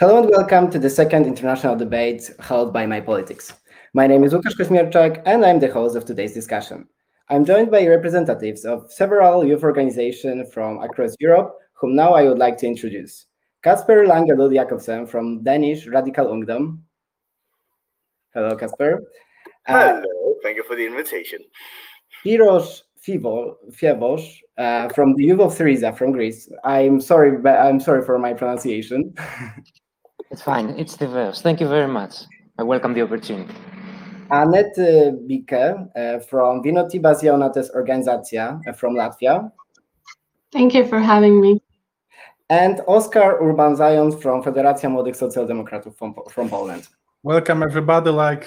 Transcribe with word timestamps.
Hello 0.00 0.18
and 0.18 0.30
welcome 0.30 0.70
to 0.70 0.78
the 0.78 0.88
second 0.88 1.26
international 1.26 1.76
debate 1.76 2.30
held 2.40 2.72
by 2.72 2.86
myPolitics. 2.86 3.52
My 3.92 4.06
name 4.06 4.24
is 4.24 4.32
Łukasz 4.32 4.56
Kaźmierczak 4.56 5.22
and 5.26 5.44
I'm 5.44 5.60
the 5.60 5.70
host 5.70 5.94
of 5.94 6.06
today's 6.06 6.32
discussion. 6.32 6.88
I'm 7.28 7.44
joined 7.44 7.70
by 7.70 7.86
representatives 7.86 8.64
of 8.64 8.90
several 8.90 9.44
youth 9.44 9.62
organizations 9.62 10.52
from 10.54 10.78
across 10.82 11.14
Europe, 11.20 11.54
whom 11.74 11.94
now 11.94 12.14
I 12.14 12.24
would 12.24 12.38
like 12.38 12.56
to 12.58 12.66
introduce. 12.66 13.26
Kasper 13.62 14.06
Lange 14.06 14.34
Lund 14.34 14.54
Jakobsen 14.54 15.06
from 15.06 15.42
Danish 15.42 15.86
Radikal 15.86 16.32
Ungdom. 16.32 16.78
Hello, 18.32 18.56
Kasper. 18.56 19.02
Hello, 19.66 20.00
uh, 20.00 20.02
thank 20.42 20.56
you 20.56 20.64
for 20.64 20.76
the 20.76 20.86
invitation. 20.86 21.40
Piros 22.24 22.82
Fievos 23.06 24.22
uh, 24.58 24.88
from 24.90 25.14
the 25.16 25.24
Youth 25.24 25.40
of 25.40 25.52
Syriza 25.52 25.96
from 25.96 26.12
Greece. 26.12 26.50
I'm 26.64 27.00
sorry, 27.00 27.38
but 27.38 27.58
I'm 27.58 27.80
sorry 27.80 28.04
for 28.04 28.18
my 28.18 28.34
pronunciation. 28.34 29.14
it's 30.30 30.42
fine. 30.42 30.70
It's 30.78 30.96
diverse. 30.96 31.40
Thank 31.40 31.60
you 31.60 31.68
very 31.68 31.88
much. 31.88 32.14
I 32.58 32.62
welcome 32.62 32.92
the 32.92 33.02
opportunity. 33.02 33.54
Annette 34.30 34.76
Bike 35.26 35.52
uh, 35.96 36.20
from 36.20 36.62
Vienotības 36.62 37.22
Jaunatnes 37.22 37.70
organizācija 37.74 38.60
uh, 38.68 38.72
from 38.72 38.94
Latvia. 38.94 39.50
Thank 40.52 40.74
you 40.74 40.86
for 40.86 41.00
having 41.00 41.40
me. 41.40 41.60
And 42.50 42.80
Oskar 42.86 43.38
Urban 43.40 43.76
Zając 43.76 44.20
from 44.20 44.42
Federacja 44.42 44.88
Młodych 44.88 45.16
Socjaldemokratów 45.16 45.96
from, 45.96 46.14
from 46.30 46.48
Poland. 46.48 46.88
Welcome 47.22 47.62
everybody, 47.62 48.10
like 48.10 48.46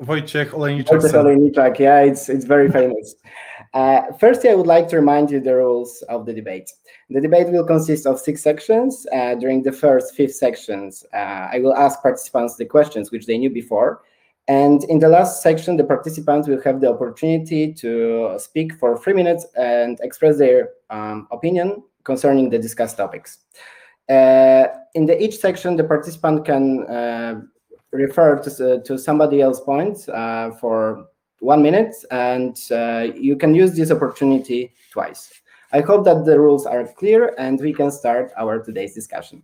Wojciech 0.00 0.54
Olejniczak. 0.54 1.00
Wojciech 1.00 1.20
Olejniczak, 1.20 1.80
yeah, 1.80 2.04
it's, 2.04 2.28
it's 2.28 2.44
very 2.44 2.70
famous. 2.70 3.16
Uh, 3.74 4.02
firstly, 4.18 4.50
I 4.50 4.54
would 4.54 4.66
like 4.66 4.88
to 4.88 4.96
remind 4.96 5.30
you 5.30 5.40
the 5.40 5.56
rules 5.56 6.02
of 6.08 6.26
the 6.26 6.32
debate. 6.32 6.70
The 7.10 7.20
debate 7.20 7.48
will 7.48 7.64
consist 7.64 8.06
of 8.06 8.18
six 8.18 8.42
sections. 8.42 9.06
Uh, 9.12 9.34
during 9.34 9.62
the 9.62 9.72
first 9.72 10.16
five 10.16 10.32
sections, 10.32 11.04
uh, 11.12 11.48
I 11.52 11.60
will 11.60 11.74
ask 11.74 12.02
participants 12.02 12.56
the 12.56 12.64
questions 12.64 13.10
which 13.10 13.26
they 13.26 13.38
knew 13.38 13.50
before. 13.50 14.02
And 14.48 14.84
in 14.84 15.00
the 15.00 15.08
last 15.08 15.42
section, 15.42 15.76
the 15.76 15.84
participants 15.84 16.46
will 16.46 16.62
have 16.62 16.80
the 16.80 16.88
opportunity 16.88 17.72
to 17.74 18.36
speak 18.38 18.74
for 18.74 18.96
three 18.96 19.12
minutes 19.12 19.44
and 19.56 19.98
express 20.02 20.38
their 20.38 20.70
um, 20.88 21.26
opinion 21.32 21.82
concerning 22.04 22.48
the 22.48 22.58
discussed 22.58 22.96
topics. 22.96 23.38
Uh, 24.08 24.68
in 24.94 25.04
the 25.04 25.20
each 25.20 25.38
section, 25.38 25.74
the 25.76 25.82
participant 25.82 26.44
can 26.44 26.86
uh, 26.86 27.40
refer 27.90 28.38
to, 28.38 28.80
to 28.82 28.96
somebody 28.96 29.40
else's 29.40 29.64
points 29.64 30.08
uh, 30.08 30.52
for 30.60 31.06
one 31.40 31.62
minute, 31.62 31.94
and 32.10 32.58
uh, 32.70 33.08
you 33.14 33.36
can 33.36 33.54
use 33.54 33.72
this 33.74 33.90
opportunity 33.90 34.72
twice. 34.90 35.32
I 35.72 35.80
hope 35.80 36.04
that 36.04 36.24
the 36.24 36.38
rules 36.38 36.64
are 36.64 36.86
clear 36.86 37.34
and 37.38 37.60
we 37.60 37.72
can 37.72 37.90
start 37.90 38.32
our 38.36 38.62
today's 38.62 38.94
discussion. 38.94 39.42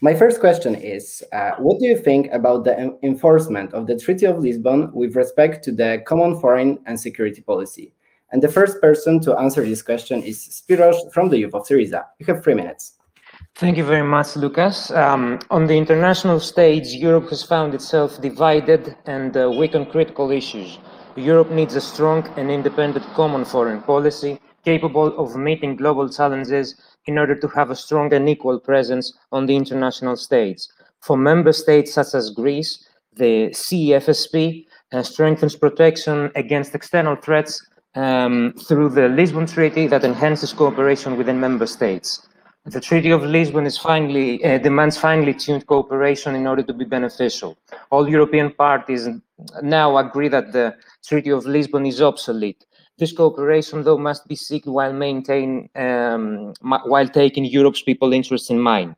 My 0.00 0.14
first 0.14 0.40
question 0.40 0.74
is, 0.74 1.22
uh, 1.32 1.52
what 1.58 1.78
do 1.78 1.86
you 1.86 1.96
think 1.96 2.32
about 2.32 2.64
the 2.64 2.98
enforcement 3.04 3.72
of 3.72 3.86
the 3.86 3.96
Treaty 3.96 4.26
of 4.26 4.38
Lisbon 4.38 4.90
with 4.92 5.14
respect 5.14 5.62
to 5.64 5.72
the 5.72 6.02
common 6.06 6.40
foreign 6.40 6.78
and 6.86 6.98
security 6.98 7.40
policy? 7.40 7.94
And 8.32 8.42
the 8.42 8.48
first 8.48 8.80
person 8.80 9.20
to 9.20 9.38
answer 9.38 9.64
this 9.64 9.82
question 9.82 10.22
is 10.22 10.38
Spiros 10.38 11.12
from 11.12 11.28
the 11.28 11.38
Youth 11.38 11.54
of 11.54 11.66
Syriza. 11.66 12.06
You 12.18 12.26
have 12.26 12.42
three 12.42 12.54
minutes. 12.54 12.94
Thank 13.54 13.76
you 13.76 13.84
very 13.84 14.02
much, 14.02 14.34
Lucas. 14.34 14.90
Um, 14.90 15.38
on 15.50 15.66
the 15.66 15.76
international 15.76 16.40
stage, 16.40 16.94
Europe 16.94 17.28
has 17.30 17.42
found 17.42 17.74
itself 17.74 18.20
divided 18.20 18.96
and 19.04 19.36
uh, 19.36 19.50
weak 19.50 19.74
on 19.74 19.86
critical 19.86 20.30
issues. 20.30 20.78
Europe 21.16 21.50
needs 21.50 21.76
a 21.76 21.80
strong 21.80 22.26
and 22.36 22.50
independent 22.50 23.04
common 23.14 23.44
foreign 23.44 23.82
policy 23.82 24.40
capable 24.64 25.16
of 25.18 25.36
meeting 25.36 25.76
global 25.76 26.08
challenges 26.08 26.74
in 27.06 27.18
order 27.18 27.34
to 27.34 27.48
have 27.48 27.70
a 27.70 27.76
strong 27.76 28.12
and 28.14 28.28
equal 28.28 28.58
presence 28.58 29.12
on 29.32 29.46
the 29.46 29.54
international 29.54 30.16
stage. 30.16 30.66
For 31.00 31.16
member 31.16 31.52
states 31.52 31.92
such 31.92 32.14
as 32.14 32.30
Greece, 32.30 32.88
the 33.14 33.50
CEFSP 33.50 34.66
uh, 34.92 35.02
strengthens 35.02 35.56
protection 35.56 36.30
against 36.36 36.74
external 36.74 37.16
threats 37.16 37.64
um, 37.94 38.54
through 38.66 38.90
the 38.90 39.08
Lisbon 39.08 39.46
Treaty 39.46 39.86
that 39.88 40.04
enhances 40.04 40.52
cooperation 40.52 41.18
within 41.18 41.38
member 41.38 41.66
states. 41.66 42.26
The 42.64 42.80
Treaty 42.80 43.10
of 43.10 43.24
Lisbon 43.24 43.66
is 43.66 43.76
finally 43.76 44.42
uh, 44.44 44.58
demands 44.58 44.96
finely 44.96 45.34
tuned 45.34 45.66
cooperation 45.66 46.36
in 46.36 46.46
order 46.46 46.62
to 46.62 46.72
be 46.72 46.84
beneficial. 46.84 47.58
All 47.90 48.08
European 48.08 48.52
parties 48.52 49.08
now 49.62 49.96
agree 49.96 50.28
that 50.28 50.52
the 50.52 50.76
Treaty 51.04 51.30
of 51.30 51.44
Lisbon 51.44 51.86
is 51.86 52.00
obsolete. 52.00 52.64
This 52.98 53.12
cooperation, 53.12 53.82
though, 53.82 53.98
must 53.98 54.28
be 54.28 54.36
sought 54.36 54.64
while 54.66 54.92
maintain 54.92 55.68
um, 55.74 56.54
while 56.62 57.08
taking 57.08 57.44
Europe's 57.44 57.82
people 57.82 58.12
interests 58.12 58.48
in 58.48 58.60
mind. 58.60 58.94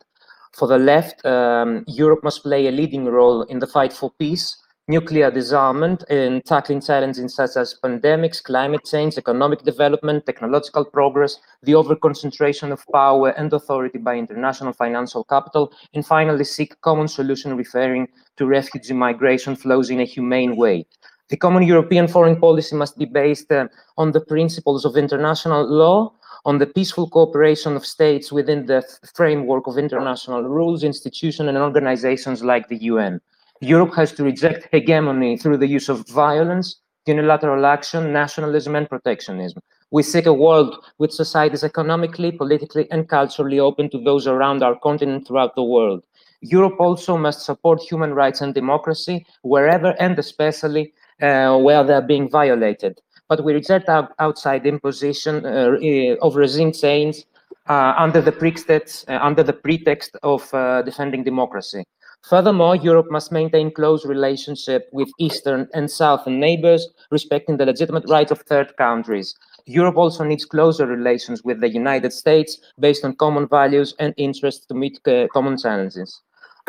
For 0.53 0.69
the 0.69 0.79
left, 0.79 1.25
um, 1.25 1.85
Europe 1.89 2.23
must 2.23 2.43
play 2.43 2.67
a 2.67 2.71
leading 2.71 3.07
role 3.07 3.45
in 3.45 3.61
the 3.61 3.67
fight 3.67 3.95
for 3.95 4.11
peace 4.19 4.57
nuclear 4.87 5.31
disarmament 5.31 6.05
in 6.11 6.43
tackling 6.43 6.81
challenges 6.81 7.35
such 7.35 7.57
as 7.57 7.79
pandemics, 7.83 8.43
climate 8.43 8.85
change, 8.85 9.17
economic 9.17 9.63
development, 9.63 10.27
technological 10.27 10.85
progress, 10.85 11.39
the 11.63 11.73
overconcentration 11.73 12.71
of 12.71 12.85
power 12.93 13.31
and 13.31 13.53
authority 13.53 13.99
by 13.99 14.15
international 14.15 14.73
financial 14.75 15.25
capital, 15.25 15.73
and 15.95 16.07
finally 16.07 16.45
seek 16.45 16.79
common 16.83 17.09
solution 17.09 17.57
referring 17.57 18.07
to 18.37 18.47
refugee 18.47 18.93
migration 18.93 19.57
flows 19.57 19.89
in 19.89 20.01
a 20.01 20.05
humane 20.05 20.55
way. 20.57 20.87
The 21.29 21.39
common 21.39 21.63
European 21.63 22.07
foreign 22.07 22.39
policy 22.39 22.77
must 22.77 22.99
be 22.99 23.07
based 23.07 23.51
uh, 23.51 23.69
on 23.97 24.13
the 24.13 24.21
principles 24.21 24.85
of 24.85 24.99
international 24.99 25.67
law, 25.67 26.13
on 26.45 26.59
the 26.59 26.67
peaceful 26.67 27.09
cooperation 27.09 27.75
of 27.75 27.87
states 27.87 28.31
within 28.31 28.67
the 28.67 28.83
framework 29.15 29.67
of 29.67 29.79
international 29.79 30.43
rules, 30.43 30.85
institutions, 30.85 31.49
and 31.49 31.57
organizations 31.57 32.45
like 32.45 32.69
the 32.69 32.77
UN. 32.93 33.23
Europe 33.65 33.95
has 33.95 34.13
to 34.13 34.25
reject 34.25 34.69
hegemony 34.73 35.37
through 35.37 35.57
the 35.57 35.67
use 35.67 35.89
of 35.89 36.07
violence, 36.09 36.81
unilateral 37.07 37.65
action, 37.67 38.13
nationalism, 38.13 38.77
and 38.77 38.89
protectionism. 38.89 39.63
We 39.91 40.03
seek 40.03 40.27
a 40.27 40.33
world 40.33 40.77
with 40.99 41.13
societies 41.13 41.65
economically, 41.65 42.33
politically, 42.33 42.91
and 42.91 43.09
culturally 43.09 43.61
open 43.61 43.91
to 43.91 43.99
those 44.03 44.27
around 44.27 44.63
our 44.63 44.79
continent 44.79 45.27
throughout 45.27 45.55
the 45.55 45.63
world. 45.63 46.05
Europe 46.41 46.79
also 46.79 47.17
must 47.17 47.41
support 47.41 47.81
human 47.81 48.13
rights 48.13 48.41
and 48.43 48.53
democracy 48.55 49.25
wherever 49.43 49.95
and 49.99 50.19
especially 50.19 50.93
uh, 51.23 51.57
where 51.57 51.83
they're 51.85 52.03
being 52.03 52.29
violated. 52.29 53.01
But 53.29 53.45
we 53.45 53.55
reject 53.55 53.89
our 53.89 54.11
outside 54.19 54.67
imposition 54.67 55.47
uh 55.47 56.27
of 56.27 56.37
regime 56.37 56.73
change 56.73 57.25
uh, 57.67 57.95
under 57.97 58.21
the 58.21 58.33
pretext, 58.33 59.09
uh, 59.09 59.19
under 59.23 59.43
the 59.43 59.55
pretext 59.55 60.17
of 60.23 60.53
uh, 60.53 60.83
defending 60.83 61.25
democracy. 61.25 61.85
Furthermore, 62.29 62.75
Europe 62.75 63.11
must 63.11 63.33
maintain 63.33 63.71
close 63.71 64.07
relationship 64.07 64.89
with 64.93 65.11
Eastern 65.19 65.69
and 65.75 65.91
Southern 65.91 66.41
neighbors, 66.41 66.89
respecting 67.11 67.59
the 67.59 67.67
legitimate 67.67 68.09
rights 68.09 68.33
of 68.33 68.41
third 68.41 68.75
countries. 68.79 69.35
Europe 69.67 69.99
also 69.99 70.25
needs 70.25 70.47
closer 70.47 70.87
relations 70.87 71.45
with 71.45 71.61
the 71.61 71.69
United 71.69 72.15
States 72.15 72.59
based 72.81 73.05
on 73.05 73.15
common 73.17 73.47
values 73.47 73.95
and 73.99 74.15
interests 74.17 74.65
to 74.67 74.75
meet 74.75 74.99
uh, 75.07 75.27
common 75.35 75.59
challenges. 75.59 76.23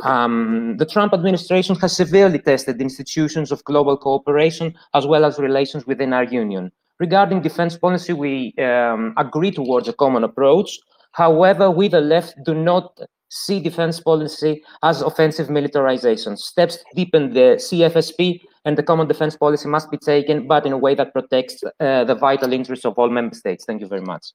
Um, 0.04 0.76
the 0.78 0.86
Trump 0.86 1.14
administration 1.14 1.78
has 1.78 1.96
severely 1.96 2.40
tested 2.40 2.78
the 2.78 2.84
institutions 2.84 3.50
of 3.50 3.64
global 3.64 3.96
cooperation 3.96 4.76
as 4.94 5.08
well 5.08 5.24
as 5.24 5.40
relations 5.40 5.88
within 5.88 6.12
our 6.12 6.26
union. 6.26 6.70
Regarding 7.00 7.42
defense 7.42 7.78
policy, 7.78 8.12
we 8.12 8.54
um, 8.58 9.14
agree 9.18 9.52
towards 9.52 9.88
a 9.88 9.94
common 9.94 10.26
approach. 10.26 10.80
However, 11.14 11.72
we, 11.72 11.88
the 11.88 12.02
left, 12.02 12.36
do 12.44 12.54
not 12.54 13.00
see 13.30 13.60
defense 13.60 14.00
policy 14.00 14.64
as 14.84 15.02
offensive 15.02 15.50
militarization. 15.50 16.38
Steps 16.38 16.78
to 16.78 16.84
deepen 16.96 17.34
the 17.34 17.58
CFSP 17.58 18.42
and 18.66 18.78
the 18.78 18.84
common 18.84 19.08
defense 19.08 19.36
policy 19.36 19.68
must 19.68 19.92
be 19.92 19.98
taken, 19.98 20.48
but 20.48 20.66
in 20.66 20.74
a 20.74 20.78
way 20.78 20.96
that 20.96 21.14
protects 21.14 21.64
uh, 21.80 22.04
the 22.04 22.16
vital 22.16 22.54
interests 22.54 22.86
of 22.86 22.98
all 22.98 23.10
member 23.10 23.36
states. 23.36 23.66
Thank 23.66 23.82
you 23.82 23.88
very 23.88 24.02
much. 24.02 24.26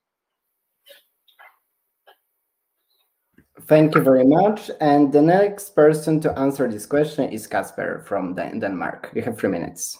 Thank 3.66 3.94
you 3.94 4.02
very 4.02 4.24
much. 4.24 4.70
And 4.80 5.12
the 5.12 5.22
next 5.22 5.76
person 5.76 6.20
to 6.22 6.36
answer 6.38 6.68
this 6.68 6.86
question 6.86 7.30
is 7.30 7.46
Kasper 7.46 8.04
from 8.06 8.34
Denmark. 8.34 9.10
You 9.14 9.22
have 9.22 9.38
three 9.38 9.50
minutes. 9.50 9.98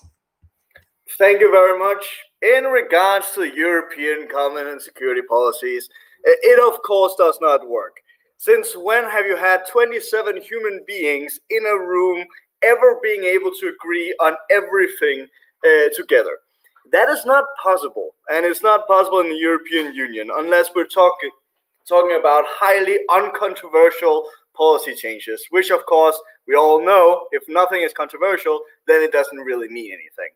Thank 1.19 1.41
you 1.41 1.51
very 1.51 1.79
much. 1.79 2.05
In 2.43 2.65
regards 2.65 3.33
to 3.35 3.45
European 3.45 4.29
common 4.33 4.67
and 4.67 4.81
security 4.81 5.23
policies, 5.23 5.89
it 6.25 6.59
of 6.61 6.83
course 6.83 7.15
does 7.19 7.39
not 7.41 7.69
work. 7.69 7.97
Since 8.41 8.75
when 8.75 9.05
have 9.05 9.27
you 9.27 9.37
had 9.37 9.67
27 9.67 10.41
human 10.41 10.81
beings 10.87 11.39
in 11.51 11.67
a 11.67 11.79
room 11.79 12.25
ever 12.63 12.99
being 13.03 13.23
able 13.25 13.51
to 13.61 13.69
agree 13.69 14.17
on 14.19 14.35
everything 14.51 15.27
uh, 15.63 15.91
together? 15.95 16.39
That 16.91 17.11
is 17.11 17.27
not 17.27 17.45
possible, 17.63 18.15
and 18.33 18.47
it's 18.47 18.63
not 18.63 18.87
possible 18.87 19.21
in 19.21 19.29
the 19.29 19.37
European 19.37 19.95
Union 19.95 20.31
unless 20.35 20.71
we're 20.75 20.87
talking 20.87 21.29
talking 21.87 22.17
about 22.19 22.45
highly 22.49 23.01
uncontroversial 23.11 24.27
policy 24.57 24.95
changes, 24.95 25.45
which 25.51 25.71
of 25.71 25.85
course 25.85 26.19
we 26.49 26.55
all 26.55 26.83
know 26.83 27.27
if 27.33 27.43
nothing 27.47 27.83
is 27.83 27.93
controversial, 27.93 28.63
then 28.87 29.03
it 29.03 29.13
doesn't 29.13 29.37
really 29.37 29.69
mean 29.69 29.93
anything. 29.93 30.33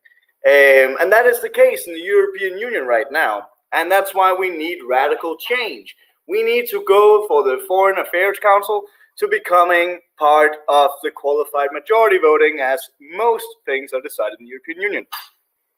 Um, 0.46 0.98
and 1.00 1.10
that 1.10 1.24
is 1.24 1.40
the 1.40 1.48
case 1.48 1.86
in 1.86 1.94
the 1.94 2.00
European 2.00 2.58
Union 2.58 2.84
right 2.84 3.10
now. 3.10 3.48
And 3.72 3.90
that's 3.90 4.14
why 4.14 4.34
we 4.34 4.50
need 4.50 4.80
radical 4.86 5.38
change. 5.38 5.96
We 6.26 6.42
need 6.42 6.66
to 6.70 6.84
go 6.86 7.26
for 7.28 7.42
the 7.42 7.64
Foreign 7.68 7.98
Affairs 7.98 8.38
Council 8.40 8.84
to 9.16 9.28
becoming 9.28 10.00
part 10.18 10.56
of 10.68 10.90
the 11.02 11.10
qualified 11.10 11.68
majority 11.72 12.18
voting 12.18 12.60
as 12.60 12.90
most 13.00 13.46
things 13.66 13.92
are 13.92 14.00
decided 14.00 14.38
in 14.40 14.46
the 14.46 14.50
European 14.50 14.80
Union. 14.80 15.06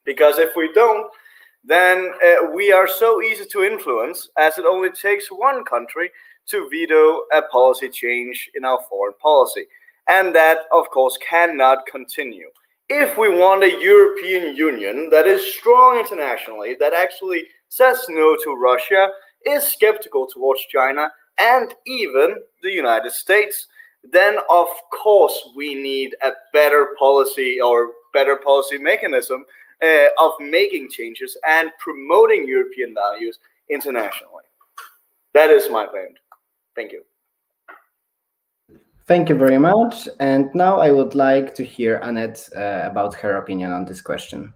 Because 0.05 0.39
if 0.39 0.55
we 0.55 0.71
don't, 0.73 1.11
then 1.63 2.13
uh, 2.25 2.49
we 2.53 2.71
are 2.71 2.87
so 2.87 3.21
easy 3.21 3.45
to 3.45 3.63
influence 3.63 4.29
as 4.37 4.57
it 4.57 4.65
only 4.65 4.89
takes 4.89 5.27
one 5.27 5.63
country 5.65 6.09
to 6.47 6.69
veto 6.69 7.23
a 7.33 7.41
policy 7.51 7.89
change 7.89 8.49
in 8.55 8.63
our 8.63 8.79
foreign 8.89 9.13
policy. 9.21 9.65
And 10.07 10.33
that, 10.33 10.59
of 10.71 10.89
course, 10.89 11.17
cannot 11.29 11.85
continue. 11.85 12.47
If 12.89 13.17
we 13.17 13.27
want 13.27 13.65
a 13.65 13.81
European 13.81 14.55
Union 14.55 15.09
that 15.09 15.27
is 15.27 15.55
strong 15.55 15.99
internationally, 15.99 16.77
that 16.79 16.93
actually 16.93 17.43
says 17.67 18.05
no 18.07 18.37
to 18.45 18.55
Russia, 18.55 19.09
is 19.47 19.63
skeptical 19.63 20.27
towards 20.27 20.61
China, 20.65 21.09
and 21.39 21.73
even 21.85 22.35
the 22.63 22.71
United 22.71 23.11
States, 23.11 23.67
then 24.11 24.37
of 24.49 24.67
course 24.91 25.49
we 25.55 25.75
need 25.75 26.15
a 26.23 26.31
better 26.53 26.95
policy 26.97 27.59
or 27.61 27.91
better 28.13 28.37
policy 28.37 28.77
mechanism 28.77 29.45
uh, 29.83 30.07
of 30.19 30.31
making 30.39 30.89
changes 30.89 31.37
and 31.47 31.71
promoting 31.79 32.47
European 32.47 32.93
values 32.93 33.39
internationally. 33.69 34.43
That 35.33 35.49
is 35.49 35.69
my 35.69 35.85
point. 35.85 36.17
Thank 36.75 36.91
you. 36.91 37.03
Thank 39.07 39.29
you 39.29 39.35
very 39.35 39.57
much. 39.57 40.09
And 40.19 40.53
now 40.53 40.79
I 40.79 40.91
would 40.91 41.15
like 41.15 41.55
to 41.55 41.63
hear 41.63 41.97
Annette 42.03 42.49
uh, 42.55 42.81
about 42.83 43.15
her 43.15 43.37
opinion 43.37 43.71
on 43.71 43.85
this 43.85 44.01
question. 44.01 44.53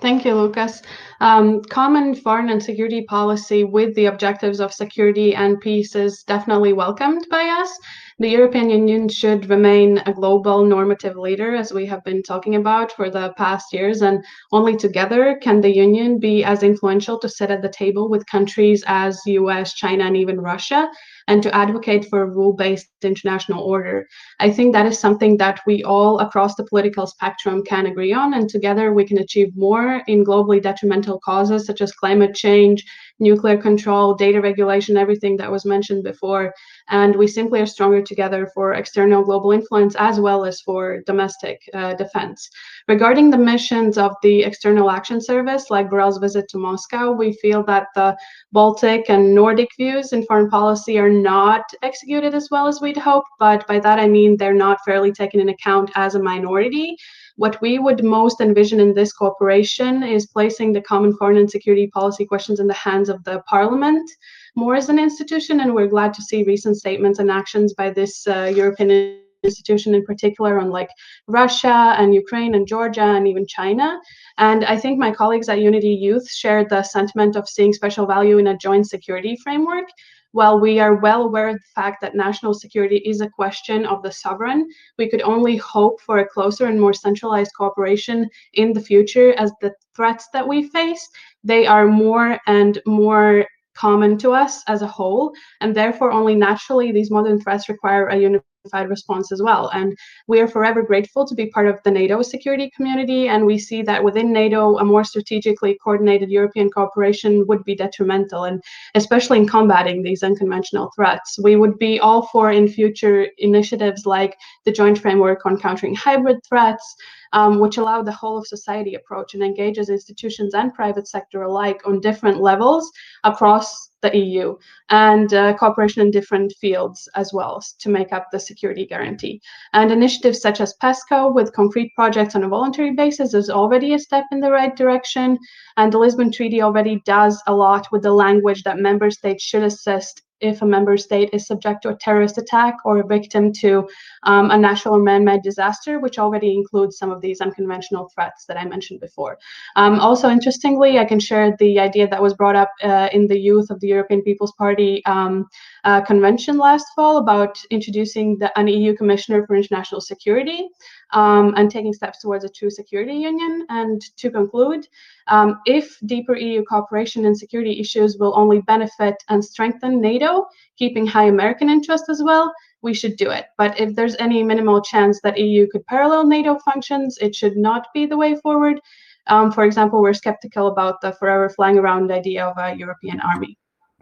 Thank 0.00 0.24
you, 0.24 0.34
Lucas. 0.34 0.80
Um, 1.20 1.62
common 1.62 2.14
foreign 2.14 2.48
and 2.48 2.62
security 2.62 3.02
policy 3.02 3.64
with 3.64 3.94
the 3.94 4.06
objectives 4.06 4.58
of 4.58 4.72
security 4.72 5.34
and 5.34 5.60
peace 5.60 5.94
is 5.94 6.22
definitely 6.22 6.72
welcomed 6.72 7.26
by 7.30 7.42
us. 7.44 7.78
The 8.20 8.28
European 8.28 8.68
Union 8.68 9.08
should 9.08 9.48
remain 9.48 9.96
a 10.04 10.12
global 10.12 10.62
normative 10.62 11.16
leader, 11.16 11.54
as 11.54 11.72
we 11.72 11.86
have 11.86 12.04
been 12.04 12.22
talking 12.22 12.56
about 12.56 12.92
for 12.92 13.08
the 13.08 13.32
past 13.38 13.72
years, 13.72 14.02
and 14.02 14.22
only 14.52 14.76
together 14.76 15.38
can 15.40 15.62
the 15.62 15.74
Union 15.74 16.18
be 16.18 16.44
as 16.44 16.62
influential 16.62 17.18
to 17.18 17.30
sit 17.30 17.50
at 17.50 17.62
the 17.62 17.70
table 17.70 18.10
with 18.10 18.26
countries 18.26 18.84
as 18.86 19.22
US, 19.24 19.72
China, 19.72 20.04
and 20.04 20.18
even 20.18 20.38
Russia 20.38 20.90
and 21.28 21.42
to 21.42 21.54
advocate 21.54 22.06
for 22.10 22.22
a 22.22 22.30
rule-based 22.30 22.88
international 23.02 23.62
order. 23.62 24.06
I 24.38 24.50
think 24.50 24.74
that 24.74 24.84
is 24.84 24.98
something 24.98 25.38
that 25.38 25.60
we 25.64 25.82
all 25.84 26.18
across 26.18 26.56
the 26.56 26.64
political 26.64 27.06
spectrum 27.06 27.62
can 27.62 27.86
agree 27.86 28.12
on, 28.12 28.34
and 28.34 28.50
together 28.50 28.92
we 28.92 29.06
can 29.06 29.18
achieve 29.18 29.56
more 29.56 30.02
in 30.08 30.26
globally 30.26 30.60
detrimental 30.60 31.20
causes 31.20 31.64
such 31.64 31.80
as 31.80 31.92
climate 31.92 32.34
change, 32.34 32.84
nuclear 33.20 33.56
control, 33.56 34.14
data 34.14 34.40
regulation, 34.40 34.96
everything 34.96 35.36
that 35.36 35.50
was 35.50 35.64
mentioned 35.64 36.02
before. 36.02 36.52
And 36.88 37.14
we 37.14 37.26
simply 37.26 37.60
are 37.60 37.66
stronger 37.66 38.02
together 38.02 38.50
for 38.54 38.74
external 38.74 39.22
global 39.22 39.52
influence 39.52 39.94
as 39.98 40.18
well 40.18 40.44
as 40.44 40.60
for 40.60 41.02
domestic 41.06 41.60
uh, 41.74 41.94
defense. 41.94 42.48
Regarding 42.88 43.30
the 43.30 43.38
missions 43.38 43.98
of 43.98 44.12
the 44.22 44.42
External 44.42 44.90
Action 44.90 45.20
Service, 45.20 45.70
like 45.70 45.90
Borrell's 45.90 46.18
visit 46.18 46.48
to 46.48 46.58
Moscow, 46.58 47.12
we 47.12 47.34
feel 47.34 47.62
that 47.64 47.88
the 47.94 48.16
Baltic 48.52 49.08
and 49.08 49.34
Nordic 49.34 49.68
views 49.76 50.12
in 50.12 50.24
foreign 50.24 50.50
policy 50.50 50.98
are 50.98 51.10
not 51.10 51.62
executed 51.82 52.34
as 52.34 52.48
well 52.50 52.66
as 52.66 52.80
we'd 52.80 52.96
hoped. 52.96 53.28
But 53.38 53.66
by 53.68 53.78
that, 53.80 54.00
I 54.00 54.08
mean 54.08 54.36
they're 54.36 54.54
not 54.54 54.80
fairly 54.84 55.12
taken 55.12 55.40
in 55.40 55.50
account 55.50 55.90
as 55.94 56.14
a 56.14 56.22
minority. 56.22 56.96
What 57.40 57.58
we 57.62 57.78
would 57.78 58.04
most 58.04 58.42
envision 58.42 58.80
in 58.80 58.92
this 58.92 59.14
cooperation 59.14 60.02
is 60.02 60.26
placing 60.26 60.74
the 60.74 60.82
common 60.82 61.16
foreign 61.16 61.38
and 61.38 61.50
security 61.50 61.86
policy 61.86 62.26
questions 62.26 62.60
in 62.60 62.66
the 62.66 62.74
hands 62.74 63.08
of 63.08 63.24
the 63.24 63.42
parliament 63.48 64.10
more 64.56 64.74
as 64.74 64.90
an 64.90 64.98
institution. 64.98 65.60
And 65.60 65.74
we're 65.74 65.86
glad 65.86 66.12
to 66.12 66.22
see 66.22 66.44
recent 66.44 66.76
statements 66.76 67.18
and 67.18 67.30
actions 67.30 67.72
by 67.72 67.88
this 67.88 68.26
uh, 68.26 68.52
European 68.54 69.16
institution 69.42 69.94
in 69.94 70.04
particular 70.04 70.60
on 70.60 70.68
like 70.68 70.90
Russia 71.28 71.94
and 71.96 72.12
Ukraine 72.12 72.54
and 72.54 72.66
Georgia 72.66 73.08
and 73.16 73.26
even 73.26 73.46
China. 73.46 73.98
And 74.36 74.66
I 74.66 74.76
think 74.76 74.98
my 74.98 75.10
colleagues 75.10 75.48
at 75.48 75.60
Unity 75.60 75.94
Youth 75.94 76.30
share 76.30 76.66
the 76.66 76.82
sentiment 76.82 77.36
of 77.36 77.48
seeing 77.48 77.72
special 77.72 78.04
value 78.04 78.36
in 78.36 78.48
a 78.48 78.58
joint 78.58 78.86
security 78.86 79.34
framework. 79.42 79.88
While 80.32 80.60
we 80.60 80.78
are 80.78 80.94
well 80.94 81.22
aware 81.22 81.48
of 81.48 81.56
the 81.56 81.72
fact 81.74 82.00
that 82.00 82.14
national 82.14 82.54
security 82.54 82.98
is 82.98 83.20
a 83.20 83.28
question 83.28 83.84
of 83.84 84.02
the 84.02 84.12
sovereign, 84.12 84.68
we 84.96 85.08
could 85.10 85.22
only 85.22 85.56
hope 85.56 86.00
for 86.00 86.18
a 86.18 86.28
closer 86.28 86.66
and 86.66 86.80
more 86.80 86.94
centralized 86.94 87.50
cooperation 87.56 88.28
in 88.54 88.72
the 88.72 88.80
future 88.80 89.32
as 89.32 89.52
the 89.60 89.74
threats 89.96 90.28
that 90.32 90.46
we 90.46 90.68
face, 90.68 91.08
they 91.42 91.66
are 91.66 91.86
more 91.86 92.38
and 92.46 92.80
more 92.86 93.44
common 93.74 94.18
to 94.18 94.32
us 94.32 94.62
as 94.68 94.82
a 94.82 94.86
whole, 94.86 95.32
and 95.60 95.74
therefore 95.74 96.12
only 96.12 96.34
naturally 96.34 96.92
these 96.92 97.10
modern 97.10 97.40
threats 97.40 97.68
require 97.68 98.06
a 98.08 98.16
unified 98.16 98.44
response 98.88 99.32
as 99.32 99.42
well. 99.42 99.70
And 99.72 99.96
we 100.26 100.40
are 100.40 100.48
forever 100.48 100.82
grateful 100.82 101.26
to 101.26 101.34
be 101.34 101.46
part 101.46 101.66
of 101.66 101.80
the 101.84 101.90
NATO 101.90 102.22
security 102.22 102.70
community, 102.76 103.28
and 103.28 103.46
we 103.46 103.58
see 103.58 103.82
that 103.82 104.04
within 104.04 104.32
NATO, 104.32 104.78
a 104.78 104.84
more 104.84 105.04
strategically 105.04 105.78
coordinated 105.82 106.30
European 106.30 106.70
cooperation 106.70 107.46
would 107.46 107.64
be 107.64 107.74
detrimental, 107.74 108.44
and 108.44 108.62
especially 108.94 109.38
in 109.38 109.48
combating 109.48 110.02
these 110.02 110.22
unconventional 110.22 110.90
threats. 110.94 111.38
We 111.42 111.56
would 111.56 111.78
be 111.78 112.00
all 112.00 112.26
for 112.26 112.52
in 112.52 112.68
future 112.68 113.28
initiatives 113.38 114.04
like 114.06 114.36
the 114.64 114.72
joint 114.72 114.98
framework 114.98 115.46
on 115.46 115.58
countering 115.58 115.94
hybrid 115.94 116.38
threats, 116.46 116.96
um, 117.32 117.60
which 117.60 117.78
allow 117.78 118.02
the 118.02 118.12
whole 118.12 118.38
of 118.38 118.46
society 118.46 118.94
approach 118.94 119.34
and 119.34 119.42
engages 119.42 119.88
institutions 119.88 120.54
and 120.54 120.74
private 120.74 121.08
sector 121.08 121.42
alike 121.42 121.80
on 121.86 122.00
different 122.00 122.40
levels 122.40 122.90
across 123.24 123.89
the 124.02 124.16
EU 124.16 124.56
and 124.90 125.34
uh, 125.34 125.54
cooperation 125.54 126.02
in 126.02 126.10
different 126.10 126.52
fields 126.60 127.08
as 127.14 127.32
well 127.32 127.62
to 127.78 127.88
make 127.88 128.12
up 128.12 128.26
the 128.30 128.40
security 128.40 128.86
guarantee. 128.86 129.40
And 129.72 129.90
initiatives 129.90 130.40
such 130.40 130.60
as 130.60 130.76
PESCO 130.82 131.34
with 131.34 131.52
concrete 131.52 131.92
projects 131.94 132.34
on 132.34 132.44
a 132.44 132.48
voluntary 132.48 132.92
basis 132.92 133.34
is 133.34 133.50
already 133.50 133.94
a 133.94 133.98
step 133.98 134.24
in 134.32 134.40
the 134.40 134.50
right 134.50 134.74
direction. 134.74 135.38
And 135.76 135.92
the 135.92 135.98
Lisbon 135.98 136.32
Treaty 136.32 136.62
already 136.62 137.02
does 137.04 137.42
a 137.46 137.54
lot 137.54 137.86
with 137.92 138.02
the 138.02 138.12
language 138.12 138.62
that 138.62 138.78
member 138.78 139.10
states 139.10 139.44
should 139.44 139.62
assist 139.62 140.22
if 140.40 140.62
a 140.62 140.66
member 140.66 140.96
state 140.96 141.30
is 141.32 141.46
subject 141.46 141.82
to 141.82 141.90
a 141.90 141.96
terrorist 141.96 142.38
attack 142.38 142.76
or 142.84 142.98
a 142.98 143.06
victim 143.06 143.52
to 143.52 143.88
um, 144.24 144.50
a 144.50 144.58
natural 144.58 144.96
or 144.96 145.02
man-made 145.02 145.42
disaster, 145.42 145.98
which 145.98 146.18
already 146.18 146.54
includes 146.54 146.98
some 146.98 147.10
of 147.10 147.20
these 147.20 147.40
unconventional 147.40 148.10
threats 148.14 148.44
that 148.46 148.56
I 148.56 148.64
mentioned 148.64 149.00
before. 149.00 149.38
Um, 149.76 150.00
also, 150.00 150.28
interestingly, 150.28 150.98
I 150.98 151.04
can 151.04 151.20
share 151.20 151.56
the 151.58 151.78
idea 151.78 152.08
that 152.08 152.22
was 152.22 152.34
brought 152.34 152.56
up 152.56 152.70
uh, 152.82 153.08
in 153.12 153.26
the 153.26 153.38
youth 153.38 153.70
of 153.70 153.80
the 153.80 153.88
European 153.88 154.22
People's 154.22 154.52
Party 154.52 155.04
um, 155.06 155.48
uh, 155.84 156.00
convention 156.02 156.58
last 156.58 156.86
fall 156.94 157.18
about 157.18 157.58
introducing 157.70 158.38
the, 158.38 158.56
an 158.58 158.68
EU 158.68 158.94
Commissioner 158.94 159.46
for 159.46 159.56
International 159.56 160.00
Security 160.00 160.68
um, 161.12 161.54
and 161.56 161.70
taking 161.70 161.92
steps 161.92 162.20
towards 162.20 162.44
a 162.44 162.48
true 162.48 162.70
security 162.70 163.14
union. 163.14 163.66
And 163.68 164.00
to 164.16 164.30
conclude, 164.30 164.86
um, 165.26 165.60
if 165.66 165.98
deeper 166.06 166.36
EU 166.36 166.64
cooperation 166.64 167.24
in 167.24 167.34
security 167.34 167.80
issues 167.80 168.16
will 168.18 168.36
only 168.36 168.60
benefit 168.62 169.16
and 169.28 169.44
strengthen 169.44 170.00
NATO, 170.00 170.29
keeping 170.76 171.06
high 171.06 171.28
American 171.36 171.68
interest 171.70 172.04
as 172.08 172.22
well, 172.22 172.52
we 172.82 172.94
should 172.94 173.16
do 173.16 173.30
it. 173.30 173.46
But 173.58 173.78
if 173.78 173.94
there's 173.94 174.16
any 174.18 174.42
minimal 174.42 174.80
chance 174.80 175.20
that 175.22 175.38
EU 175.38 175.68
could 175.70 175.84
parallel 175.86 176.26
NATO 176.26 176.58
functions, 176.58 177.18
it 177.20 177.34
should 177.34 177.56
not 177.56 177.88
be 177.94 178.06
the 178.06 178.16
way 178.16 178.36
forward. 178.36 178.80
Um, 179.26 179.52
for 179.52 179.64
example, 179.64 180.00
we're 180.00 180.14
skeptical 180.14 180.66
about 180.68 181.00
the 181.00 181.12
forever 181.12 181.48
flying 181.48 181.78
around 181.78 182.10
idea 182.10 182.44
of 182.46 182.56
a 182.58 182.74
European 182.74 183.20
army. 183.20 183.56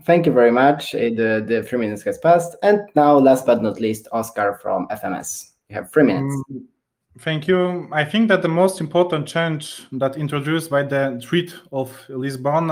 Thank 0.04 0.26
you 0.26 0.32
very 0.32 0.52
much. 0.52 0.92
The, 0.92 1.44
the 1.46 1.64
three 1.66 1.80
minutes 1.80 2.02
has 2.04 2.18
passed. 2.18 2.56
And 2.62 2.80
now, 2.94 3.18
last 3.18 3.44
but 3.46 3.62
not 3.62 3.80
least, 3.80 4.06
Oscar 4.12 4.58
from 4.62 4.86
FMS. 4.88 5.50
You 5.68 5.76
have 5.76 5.90
three 5.92 6.04
minutes. 6.04 6.34
Mm, 6.50 6.62
Thank 7.18 7.48
you. 7.48 7.88
I 7.90 8.04
think 8.04 8.28
that 8.28 8.42
the 8.42 8.48
most 8.48 8.80
important 8.80 9.26
change 9.26 9.86
that 9.92 10.16
introduced 10.16 10.70
by 10.70 10.84
the 10.84 11.20
Treaty 11.20 11.54
of 11.72 11.90
Lisbon 12.08 12.70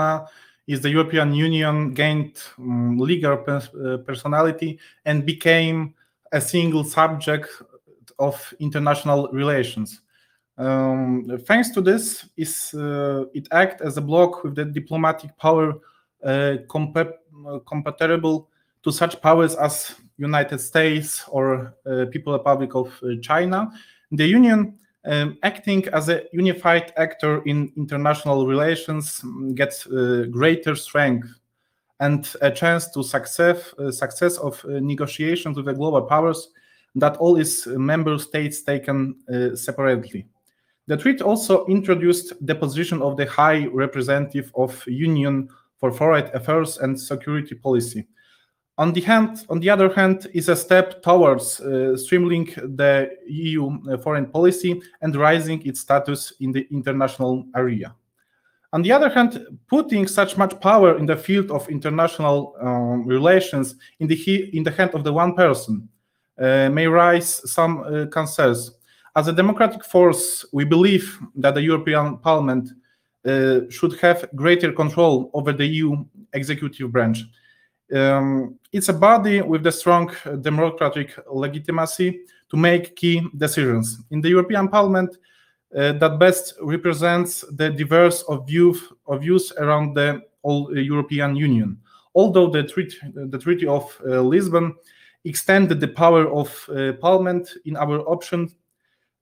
is 0.67 0.81
the 0.81 0.89
European 0.89 1.33
Union 1.33 1.93
gained 1.93 2.37
um, 2.59 2.97
legal 2.97 3.33
uh, 3.33 3.97
personality 4.05 4.79
and 5.05 5.25
became 5.25 5.93
a 6.31 6.41
single 6.41 6.83
subject 6.83 7.49
of 8.19 8.53
international 8.59 9.29
relations. 9.31 10.01
Um, 10.57 11.39
thanks 11.45 11.69
to 11.71 11.81
this, 11.81 12.27
is 12.35 12.73
uh, 12.73 13.25
it 13.33 13.47
acts 13.51 13.81
as 13.81 13.97
a 13.97 14.01
block 14.01 14.43
with 14.43 14.55
the 14.55 14.65
diplomatic 14.65 15.37
power 15.37 15.75
uh, 16.23 16.57
compatible 16.67 18.49
to 18.83 18.91
such 18.91 19.21
powers 19.21 19.55
as 19.55 19.95
United 20.17 20.59
States 20.59 21.23
or 21.27 21.75
uh, 21.85 22.05
People 22.11 22.33
Republic 22.33 22.75
of 22.75 22.99
uh, 23.03 23.09
China 23.21 23.71
the 24.11 24.25
Union, 24.25 24.77
um, 25.07 25.37
acting 25.43 25.87
as 25.93 26.09
a 26.09 26.23
unified 26.33 26.93
actor 26.97 27.41
in 27.45 27.71
international 27.77 28.45
relations, 28.45 29.21
mm, 29.21 29.55
gets 29.55 29.87
uh, 29.87 30.25
greater 30.29 30.75
strength 30.75 31.29
and 31.99 32.35
a 32.41 32.51
chance 32.51 32.91
to 32.91 33.01
success 33.01 33.73
uh, 33.79 33.91
success 33.91 34.37
of 34.37 34.63
uh, 34.65 34.79
negotiations 34.79 35.57
with 35.57 35.65
the 35.65 35.73
global 35.73 36.01
powers 36.01 36.49
that 36.95 37.17
all 37.17 37.37
its 37.37 37.65
member 37.67 38.17
states 38.17 38.61
taken 38.61 39.15
uh, 39.33 39.55
separately. 39.55 40.25
The 40.87 40.97
treaty 40.97 41.21
also 41.21 41.65
introduced 41.65 42.33
the 42.45 42.55
position 42.55 43.01
of 43.01 43.17
the 43.17 43.25
High 43.25 43.67
Representative 43.67 44.51
of 44.55 44.85
Union 44.87 45.49
for 45.79 45.91
foreign 45.91 46.29
affairs 46.33 46.77
and 46.79 46.99
security 46.99 47.55
policy. 47.55 48.07
On 48.79 48.93
the, 48.93 49.01
hand, 49.01 49.43
on 49.49 49.59
the 49.59 49.71
other 49.71 49.91
hand, 49.91 50.27
is 50.33 50.49
a 50.49 50.55
step 50.55 51.01
towards 51.01 51.59
uh, 51.59 51.97
streamlining 51.97 52.77
the 52.77 53.09
EU 53.27 53.79
uh, 53.89 53.97
foreign 53.97 54.27
policy 54.27 54.79
and 55.01 55.15
raising 55.15 55.65
its 55.65 55.79
status 55.79 56.33
in 56.39 56.51
the 56.51 56.67
international 56.69 57.47
area. 57.55 57.95
On 58.73 58.83
the 58.83 58.91
other 58.91 59.09
hand, 59.09 59.47
putting 59.67 60.05
such 60.05 60.37
much 60.37 60.59
power 60.59 60.97
in 60.97 61.07
the 61.07 61.15
field 61.15 61.49
of 61.49 61.67
international 61.69 62.55
um, 62.61 63.07
relations 63.07 63.75
in 63.99 64.07
the, 64.07 64.55
in 64.55 64.63
the 64.63 64.71
hand 64.71 64.91
of 64.93 65.03
the 65.03 65.13
one 65.13 65.33
person 65.33 65.89
uh, 66.39 66.69
may 66.69 66.85
raise 66.85 67.41
some 67.49 67.79
uh, 67.79 68.05
concerns. 68.07 68.73
As 69.15 69.27
a 69.27 69.33
democratic 69.33 69.83
force, 69.83 70.45
we 70.53 70.65
believe 70.65 71.17
that 71.37 71.55
the 71.55 71.61
European 71.63 72.17
Parliament 72.17 72.69
uh, 73.25 73.61
should 73.69 73.99
have 74.01 74.29
greater 74.35 74.71
control 74.71 75.31
over 75.33 75.51
the 75.51 75.65
EU 75.65 76.05
executive 76.33 76.91
branch. 76.91 77.23
Um, 77.93 78.59
it's 78.71 78.89
a 78.89 78.93
body 78.93 79.41
with 79.41 79.63
the 79.63 79.71
strong 79.71 80.11
democratic 80.41 81.17
legitimacy 81.31 82.21
to 82.49 82.57
make 82.57 82.95
key 82.95 83.27
decisions. 83.35 83.99
In 84.11 84.21
the 84.21 84.29
European 84.29 84.67
Parliament, 84.67 85.17
uh, 85.75 85.93
that 85.93 86.19
best 86.19 86.53
represents 86.61 87.43
the 87.51 87.69
diverse 87.69 88.23
of, 88.23 88.47
view, 88.47 88.75
of 89.05 89.21
views 89.21 89.51
around 89.57 89.95
the 89.95 90.21
whole 90.43 90.75
European 90.77 91.35
Union. 91.35 91.77
Although 92.15 92.49
the 92.49 92.63
treaty, 92.63 92.97
the 93.13 93.37
treaty 93.37 93.67
of 93.67 93.83
uh, 94.05 94.21
Lisbon 94.21 94.75
extended 95.25 95.79
the 95.79 95.87
power 95.87 96.27
of 96.31 96.69
uh, 96.69 96.93
Parliament 96.93 97.53
in 97.65 97.75
our 97.77 97.99
option 98.09 98.49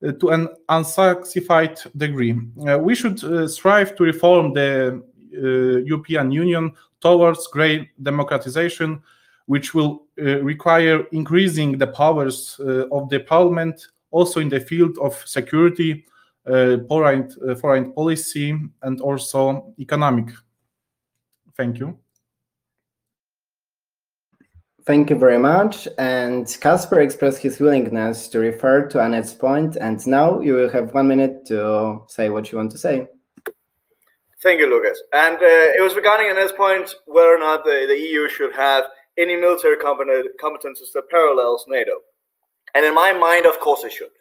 uh, 0.06 0.12
to 0.12 0.28
an 0.28 0.48
unsanctified 0.68 1.78
degree. 1.96 2.38
Uh, 2.66 2.78
we 2.78 2.94
should 2.94 3.22
uh, 3.24 3.48
strive 3.48 3.96
to 3.96 4.04
reform 4.04 4.52
the 4.52 5.02
Uh, 5.36 5.84
European 5.84 6.30
Union 6.30 6.72
towards 7.00 7.46
great 7.48 7.88
democratization, 8.02 9.02
which 9.46 9.74
will 9.74 10.06
uh, 10.18 10.42
require 10.42 11.06
increasing 11.12 11.78
the 11.78 11.86
powers 11.86 12.58
uh, 12.60 12.88
of 12.90 13.08
the 13.10 13.20
Parliament 13.20 13.88
also 14.10 14.40
in 14.40 14.48
the 14.48 14.60
field 14.60 14.96
of 14.98 15.14
security, 15.26 16.06
foreign, 16.88 17.28
foreign 17.60 17.92
policy, 17.92 18.56
and 18.82 19.00
also 19.00 19.74
economic. 19.78 20.28
Thank 21.56 21.78
you. 21.80 21.98
Thank 24.86 25.10
you 25.10 25.16
very 25.16 25.38
much. 25.38 25.88
And 25.98 26.46
Casper 26.60 27.00
expressed 27.00 27.42
his 27.42 27.58
willingness 27.58 28.28
to 28.28 28.38
refer 28.38 28.86
to 28.86 29.00
Annette's 29.00 29.34
point, 29.34 29.76
and 29.76 30.06
now 30.06 30.40
you 30.40 30.54
will 30.54 30.70
have 30.70 30.94
one 30.94 31.08
minute 31.08 31.44
to 31.46 32.04
say 32.06 32.30
what 32.30 32.52
you 32.52 32.58
want 32.58 32.70
to 32.70 32.78
say. 32.78 33.08
Thank 34.46 34.60
you, 34.60 34.70
Lucas. 34.70 35.02
And 35.12 35.38
uh, 35.38 35.74
it 35.76 35.82
was 35.82 35.96
regarding 35.96 36.30
Annette's 36.30 36.52
point 36.52 36.94
whether 37.06 37.34
or 37.34 37.38
not 37.40 37.64
the, 37.64 37.84
the 37.88 37.98
EU 37.98 38.28
should 38.28 38.54
have 38.54 38.84
any 39.18 39.34
military 39.34 39.74
competences 39.76 40.92
that 40.94 41.10
parallels 41.10 41.64
NATO. 41.66 41.94
And 42.76 42.84
in 42.84 42.94
my 42.94 43.12
mind, 43.12 43.46
of 43.46 43.58
course 43.58 43.82
it 43.82 43.92
should. 43.92 44.14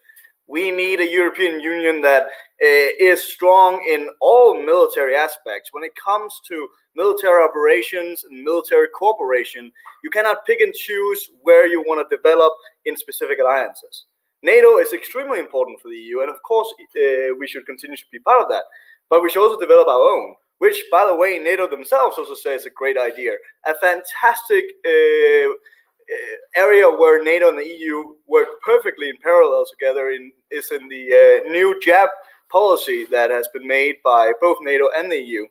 We 0.47 0.71
need 0.71 0.99
a 0.99 1.07
European 1.07 1.59
Union 1.59 2.01
that 2.01 2.23
uh, 2.23 2.89
is 2.99 3.23
strong 3.23 3.85
in 3.87 4.09
all 4.19 4.59
military 4.59 5.15
aspects. 5.15 5.69
When 5.73 5.83
it 5.83 5.91
comes 6.03 6.33
to 6.47 6.69
military 6.95 7.43
operations 7.43 8.23
and 8.23 8.43
military 8.43 8.87
cooperation, 8.97 9.71
you 10.03 10.09
cannot 10.09 10.43
pick 10.47 10.59
and 10.59 10.73
choose 10.73 11.29
where 11.43 11.67
you 11.67 11.81
want 11.81 12.01
to 12.01 12.17
develop 12.17 12.51
in 12.85 12.97
specific 12.97 13.37
alliances. 13.37 14.05
NATO 14.41 14.79
is 14.79 14.91
extremely 14.91 15.37
important 15.37 15.79
for 15.81 15.89
the 15.89 15.97
EU, 15.97 16.21
and 16.21 16.31
of 16.31 16.41
course, 16.41 16.73
uh, 16.79 17.35
we 17.39 17.45
should 17.47 17.67
continue 17.67 17.95
to 17.97 18.05
be 18.11 18.19
part 18.19 18.41
of 18.41 18.49
that. 18.49 18.63
But 19.09 19.21
we 19.21 19.29
should 19.29 19.43
also 19.43 19.59
develop 19.59 19.87
our 19.87 19.99
own, 19.99 20.35
which, 20.59 20.83
by 20.91 21.05
the 21.05 21.15
way, 21.15 21.39
NATO 21.39 21.67
themselves 21.67 22.17
also 22.17 22.33
say 22.33 22.55
is 22.55 22.65
a 22.65 22.71
great 22.71 22.97
idea. 22.97 23.33
A 23.65 23.73
fantastic 23.75 24.65
uh, 24.85 25.49
uh 25.49 26.35
area 26.55 26.87
where 26.87 27.23
NATO 27.23 27.49
and 27.49 27.57
the 27.57 27.67
EU 27.67 28.15
work 28.27 28.47
perfectly 28.63 29.09
in 29.09 29.17
parallel 29.23 29.65
together 29.71 30.11
in, 30.11 30.31
is 30.51 30.71
in 30.71 30.87
the 30.87 31.43
uh, 31.45 31.49
new 31.49 31.79
JAP 31.81 32.09
policy 32.51 33.05
that 33.11 33.29
has 33.31 33.47
been 33.53 33.67
made 33.67 33.95
by 34.03 34.31
both 34.39 34.57
NATO 34.61 34.89
and 34.97 35.11
the 35.11 35.17
EU 35.17 35.45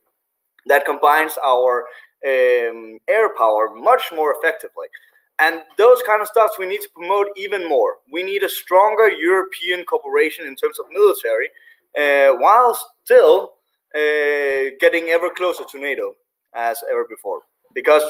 that 0.67 0.87
combines 0.87 1.33
our 1.45 1.85
um, 2.27 2.99
air 3.09 3.35
power 3.37 3.75
much 3.75 4.03
more 4.15 4.35
effectively. 4.39 4.87
And 5.41 5.63
those 5.77 6.01
kind 6.07 6.23
of 6.23 6.29
stuff 6.29 6.53
we 6.59 6.67
need 6.67 6.81
to 6.83 6.89
promote 6.95 7.29
even 7.37 7.69
more. 7.69 7.97
We 8.11 8.23
need 8.23 8.45
a 8.45 8.49
stronger 8.49 9.11
European 9.11 9.85
cooperation 9.85 10.47
in 10.47 10.55
terms 10.55 10.79
of 10.79 10.87
military, 10.93 11.49
uh, 11.99 12.39
while 12.39 12.79
still 13.05 13.53
uh, 13.95 14.71
getting 14.81 15.09
ever 15.09 15.31
closer 15.31 15.65
to 15.71 15.79
NATO 15.79 16.15
as 16.55 16.79
ever 16.91 17.07
before. 17.09 17.41
Because 17.75 18.03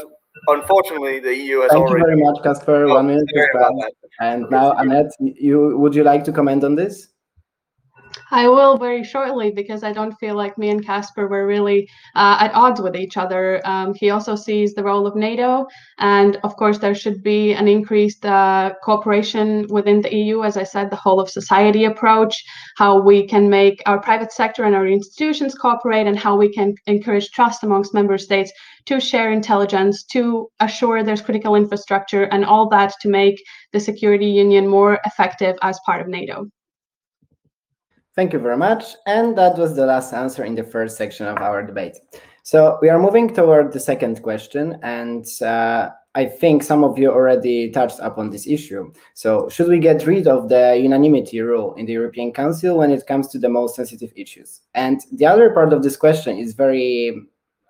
unfortunately, 0.49 1.21
the 1.21 1.35
EU 1.35 1.61
has 1.61 1.71
Thank 1.71 1.83
already. 1.83 2.01
you 2.01 2.07
very 2.07 2.21
much, 2.21 2.43
Casper. 2.43 2.85
Oh, 2.85 2.95
One 2.95 3.07
minute. 3.09 3.27
And 4.21 4.49
now, 4.51 4.73
Annette, 4.73 5.13
you 5.21 5.77
would 5.79 5.95
you 5.95 6.05
like 6.05 6.25
to 6.25 6.33
comment 6.33 6.65
on 6.65 6.75
this? 6.75 7.09
I 8.31 8.49
will 8.49 8.79
very 8.79 9.05
shortly 9.05 9.51
because 9.51 9.85
I 9.85 9.93
don't 9.93 10.19
feel 10.19 10.35
like 10.35 10.57
me 10.57 10.71
and 10.71 10.85
Casper 10.85 11.29
were 11.29 11.47
really 11.47 11.89
uh, 12.15 12.39
at 12.41 12.55
odds 12.55 12.81
with 12.81 12.97
each 12.97 13.17
other. 13.17 13.61
Um, 13.67 13.95
he 13.95 14.11
also 14.11 14.35
sees 14.35 14.75
the 14.75 14.83
role 14.83 15.07
of 15.07 15.15
NATO, 15.15 15.67
and 15.99 16.37
of 16.43 16.57
course, 16.57 16.79
there 16.79 16.95
should 16.95 17.23
be 17.23 17.53
an 17.53 17.69
increased 17.69 18.25
uh, 18.25 18.73
cooperation 18.83 19.67
within 19.69 20.01
the 20.01 20.15
EU. 20.15 20.43
As 20.43 20.57
I 20.57 20.65
said, 20.65 20.91
the 20.91 20.97
whole 20.97 21.21
of 21.21 21.29
society 21.29 21.85
approach, 21.85 22.43
how 22.77 22.99
we 22.99 23.27
can 23.27 23.51
make 23.51 23.83
our 23.87 24.01
private 24.01 24.33
sector 24.33 24.65
and 24.65 24.75
our 24.75 24.87
institutions 24.87 25.55
cooperate, 25.55 26.07
and 26.07 26.19
how 26.19 26.37
we 26.37 26.53
can 26.53 26.75
encourage 26.87 27.31
trust 27.31 27.63
amongst 27.63 27.95
member 27.95 28.17
states 28.17 28.53
to 28.87 29.01
share 29.01 29.33
intelligence, 29.33 30.03
to 30.05 30.49
assure 30.61 31.03
there's 31.03 31.23
critical 31.23 31.57
infrastructure, 31.57 32.25
and 32.25 32.45
all 32.45 32.69
that 32.71 32.95
to 33.03 33.09
make 33.09 33.43
the 33.73 33.81
security 33.81 34.27
union 34.27 34.67
more 34.67 34.99
effective 35.05 35.57
as 35.63 35.79
part 35.87 36.01
of 36.01 36.09
NATO. 36.09 36.47
Thank 38.15 38.33
you 38.33 38.39
very 38.39 38.57
much. 38.57 38.95
And 39.07 39.37
that 39.37 39.59
was 39.59 39.75
the 39.75 39.87
last 39.87 40.13
answer 40.13 40.45
in 40.45 40.55
the 40.55 40.63
first 40.63 40.97
section 40.97 41.27
of 41.27 41.39
our 41.39 41.65
debate. 41.65 41.99
So 42.45 42.79
we 42.81 42.89
are 42.89 42.99
moving 42.99 43.35
toward 43.35 43.73
the 43.73 43.81
second 43.81 44.23
question. 44.23 44.79
And 44.83 45.27
uh, 45.43 45.91
I 46.15 46.27
think 46.27 46.63
some 46.63 46.85
of 46.85 46.97
you 46.97 47.11
already 47.11 47.71
touched 47.71 47.99
upon 48.01 48.31
this 48.31 48.47
issue. 48.47 48.93
So 49.15 49.49
should 49.49 49.67
we 49.69 49.81
get 49.81 50.07
rid 50.07 50.29
of 50.29 50.49
the 50.49 50.79
unanimity 50.81 51.41
rule 51.41 51.75
in 51.75 51.87
the 51.87 51.93
European 51.93 52.33
Council 52.33 52.79
when 52.79 52.93
it 52.93 53.05
comes 53.07 53.29
to 53.29 53.39
the 53.39 53.49
most 53.49 53.75
sensitive 53.75 54.13
issues? 54.15 54.61
And 54.75 55.01
the 55.11 55.27
other 55.27 55.51
part 55.51 55.73
of 55.73 55.83
this 55.83 55.97
question 55.97 56.39
is 56.39 56.55
very 56.55 57.21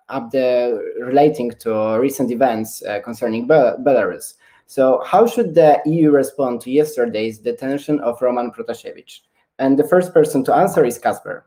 up 0.09 0.29
the 0.29 0.79
relating 0.99 1.49
to 1.59 1.97
recent 1.99 2.29
events 2.29 2.83
uh, 2.83 2.99
concerning 2.99 3.47
Be 3.47 3.55
Belarus. 3.83 4.35
So 4.67 5.01
how 5.03 5.25
should 5.25 5.55
the 5.55 5.81
EU 5.87 6.11
respond 6.11 6.61
to 6.61 6.71
yesterday's 6.71 7.39
detention 7.39 7.99
of 8.01 8.21
Roman 8.21 8.51
Protasevich? 8.51 9.21
And 9.59 9.79
the 9.79 9.87
first 9.87 10.13
person 10.13 10.43
to 10.45 10.53
answer 10.53 10.83
is 10.83 10.97
Casper. 10.97 11.45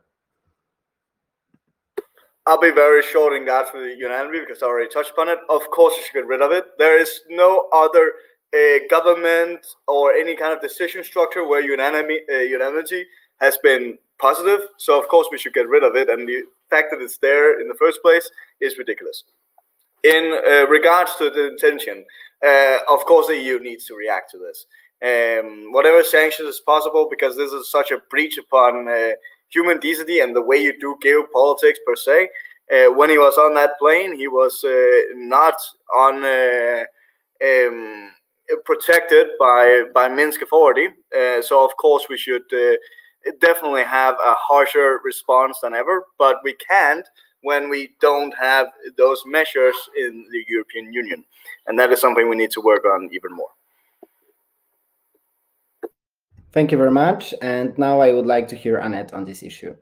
I'll 2.45 2.59
be 2.59 2.71
very 2.71 3.03
short 3.03 3.33
in 3.33 3.41
regards 3.41 3.69
to 3.71 3.79
the 3.79 3.95
unanimity 3.95 4.39
because 4.39 4.63
I 4.63 4.65
already 4.65 4.89
touched 4.89 5.11
upon 5.11 5.29
it. 5.29 5.37
Of 5.49 5.69
course, 5.69 5.95
you 5.97 6.03
should 6.03 6.13
get 6.13 6.25
rid 6.25 6.41
of 6.41 6.51
it. 6.51 6.65
There 6.79 6.99
is 6.99 7.21
no 7.29 7.67
other 7.71 8.13
uh, 8.53 8.79
government 8.89 9.59
or 9.87 10.13
any 10.13 10.35
kind 10.35 10.51
of 10.53 10.61
decision 10.61 11.03
structure 11.03 11.47
where 11.47 11.61
unanimity, 11.61 12.21
uh, 12.33 12.39
unanimity 12.39 13.05
has 13.39 13.57
been 13.57 13.99
positive. 14.19 14.61
So, 14.77 14.99
of 14.99 15.07
course, 15.09 15.27
we 15.31 15.37
should 15.37 15.53
get 15.53 15.67
rid 15.67 15.83
of 15.83 15.95
it. 15.95 16.09
And 16.09 16.27
the 16.27 16.43
fact 16.71 16.87
that 16.89 17.01
it's 17.01 17.19
there 17.19 17.61
in 17.61 17.67
the 17.67 17.75
first 17.75 18.01
place 18.01 18.29
is 18.59 18.79
ridiculous. 18.79 19.25
In 20.03 20.39
uh, 20.47 20.65
regards 20.67 21.15
to 21.17 21.29
the 21.29 21.49
intention, 21.49 22.03
uh, 22.43 22.77
of 22.89 23.05
course, 23.05 23.27
the 23.27 23.37
EU 23.37 23.59
needs 23.59 23.85
to 23.85 23.95
react 23.95 24.31
to 24.31 24.39
this 24.39 24.65
um, 25.05 25.71
whatever 25.71 26.03
sanctions 26.03 26.49
is 26.49 26.59
possible 26.59 27.07
because 27.09 27.37
this 27.37 27.51
is 27.51 27.71
such 27.71 27.91
a 27.91 28.01
breach 28.09 28.37
upon 28.37 28.87
uh, 28.87 29.11
human 29.49 29.79
decency 29.79 30.19
and 30.19 30.35
the 30.35 30.41
way 30.41 30.61
you 30.61 30.77
do 30.79 30.97
geopolitics 31.03 31.77
per 31.85 31.95
se. 31.95 32.29
Uh, 32.71 32.91
when 32.93 33.09
he 33.09 33.17
was 33.17 33.37
on 33.37 33.53
that 33.55 33.79
plane, 33.79 34.15
he 34.15 34.27
was 34.27 34.63
uh, 34.63 35.01
not 35.15 35.55
on 35.95 36.23
uh, 36.23 36.83
um, 37.43 38.11
protected 38.65 39.27
by 39.39 39.83
by 39.93 40.07
Minsk 40.07 40.41
authority. 40.41 40.89
Uh, 41.17 41.41
so 41.41 41.65
of 41.65 41.75
course 41.77 42.07
we 42.09 42.17
should 42.17 42.43
uh, 42.53 42.75
definitely 43.39 43.83
have 43.83 44.15
a 44.15 44.35
harsher 44.37 44.99
response 45.03 45.59
than 45.61 45.73
ever. 45.73 46.05
But 46.17 46.37
we 46.43 46.53
can't 46.53 47.07
when 47.41 47.69
we 47.69 47.91
don't 48.01 48.35
have 48.37 48.67
those 48.97 49.23
measures 49.25 49.75
in 49.97 50.25
the 50.29 50.43
European 50.47 50.91
Union, 50.91 51.23
and 51.67 51.79
that 51.79 51.91
is 51.91 52.01
something 52.01 52.29
we 52.29 52.35
need 52.35 52.51
to 52.51 52.61
work 52.61 52.85
on 52.85 53.09
even 53.13 53.33
more. 53.33 53.49
Thank 56.51 56.71
you 56.71 56.77
very 56.77 56.91
much. 56.91 57.33
And 57.41 57.77
now 57.77 57.99
I 57.99 58.11
would 58.11 58.25
like 58.25 58.47
to 58.49 58.55
hear 58.55 58.77
Annette 58.77 59.13
on 59.13 59.25
this 59.25 59.43
issue. 59.43 59.75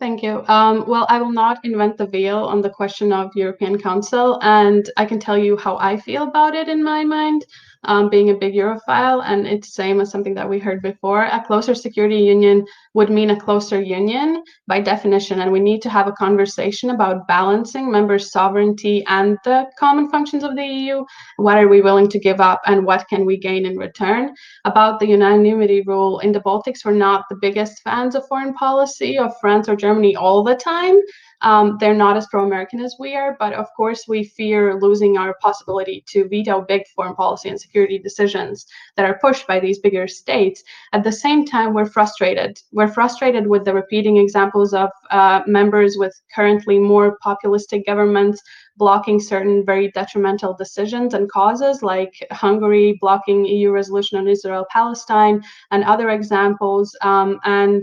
Thank 0.00 0.22
you. 0.22 0.44
Um, 0.48 0.84
well, 0.88 1.06
I 1.08 1.20
will 1.20 1.30
not 1.30 1.64
invent 1.64 1.96
the 1.96 2.06
wheel 2.06 2.38
on 2.38 2.60
the 2.60 2.70
question 2.70 3.12
of 3.12 3.30
European 3.36 3.78
Council, 3.78 4.40
and 4.42 4.90
I 4.96 5.04
can 5.06 5.20
tell 5.20 5.38
you 5.38 5.56
how 5.56 5.76
I 5.78 5.96
feel 5.96 6.24
about 6.24 6.56
it 6.56 6.68
in 6.68 6.82
my 6.82 7.04
mind 7.04 7.46
um, 7.84 8.08
being 8.08 8.30
a 8.30 8.34
big 8.34 8.54
Europhile, 8.54 9.22
and 9.24 9.46
it's 9.46 9.74
same 9.74 10.00
as 10.00 10.10
something 10.10 10.34
that 10.34 10.48
we 10.48 10.58
heard 10.58 10.82
before. 10.82 11.24
A 11.24 11.44
closer 11.44 11.74
security 11.74 12.18
union 12.18 12.64
would 12.94 13.10
mean 13.10 13.30
a 13.30 13.40
closer 13.40 13.80
union 13.80 14.42
by 14.66 14.80
definition, 14.80 15.40
and 15.40 15.50
we 15.50 15.60
need 15.60 15.82
to 15.82 15.90
have 15.90 16.06
a 16.06 16.12
conversation 16.12 16.90
about 16.90 17.26
balancing 17.26 17.90
members' 17.90 18.30
sovereignty 18.30 19.04
and 19.06 19.38
the 19.44 19.66
common 19.78 20.08
functions 20.10 20.44
of 20.44 20.56
the 20.56 20.64
EU. 20.64 21.04
What 21.36 21.58
are 21.58 21.68
we 21.68 21.80
willing 21.80 22.08
to 22.08 22.18
give 22.18 22.40
up, 22.40 22.60
and 22.66 22.86
what 22.86 23.08
can 23.08 23.24
we 23.24 23.36
gain 23.36 23.66
in 23.66 23.76
return? 23.76 24.34
About 24.64 25.00
the 25.00 25.08
unanimity 25.08 25.82
rule 25.82 26.20
in 26.20 26.32
the 26.32 26.40
Baltics, 26.40 26.84
we're 26.84 26.92
not 26.92 27.24
the 27.28 27.38
biggest 27.40 27.82
fans 27.82 28.14
of 28.14 28.26
foreign 28.28 28.54
policy 28.54 29.18
of 29.18 29.32
France 29.40 29.68
or 29.68 29.76
Germany 29.76 30.14
all 30.16 30.44
the 30.44 30.54
time. 30.54 30.96
Um, 31.42 31.76
they're 31.78 31.94
not 31.94 32.16
as 32.16 32.26
pro-American 32.28 32.80
as 32.80 32.96
we 32.98 33.14
are, 33.14 33.36
but 33.38 33.52
of 33.52 33.66
course 33.76 34.06
we 34.08 34.24
fear 34.24 34.78
losing 34.80 35.18
our 35.18 35.34
possibility 35.40 36.04
to 36.08 36.28
veto 36.28 36.62
big 36.62 36.86
foreign 36.94 37.14
policy 37.14 37.48
and 37.48 37.60
security 37.60 37.98
decisions 37.98 38.66
that 38.96 39.04
are 39.04 39.18
pushed 39.18 39.46
by 39.46 39.60
these 39.60 39.78
bigger 39.78 40.06
states. 40.08 40.62
At 40.92 41.04
the 41.04 41.12
same 41.12 41.44
time, 41.44 41.74
we're 41.74 41.86
frustrated. 41.86 42.60
We're 42.72 42.92
frustrated 42.92 43.46
with 43.46 43.64
the 43.64 43.74
repeating 43.74 44.16
examples 44.16 44.72
of 44.72 44.90
uh, 45.10 45.42
members 45.46 45.96
with 45.98 46.14
currently 46.34 46.78
more 46.78 47.18
populistic 47.24 47.86
governments 47.86 48.42
blocking 48.76 49.20
certain 49.20 49.64
very 49.64 49.90
detrimental 49.90 50.54
decisions 50.54 51.14
and 51.14 51.30
causes, 51.30 51.82
like 51.82 52.14
Hungary 52.30 52.98
blocking 53.00 53.44
EU 53.44 53.70
resolution 53.70 54.18
on 54.18 54.28
Israel-Palestine, 54.28 55.42
and 55.70 55.84
other 55.84 56.10
examples. 56.10 56.96
Um, 57.02 57.38
and 57.44 57.82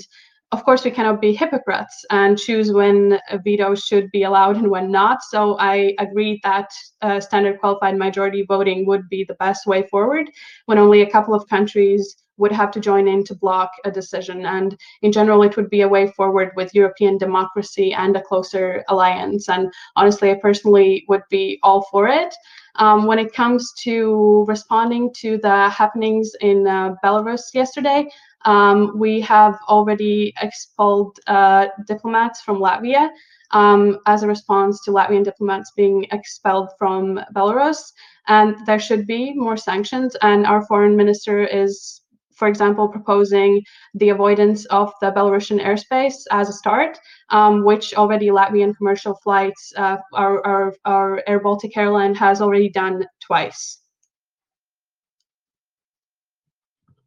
of 0.51 0.63
course, 0.63 0.83
we 0.83 0.89
cannot 0.89 1.21
be 1.21 1.33
hypocrites 1.33 2.03
and 2.09 2.37
choose 2.37 2.71
when 2.71 3.19
a 3.29 3.37
veto 3.37 3.75
should 3.75 4.09
be 4.09 4.23
allowed 4.23 4.57
and 4.57 4.69
when 4.69 4.91
not. 4.91 5.21
So 5.21 5.57
I 5.59 5.93
agree 5.99 6.39
that 6.43 6.71
uh, 7.01 7.19
standard 7.19 7.59
qualified 7.59 7.97
majority 7.97 8.43
voting 8.47 8.87
would 8.87 9.07
be 9.09 9.23
the 9.23 9.35
best 9.35 9.67
way 9.67 9.83
forward 9.83 10.29
when 10.65 10.79
only 10.79 11.01
a 11.01 11.09
couple 11.09 11.35
of 11.35 11.47
countries 11.47 12.15
would 12.37 12.51
have 12.51 12.71
to 12.71 12.79
join 12.79 13.07
in 13.07 13.23
to 13.25 13.35
block 13.35 13.69
a 13.85 13.91
decision. 13.91 14.45
And 14.45 14.75
in 15.03 15.11
general, 15.11 15.43
it 15.43 15.55
would 15.55 15.69
be 15.69 15.81
a 15.81 15.87
way 15.87 16.07
forward 16.07 16.51
with 16.55 16.73
European 16.73 17.17
democracy 17.17 17.93
and 17.93 18.15
a 18.15 18.21
closer 18.21 18.83
alliance. 18.87 19.49
And 19.49 19.71
honestly, 19.95 20.31
I 20.31 20.35
personally 20.35 21.05
would 21.09 21.23
be 21.29 21.59
all 21.61 21.83
for 21.91 22.07
it. 22.07 22.33
Um, 22.75 23.05
when 23.05 23.19
it 23.19 23.33
comes 23.33 23.73
to 23.83 24.45
responding 24.47 25.11
to 25.17 25.37
the 25.37 25.69
happenings 25.69 26.31
in 26.39 26.65
uh, 26.65 26.95
Belarus 27.03 27.53
yesterday, 27.53 28.07
um, 28.45 28.97
we 28.97 29.21
have 29.21 29.57
already 29.67 30.33
expelled 30.41 31.19
uh, 31.27 31.67
diplomats 31.87 32.41
from 32.41 32.57
Latvia 32.57 33.09
um, 33.51 33.99
as 34.05 34.23
a 34.23 34.27
response 34.27 34.83
to 34.83 34.91
Latvian 34.91 35.23
diplomats 35.23 35.71
being 35.75 36.05
expelled 36.11 36.69
from 36.77 37.19
Belarus. 37.35 37.91
And 38.27 38.55
there 38.65 38.79
should 38.79 39.07
be 39.07 39.33
more 39.33 39.57
sanctions. 39.57 40.15
And 40.21 40.45
our 40.45 40.65
foreign 40.67 40.95
minister 40.95 41.43
is, 41.43 42.01
for 42.33 42.47
example, 42.47 42.87
proposing 42.87 43.63
the 43.95 44.09
avoidance 44.09 44.65
of 44.65 44.93
the 45.01 45.11
Belarusian 45.11 45.61
airspace 45.63 46.23
as 46.31 46.47
a 46.47 46.53
start, 46.53 46.99
um, 47.29 47.65
which 47.65 47.93
already 47.95 48.27
Latvian 48.27 48.75
commercial 48.77 49.15
flights, 49.15 49.73
uh, 49.75 49.97
our, 50.13 50.45
our, 50.45 50.75
our 50.85 51.23
Air 51.27 51.39
Baltic 51.39 51.75
airline 51.75 52.15
has 52.15 52.41
already 52.41 52.69
done 52.69 53.05
twice. 53.19 53.79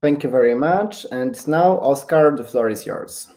Thank 0.02 0.24
you 0.24 0.30
very 0.30 0.56
much. 0.56 1.06
And 1.12 1.46
now, 1.46 1.78
Oscar, 1.78 2.36
the 2.36 2.42
floor 2.42 2.68
is 2.68 2.84
yours. 2.84 3.28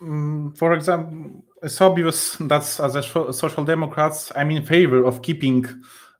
Um, 0.00 0.54
for 0.56 0.72
example, 0.72 1.44
it's 1.60 1.80
obvious 1.80 2.36
that 2.36 2.62
as 2.78 2.94
a 2.94 3.02
social 3.32 3.64
democrats, 3.64 4.30
I'm 4.36 4.52
in 4.52 4.64
favor 4.64 5.04
of 5.04 5.20
keeping 5.20 5.66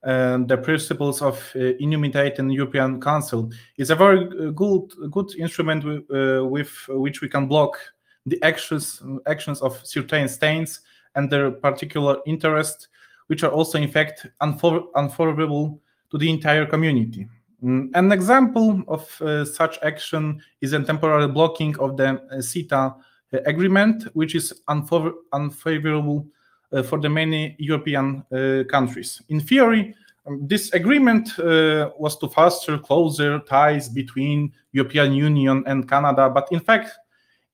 uh, 0.03 0.39
the 0.39 0.57
principles 0.57 1.23
of 1.23 1.41
uh, 1.55 1.75
unanimity 1.79 2.33
in 2.39 2.51
European 2.51 3.01
Council. 3.01 3.49
It's 3.77 3.91
a 3.91 3.97
very 3.97 4.53
good 4.53 4.93
good 5.13 5.35
instrument 5.39 5.85
uh, 5.85 6.45
with 6.45 6.73
which 6.89 7.21
we 7.21 7.29
can 7.29 7.47
block 7.47 7.79
the 8.27 8.43
actions 8.43 9.01
actions 9.29 9.63
of 9.63 9.79
certain 9.85 10.29
states 10.29 10.81
and 11.15 11.31
their 11.31 11.53
particular 11.53 12.19
interests, 12.27 12.89
which 13.29 13.45
are 13.45 13.53
also 13.53 13.79
in 13.79 13.91
fact 13.91 14.27
unfavorable 14.41 15.81
to 16.11 16.19
the 16.19 16.29
entire 16.29 16.67
community. 16.67 17.29
Mm, 17.63 17.91
an 17.95 18.13
example 18.13 18.83
of 18.87 19.21
uh, 19.21 19.45
such 19.45 19.79
action 19.83 20.41
is 20.61 20.73
a 20.73 20.83
temporary 20.83 21.27
blocking 21.27 21.77
of 21.81 21.97
the 21.97 22.11
uh, 22.11 22.37
CETA 22.37 22.95
uh, 22.95 23.39
agreement, 23.47 24.05
which 24.15 24.35
is 24.35 24.63
unfavorable 24.69 26.27
uh, 26.73 26.83
for 26.83 27.01
the 27.01 27.09
many 27.09 27.57
European 27.59 28.25
uh, 28.33 28.63
countries. 28.71 29.21
In 29.29 29.41
theory, 29.41 29.95
um, 30.27 30.47
this 30.47 30.73
agreement 30.73 31.37
uh, 31.39 31.91
was 31.99 32.17
to 32.19 32.29
foster 32.29 32.79
closer 32.79 33.41
ties 33.41 33.89
between 33.89 34.53
European 34.73 35.13
Union 35.13 35.65
and 35.67 35.89
Canada, 35.89 36.31
but 36.31 36.53
in 36.53 36.61
fact, 36.61 36.91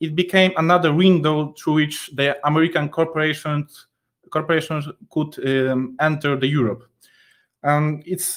it 0.01 0.15
became 0.15 0.53
another 0.59 0.93
window 0.93 1.55
through 1.57 1.75
which 1.75 2.11
the 2.15 2.37
American 2.47 2.89
corporations 2.89 3.87
corporations 4.31 4.89
could 5.11 5.39
um, 5.47 5.97
enter 6.01 6.37
the 6.37 6.47
Europe. 6.49 6.83
Um, 7.63 8.03
it's 8.05 8.37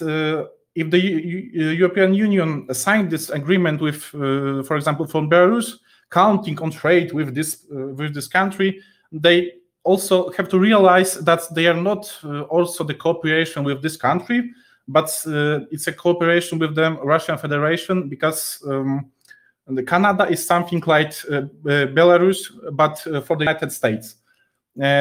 if 0.78 0.92
the 0.92 1.00
U 1.00 1.72
European 1.72 2.14
Union 2.14 2.72
signed 2.72 3.10
this 3.10 3.32
agreement 3.32 3.82
with, 3.82 4.14
uh, 4.14 4.62
for 4.64 4.76
example, 4.78 5.08
from 5.08 5.28
Belarus, 5.28 5.80
counting 6.12 6.60
on 6.60 6.70
trade 6.70 7.12
with 7.14 7.34
this 7.34 7.66
uh, 7.72 7.94
with 7.98 8.14
this 8.14 8.28
country, 8.28 8.80
they 9.12 9.54
also 9.84 10.30
have 10.38 10.48
to 10.50 10.60
realize 10.60 11.16
that 11.26 11.42
they 11.56 11.66
are 11.66 11.82
not 11.82 12.04
uh, 12.24 12.42
also 12.42 12.84
the 12.84 12.94
cooperation 12.94 13.64
with 13.64 13.82
this 13.82 13.98
country, 13.98 14.52
but 14.88 15.10
uh, 15.26 15.62
it's 15.72 15.88
a 15.88 15.94
cooperation 15.94 16.60
with 16.60 16.76
the 16.76 16.92
Russian 17.04 17.38
Federation 17.40 18.08
because 18.08 18.64
um, 18.68 19.10
Canada 19.88 20.28
is 20.30 20.46
something 20.46 20.84
like 20.86 21.14
uh, 21.32 21.38
uh, 21.38 21.88
Belarus, 21.98 22.52
but 22.74 23.00
for 23.26 23.36
the 23.36 23.46
United 23.46 23.72
States. 23.72 24.16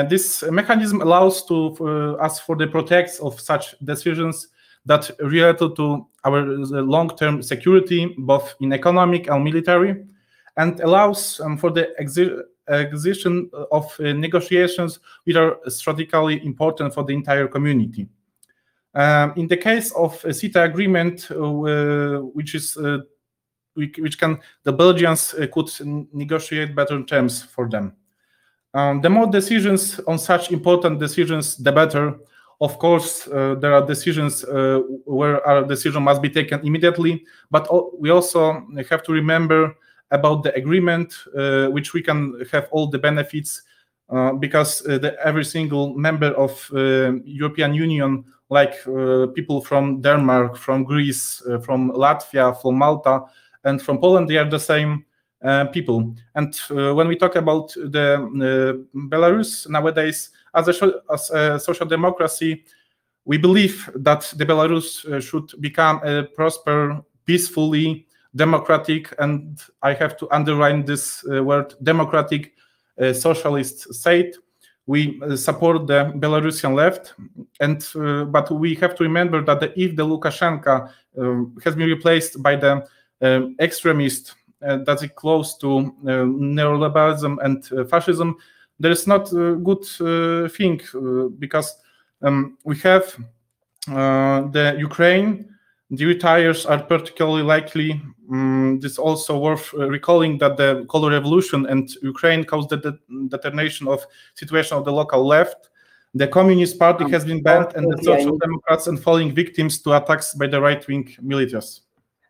this 0.09 0.43
mechanism 0.51 1.03
allows 1.03 1.45
to 1.45 2.17
us 2.19 2.41
for 2.41 2.57
the 2.57 2.67
protect 2.67 3.21
of 3.21 3.39
such 3.39 3.75
decisions 3.85 4.49
that 4.87 5.11
related 5.21 5.77
to 5.77 6.07
our 6.25 6.43
long-term 6.43 7.43
security, 7.43 8.15
both 8.19 8.55
in 8.61 8.73
economic 8.73 9.29
and 9.29 9.45
military, 9.45 10.05
and 10.57 10.81
allows 10.81 11.41
um, 11.41 11.59
for 11.59 11.71
the 11.71 11.93
execution 11.99 13.51
of 13.71 13.95
uh, 14.01 14.13
negotiations 14.13 15.01
which 15.25 15.37
are 15.37 15.59
strategically 15.69 16.45
important 16.45 16.95
for 16.95 17.05
the 17.05 17.13
entire 17.13 17.47
community. 17.47 18.09
Um, 18.95 19.35
in 19.37 19.47
the 19.47 19.59
case 19.59 19.93
of 19.93 20.25
a 20.25 20.29
CETA 20.29 20.65
agreement, 20.65 21.31
uh, 21.31 22.23
which 22.33 22.55
is 22.55 22.77
uh, 22.79 22.99
which 23.75 24.19
can 24.19 24.39
the 24.63 24.73
Belgians 24.73 25.35
uh, 25.35 25.47
could 25.53 25.69
negotiate 26.15 26.75
better 26.75 27.03
terms 27.03 27.43
for 27.43 27.69
them. 27.69 27.95
Um, 28.73 29.03
the 29.03 29.11
more 29.11 29.27
decisions 29.27 30.01
on 30.07 30.19
such 30.19 30.51
important 30.51 30.99
decisions, 30.99 31.59
the 31.59 31.73
better 31.73 32.19
of 32.61 32.79
course, 32.79 33.29
uh, 33.29 33.55
there 33.59 33.75
are 33.75 33.85
decisions 33.85 34.45
uh, 34.45 34.81
where 35.05 35.47
our 35.47 35.65
decision 35.65 36.03
must 36.03 36.23
be 36.23 36.31
taken 36.31 36.61
immediately, 36.67 37.25
but 37.51 37.69
we 37.99 38.11
also 38.11 38.67
have 38.89 39.03
to 39.03 39.13
remember 39.13 39.77
about 40.11 40.43
the 40.43 40.55
agreement, 40.55 41.15
uh, 41.37 41.67
which 41.67 41.93
we 41.93 42.03
can 42.03 42.35
have 42.53 42.69
all 42.71 42.87
the 42.87 42.99
benefits 42.99 43.63
uh, 44.09 44.33
because 44.33 44.87
uh, 44.87 44.99
the, 44.99 45.19
every 45.25 45.45
single 45.45 45.95
member 45.95 46.29
of 46.29 46.71
uh, 46.73 47.13
European 47.25 47.75
Union, 47.75 48.25
like 48.49 48.75
people 49.35 49.61
from 49.61 50.01
Denmark, 50.01 50.57
from 50.57 50.85
Greece, 50.85 51.43
from 51.65 51.91
Latvia, 51.91 52.55
from 52.63 52.79
Malta, 52.79 53.25
and 53.65 53.83
from 53.83 53.99
Poland, 53.99 54.29
they 54.29 54.37
are 54.37 54.49
the 54.49 54.61
same 54.61 55.05
people. 55.73 56.15
And 56.37 56.55
when 56.69 57.09
we 57.09 57.17
talk 57.17 57.35
about 57.35 57.75
the 57.75 58.87
Belarus 58.95 59.69
nowadays, 59.69 60.31
as 60.57 60.69
a, 60.69 60.93
as 61.13 61.31
a 61.31 61.61
social 61.61 61.87
democracy, 61.87 62.65
we 63.25 63.37
believe 63.37 63.91
that 63.95 64.33
the 64.37 64.47
Belarus 64.47 65.05
uh, 65.05 65.21
should 65.21 65.51
become 65.61 66.01
a 66.05 66.25
prosper, 66.25 67.03
peacefully 67.27 68.07
democratic, 68.35 69.13
and 69.19 69.61
I 69.83 69.95
have 69.95 70.17
to 70.19 70.31
underline 70.31 70.85
this 70.85 71.25
uh, 71.31 71.43
word, 71.43 71.75
democratic 71.83 72.53
uh, 73.01 73.13
socialist 73.13 73.93
state. 73.95 74.37
We 74.87 75.21
uh, 75.23 75.37
support 75.37 75.87
the 75.89 76.13
Belarusian 76.17 76.75
left, 76.75 77.15
and 77.61 77.85
uh, 77.97 78.25
but 78.25 78.51
we 78.51 78.75
have 78.77 78.95
to 78.97 79.03
remember 79.03 79.43
that 79.45 79.61
the, 79.61 79.73
if 79.81 79.97
the 79.97 80.07
Lukashenko 80.07 80.89
um, 81.19 81.57
has 81.65 81.75
been 81.75 81.89
replaced 81.89 82.41
by 82.43 82.55
the 82.55 82.87
um, 83.23 83.57
extremist 83.59 84.35
uh, 84.65 84.77
that 84.85 85.03
is 85.03 85.11
close 85.17 85.59
to 85.59 85.93
neoliberalism 86.05 87.39
and 87.43 87.91
fascism, 87.91 88.37
there 88.79 88.93
is 88.93 89.07
not 89.07 89.33
a 89.33 89.57
good 89.57 89.85
uh, 90.01 90.49
thing 90.49 90.81
uh, 90.95 91.29
because 91.39 91.77
um, 92.23 92.59
we 92.65 92.77
have 92.79 93.17
uh, 93.89 94.43
the 94.49 94.77
Ukraine 94.79 95.57
the 95.91 96.05
retires 96.05 96.67
are 96.67 96.83
particularly 96.83 97.43
likely. 97.43 98.01
Um, 98.31 98.81
this 98.81 98.99
also 98.99 99.39
worth 99.39 99.73
recalling 99.73 100.39
that 100.39 100.57
the 100.57 100.85
color 100.89 101.11
revolution 101.11 101.67
and 101.67 101.89
Ukraine 102.03 102.45
caused 102.45 102.71
the, 102.71 102.79
the 102.79 102.99
determination 103.29 103.87
of 103.87 104.05
situation 104.35 104.77
of 104.77 104.85
the 104.85 104.93
local 104.93 105.25
left. 105.25 105.71
The 106.15 106.27
Communist 106.27 106.79
Party 106.79 107.05
um, 107.05 107.13
has 107.13 107.25
been 107.25 107.43
banned, 107.43 107.75
and 107.77 107.87
the 107.93 108.03
Social 108.03 108.37
Democrats 108.39 108.87
and 108.87 109.01
falling 109.01 109.33
victims 109.35 109.81
to 109.83 109.97
attacks 109.97 110.35
by 110.35 110.47
the 110.47 110.61
right-wing 110.61 111.15
militias. 111.23 111.83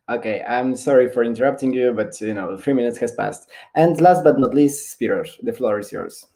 Okay, 0.09 0.45
I'm 0.47 0.77
sorry 0.77 1.09
for 1.09 1.25
interrupting 1.25 1.73
you, 1.73 1.93
but 1.93 2.21
you 2.21 2.35
know, 2.35 2.59
three 2.59 2.75
minutes 2.75 2.99
has 2.99 3.13
passed. 3.13 3.49
And 3.75 4.01
last 4.01 4.23
but 4.23 4.39
not 4.39 4.55
least, 4.55 4.99
Spiros, 4.99 5.31
the 5.43 5.53
floor 5.53 5.79
is 5.79 5.91
yours. 5.93 6.27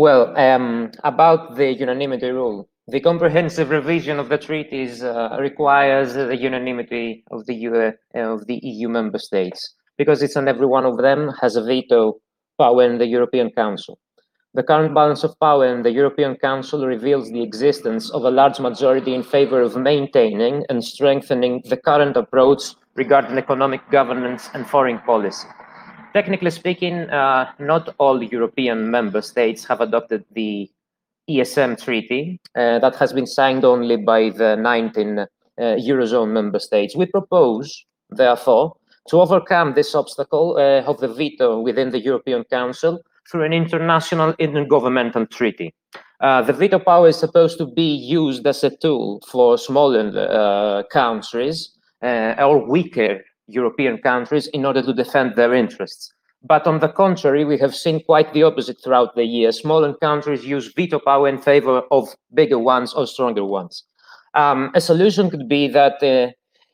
Well, 0.00 0.34
um, 0.38 0.92
about 1.04 1.56
the 1.56 1.74
unanimity 1.74 2.30
rule, 2.30 2.70
the 2.88 3.00
comprehensive 3.00 3.68
revision 3.68 4.18
of 4.18 4.30
the 4.30 4.38
treaties 4.38 5.02
uh, 5.04 5.36
requires 5.38 6.14
the 6.14 6.34
unanimity 6.34 7.22
of 7.30 7.44
the, 7.44 7.54
EU, 7.54 7.74
uh, 7.74 7.92
of 8.18 8.46
the 8.46 8.58
EU 8.62 8.88
member 8.88 9.18
states 9.18 9.74
because 9.98 10.22
it's 10.22 10.36
and 10.36 10.48
every 10.48 10.64
one 10.64 10.86
of 10.86 10.96
them 10.96 11.34
has 11.42 11.54
a 11.54 11.62
veto 11.62 12.14
power 12.58 12.82
in 12.82 12.96
the 12.96 13.04
European 13.04 13.50
Council. 13.50 13.98
The 14.54 14.62
current 14.62 14.94
balance 14.94 15.22
of 15.22 15.38
power 15.38 15.66
in 15.66 15.82
the 15.82 15.92
European 15.92 16.36
Council 16.36 16.86
reveals 16.86 17.30
the 17.30 17.42
existence 17.42 18.08
of 18.08 18.24
a 18.24 18.30
large 18.30 18.58
majority 18.58 19.14
in 19.14 19.22
favor 19.22 19.60
of 19.60 19.76
maintaining 19.76 20.64
and 20.70 20.82
strengthening 20.82 21.60
the 21.66 21.76
current 21.76 22.16
approach 22.16 22.62
regarding 22.94 23.36
economic 23.36 23.82
governance 23.90 24.48
and 24.54 24.66
foreign 24.66 25.00
policy. 25.00 25.46
Technically 26.12 26.50
speaking, 26.50 27.08
uh, 27.10 27.52
not 27.58 27.94
all 27.98 28.22
European 28.22 28.90
member 28.90 29.22
states 29.22 29.64
have 29.66 29.80
adopted 29.80 30.24
the 30.32 30.68
ESM 31.28 31.80
treaty 31.82 32.40
uh, 32.56 32.80
that 32.80 32.96
has 32.96 33.12
been 33.12 33.26
signed 33.26 33.64
only 33.64 33.96
by 33.96 34.30
the 34.30 34.56
19 34.56 35.18
uh, 35.20 35.26
Eurozone 35.58 36.32
member 36.32 36.58
states. 36.58 36.96
We 36.96 37.06
propose, 37.06 37.84
therefore, 38.10 38.74
to 39.08 39.20
overcome 39.20 39.74
this 39.74 39.94
obstacle 39.94 40.56
uh, 40.56 40.82
of 40.82 40.98
the 40.98 41.08
veto 41.08 41.60
within 41.60 41.90
the 41.90 42.00
European 42.00 42.44
Council 42.44 43.00
through 43.30 43.44
an 43.44 43.52
international 43.52 44.32
intergovernmental 44.34 45.30
treaty. 45.30 45.72
Uh, 46.20 46.42
the 46.42 46.52
veto 46.52 46.78
power 46.78 47.08
is 47.08 47.18
supposed 47.18 47.56
to 47.58 47.66
be 47.66 47.94
used 47.94 48.46
as 48.46 48.64
a 48.64 48.76
tool 48.76 49.22
for 49.30 49.56
smaller 49.56 50.12
uh, 50.16 50.82
countries 50.90 51.70
uh, 52.02 52.34
or 52.38 52.68
weaker 52.68 53.20
European 53.50 53.98
countries 53.98 54.46
in 54.48 54.64
order 54.64 54.82
to 54.82 54.92
defend 54.92 55.36
their 55.36 55.54
interests. 55.54 56.12
But 56.42 56.66
on 56.66 56.80
the 56.80 56.88
contrary, 56.88 57.44
we 57.44 57.58
have 57.58 57.74
seen 57.74 58.02
quite 58.02 58.32
the 58.32 58.44
opposite 58.44 58.78
throughout 58.82 59.14
the 59.14 59.24
year. 59.24 59.52
Smaller 59.52 59.92
countries 59.94 60.44
use 60.44 60.72
veto 60.72 60.98
power 60.98 61.28
in 61.28 61.38
favor 61.38 61.82
of 61.90 62.08
bigger 62.32 62.58
ones 62.58 62.94
or 62.94 63.06
stronger 63.06 63.44
ones. 63.44 63.84
Um, 64.34 64.70
a 64.74 64.80
solution 64.80 65.28
could 65.28 65.48
be 65.48 65.68
that 65.68 66.02
uh, 66.02 66.32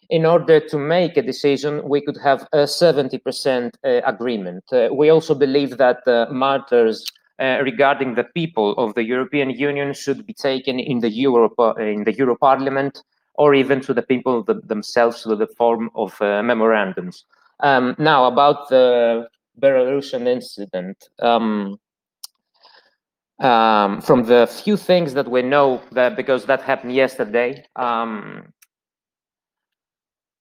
in 0.09 0.25
order 0.25 0.61
to 0.61 0.79
make 0.79 1.17
a 1.17 1.23
decision, 1.23 1.83
we 1.89 2.01
could 2.01 2.19
have 2.23 2.47
a 2.53 2.59
70% 2.59 3.71
uh, 3.83 4.01
agreement. 4.07 4.63
Uh, 4.73 4.89
we 4.93 5.11
also 5.11 5.35
believe 5.35 5.79
that 5.79 5.99
matters 6.31 7.05
uh, 7.39 7.59
regarding 7.63 8.15
the 8.15 8.25
people 8.25 8.73
of 8.79 8.95
the 8.95 9.05
European 9.05 9.51
Union 9.51 9.93
should 9.93 10.25
be 10.25 10.33
taken 10.33 10.79
in 10.79 11.01
the 11.01 11.11
Euro, 11.11 11.53
uh, 11.59 11.75
in 11.75 12.05
the 12.05 12.15
Euro 12.15 12.35
Parliament 12.35 13.03
or 13.39 13.55
even 13.55 13.81
to 13.81 13.95
the 13.95 14.03
people 14.03 14.43
themselves 14.43 15.23
through 15.23 15.37
the 15.37 15.47
form 15.47 15.91
of 15.95 16.21
uh, 16.21 16.43
memorandums. 16.43 17.25
Um, 17.61 17.95
now, 17.99 18.27
about 18.27 18.69
the 18.69 19.29
Belarusian 19.61 20.27
incident. 20.27 21.09
Um, 21.21 21.79
um, 23.39 24.01
from 24.01 24.25
the 24.25 24.47
few 24.47 24.77
things 24.77 25.13
that 25.15 25.31
we 25.31 25.43
know 25.43 25.83
that 25.93 26.17
because 26.17 26.47
that 26.47 26.63
happened 26.63 26.95
yesterday, 26.95 27.67
um, 27.77 28.53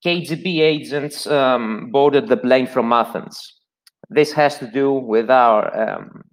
KGB 0.05 0.59
agents 0.59 1.27
um, 1.27 1.89
boarded 1.91 2.27
the 2.27 2.37
plane 2.37 2.67
from 2.67 2.93
Athens. 2.93 3.59
This 4.09 4.31
has 4.33 4.59
to 4.59 4.67
do 4.67 4.93
with 4.93 5.29
our 5.29 5.97
um, 5.97 6.23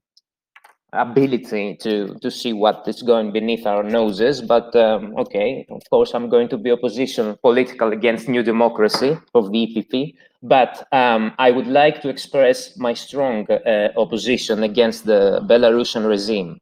ability 0.92 1.76
to 1.76 2.14
to 2.20 2.30
see 2.30 2.52
what 2.52 2.84
is 2.86 3.02
going 3.02 3.32
beneath 3.32 3.66
our 3.66 3.82
noses 3.82 4.42
but 4.42 4.74
um, 4.76 5.14
okay 5.16 5.66
of 5.70 5.82
course 5.90 6.14
i'm 6.14 6.28
going 6.28 6.48
to 6.48 6.58
be 6.58 6.70
opposition 6.70 7.36
political 7.42 7.92
against 7.92 8.28
new 8.28 8.42
democracy 8.42 9.16
of 9.34 9.50
the 9.52 9.66
epp 9.66 10.14
but 10.42 10.86
um, 10.92 11.32
i 11.38 11.50
would 11.50 11.66
like 11.66 12.02
to 12.02 12.08
express 12.08 12.76
my 12.76 12.92
strong 12.92 13.50
uh, 13.50 13.88
opposition 13.96 14.62
against 14.62 15.06
the 15.06 15.40
belarusian 15.46 16.06
regime 16.06 16.60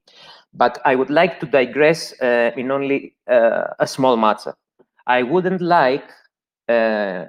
but 0.54 0.78
i 0.84 0.94
would 0.94 1.10
like 1.10 1.40
to 1.40 1.46
digress 1.46 2.14
uh, 2.22 2.52
in 2.56 2.70
only 2.70 3.14
uh, 3.30 3.68
a 3.78 3.86
small 3.86 4.16
matter. 4.16 4.54
I 5.06 5.22
wouldn't 5.22 5.60
like 5.60 6.08
uh, 6.68 7.26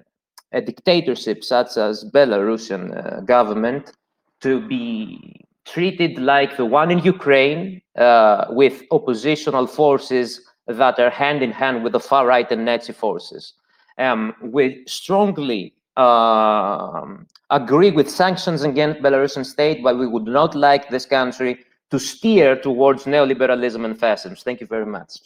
a 0.51 0.61
dictatorship 0.61 1.43
such 1.43 1.77
as 1.77 2.03
belarusian 2.03 2.83
uh, 2.91 3.21
government 3.21 3.93
to 4.41 4.67
be 4.67 5.40
treated 5.65 6.17
like 6.17 6.57
the 6.57 6.65
one 6.65 6.91
in 6.91 6.99
Ukraine 6.99 7.81
uh, 7.97 8.45
with 8.49 8.83
oppositional 8.91 9.67
forces 9.67 10.41
that 10.67 10.99
are 10.99 11.09
hand 11.09 11.41
in 11.43 11.51
hand 11.51 11.83
with 11.83 11.93
the 11.93 11.99
far 11.99 12.25
right 12.25 12.49
and 12.51 12.65
Nazi 12.65 12.93
forces. 12.93 13.53
Um, 13.97 14.33
we 14.41 14.83
strongly 14.87 15.73
uh, 15.97 17.05
agree 17.49 17.91
with 17.91 18.09
sanctions 18.09 18.63
against 18.63 19.01
Belarusian 19.01 19.45
state, 19.45 19.83
but 19.83 19.97
we 19.97 20.07
would 20.07 20.25
not 20.25 20.55
like 20.55 20.89
this 20.89 21.05
country 21.05 21.59
to 21.91 21.99
steer 21.99 22.55
towards 22.55 23.03
neoliberalism 23.03 23.83
and 23.83 23.99
fascism. 23.99 24.35
Thank 24.35 24.61
you 24.61 24.67
very 24.67 24.85
much. 24.85 25.19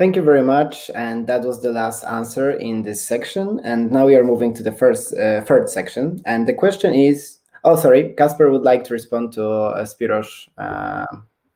Thank 0.00 0.16
you 0.16 0.22
very 0.22 0.42
much. 0.42 0.90
And 0.94 1.26
that 1.26 1.42
was 1.42 1.60
the 1.60 1.72
last 1.72 2.04
answer 2.04 2.52
in 2.52 2.82
this 2.82 3.04
section. 3.04 3.60
And 3.64 3.92
now 3.92 4.06
we 4.06 4.16
are 4.16 4.24
moving 4.24 4.54
to 4.54 4.62
the 4.62 4.72
first 4.72 5.12
uh, 5.12 5.42
third 5.42 5.68
section. 5.68 6.22
And 6.24 6.48
the 6.48 6.54
question 6.54 6.94
is, 6.94 7.40
oh, 7.64 7.76
sorry, 7.76 8.14
Casper 8.16 8.50
would 8.50 8.62
like 8.62 8.82
to 8.84 8.94
respond 8.94 9.34
to 9.34 9.46
uh, 9.46 9.84
Spiros' 9.84 10.48
uh, 10.56 11.04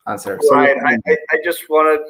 answer. 0.06 0.34
Right. 0.50 0.76
So, 0.76 1.10
I, 1.10 1.16
I 1.32 1.38
just 1.42 1.70
wanted 1.70 2.00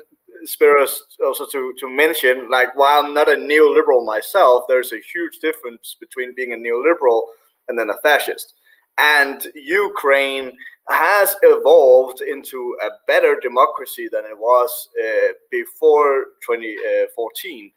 Spiros 0.45 1.03
also 1.25 1.47
to, 1.47 1.73
to 1.79 1.89
mention, 1.89 2.51
like, 2.51 2.75
while 2.75 3.05
I'm 3.05 3.15
not 3.15 3.29
a 3.29 3.37
neoliberal 3.37 4.05
myself, 4.05 4.65
there's 4.67 4.93
a 4.93 5.01
huge 5.13 5.39
difference 5.39 5.97
between 6.01 6.35
being 6.35 6.53
a 6.53 6.57
neoliberal 6.57 7.23
and 7.69 7.79
then 7.79 7.91
a 7.91 7.99
fascist. 8.03 8.55
And 8.99 9.47
Ukraine 9.55 10.51
has 10.89 11.35
evolved 11.43 12.21
into 12.21 12.77
a 12.83 12.89
better 13.07 13.39
democracy 13.41 14.09
than 14.11 14.25
it 14.25 14.39
was 14.39 14.89
uh, 15.03 15.33
before 15.51 16.27
2014. 16.47 17.73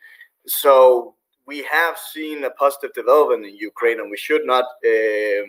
So 0.45 1.15
we 1.45 1.63
have 1.71 1.97
seen 1.97 2.43
a 2.43 2.49
positive 2.51 2.93
development 2.93 3.45
in 3.45 3.55
Ukraine, 3.55 3.99
and 4.01 4.11
we 4.11 4.17
should 4.17 4.45
not 4.45 4.65
uh, 4.85 5.43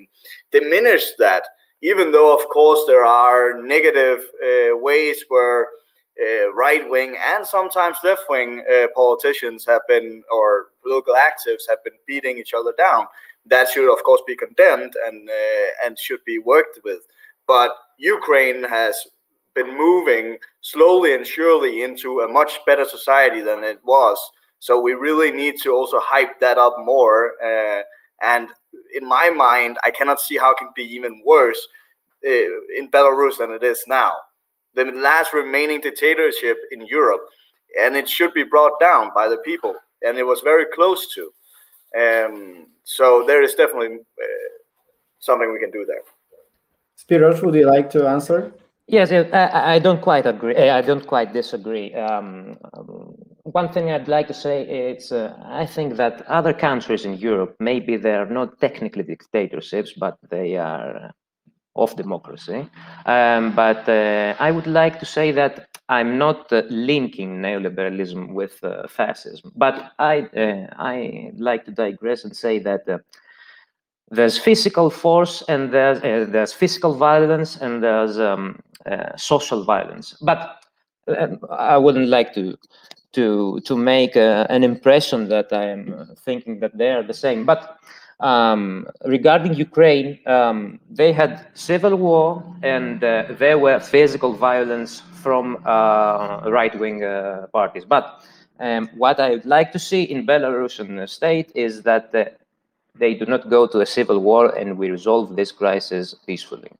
diminish 0.53 1.12
that. 1.18 1.44
Even 1.83 2.11
though, 2.12 2.37
of 2.37 2.49
course, 2.49 2.81
there 2.87 3.05
are 3.05 3.61
negative 3.61 4.21
uh, 4.42 4.77
ways 4.77 5.25
where 5.29 5.68
uh, 6.21 6.53
right 6.53 6.88
wing 6.88 7.16
and 7.25 7.47
sometimes 7.47 7.97
left 8.03 8.23
wing 8.29 8.64
uh, 8.73 8.87
politicians 8.94 9.64
have 9.64 9.83
been, 9.88 10.23
or 10.31 10.66
political 10.83 11.14
actives 11.14 11.68
have 11.68 11.83
been 11.85 11.94
beating 12.07 12.38
each 12.38 12.55
other 12.55 12.73
down. 12.79 13.07
That 13.47 13.68
should, 13.68 13.92
of 13.92 14.03
course, 14.05 14.23
be 14.27 14.37
condemned 14.37 14.94
and 15.07 15.29
uh, 15.29 15.87
and 15.87 15.99
should 15.99 16.25
be 16.25 16.38
worked 16.38 16.81
with. 16.85 17.01
But 17.48 17.74
Ukraine 17.98 18.62
has 18.62 18.94
been 19.54 19.76
moving 19.76 20.38
slowly 20.61 21.14
and 21.14 21.26
surely 21.26 21.82
into 21.82 22.20
a 22.20 22.28
much 22.28 22.61
better 22.64 22.84
society 22.84 23.40
than 23.40 23.64
it 23.64 23.80
was. 23.84 24.18
So 24.61 24.80
we 24.80 24.92
really 24.94 25.32
need 25.32 25.61
to 25.62 25.72
also 25.72 25.98
hype 26.00 26.38
that 26.40 26.58
up 26.58 26.76
more. 26.84 27.32
Uh, 27.44 27.82
and 28.22 28.48
in 28.94 29.06
my 29.06 29.30
mind, 29.30 29.78
I 29.84 29.90
cannot 29.90 30.20
see 30.20 30.37
how 30.37 30.52
it 30.52 30.58
can 30.58 30.70
be 30.76 30.84
even 30.84 31.22
worse 31.24 31.61
uh, 32.24 32.30
in 32.76 32.90
Belarus 32.90 33.38
than 33.38 33.50
it 33.50 33.62
is 33.62 33.82
now. 33.88 34.12
The 34.74 34.84
last 34.84 35.32
remaining 35.32 35.80
dictatorship 35.80 36.58
in 36.70 36.87
Europe, 36.87 37.22
and 37.80 37.96
it 37.96 38.08
should 38.08 38.34
be 38.34 38.44
brought 38.44 38.78
down 38.80 39.11
by 39.14 39.28
the 39.28 39.38
people, 39.38 39.74
and 40.02 40.18
it 40.18 40.24
was 40.24 40.40
very 40.40 40.66
close 40.74 41.12
to. 41.14 41.32
Um, 41.98 42.66
so 42.84 43.24
there 43.26 43.42
is 43.42 43.54
definitely 43.54 43.96
uh, 43.96 44.50
something 45.18 45.52
we 45.52 45.58
can 45.58 45.70
do 45.70 45.84
there. 45.87 46.02
Spiros, 46.98 47.42
would 47.42 47.54
you 47.54 47.66
like 47.66 47.90
to 47.90 48.08
answer? 48.08 48.52
Yes, 48.87 49.12
I, 49.12 49.74
I 49.74 49.78
don't 49.78 50.00
quite 50.00 50.24
agree. 50.26 50.54
Eh, 50.56 50.74
I 50.74 50.80
don't 50.80 51.06
quite 51.06 51.32
disagree. 51.34 51.92
Um, 51.94 52.56
one 53.42 53.68
thing 53.70 53.90
I'd 53.90 54.08
like 54.08 54.26
to 54.28 54.34
say 54.34 54.62
is 54.62 55.12
uh, 55.12 55.34
I 55.44 55.66
think 55.66 55.96
that 55.96 56.26
other 56.26 56.54
countries 56.54 57.04
in 57.04 57.18
Europe, 57.18 57.54
maybe 57.61 57.96
they're 57.98 58.26
not 58.26 58.58
technically 58.61 59.02
dictatorships, 59.02 59.92
but 59.92 60.16
they 60.30 60.56
are 60.56 61.12
of 61.76 61.94
democracy. 61.96 62.68
Um, 63.06 63.54
but 63.54 63.88
uh, 63.88 64.34
I 64.40 64.50
would 64.50 64.66
like 64.66 64.98
to 65.00 65.06
say 65.06 65.32
that 65.32 65.68
I'm 65.88 66.18
not 66.18 66.52
uh, 66.52 66.62
linking 66.68 67.40
neoliberalism 67.40 68.32
with 68.32 68.62
uh, 68.64 68.88
fascism. 68.88 69.52
But 69.54 69.92
I 69.98 70.20
uh, 70.37 70.66
I 70.78 71.30
like 71.37 71.64
to 71.66 71.72
digress 71.72 72.24
and 72.24 72.34
say 72.34 72.58
that 72.61 72.88
uh, 72.88 72.98
there's 74.11 74.38
physical 74.38 74.90
force 74.90 75.42
and 75.49 75.73
there's 75.73 75.99
uh, 75.99 76.27
there's 76.31 76.53
physical 76.53 76.94
violence 76.94 77.57
and 77.57 77.83
there's 77.83 78.18
um, 78.18 78.59
uh, 78.87 79.16
social 79.16 79.64
violence 79.64 80.16
but 80.23 80.64
uh, 81.09 81.29
i 81.51 81.77
wouldn't 81.77 82.09
like 82.09 82.33
to 82.33 82.57
to 83.12 83.61
to 83.64 83.77
make 83.77 84.16
uh, 84.16 84.47
an 84.51 84.62
impression 84.64 85.29
that 85.29 85.53
I 85.53 85.64
am 85.64 86.14
thinking 86.27 86.61
that 86.61 86.77
they 86.77 86.90
are 86.90 87.03
the 87.03 87.14
same. 87.14 87.44
But 87.44 87.79
um, 88.21 88.87
regarding 89.05 89.55
Ukraine, 89.55 90.18
um, 90.27 90.81
they 90.90 91.12
had 91.12 91.47
civil 91.55 91.97
war 91.97 92.42
and 92.62 93.03
uh, 93.03 93.25
there 93.31 93.59
were 93.59 93.81
physical 93.81 94.33
violence 94.35 95.03
from 95.23 95.44
uh, 95.64 96.42
right-wing 96.47 97.05
uh, 97.05 97.47
parties. 97.53 97.85
But 97.85 98.23
um, 98.61 98.88
what 98.97 99.21
I 99.21 99.31
would 99.31 99.47
like 99.47 99.73
to 99.73 99.79
see 99.79 100.03
in 100.03 100.27
Belarusian 100.27 101.09
state 101.09 101.51
is 101.55 101.83
that 101.85 102.14
uh, 102.14 102.25
they 102.94 103.14
do 103.14 103.27
not 103.27 103.48
go 103.48 103.66
to 103.66 103.81
a 103.81 103.87
civil 103.87 104.18
war 104.20 104.57
and 104.57 104.77
we 104.77 104.90
resolve 104.90 105.37
this 105.37 105.53
crisis 105.53 106.14
peacefully. 106.27 106.70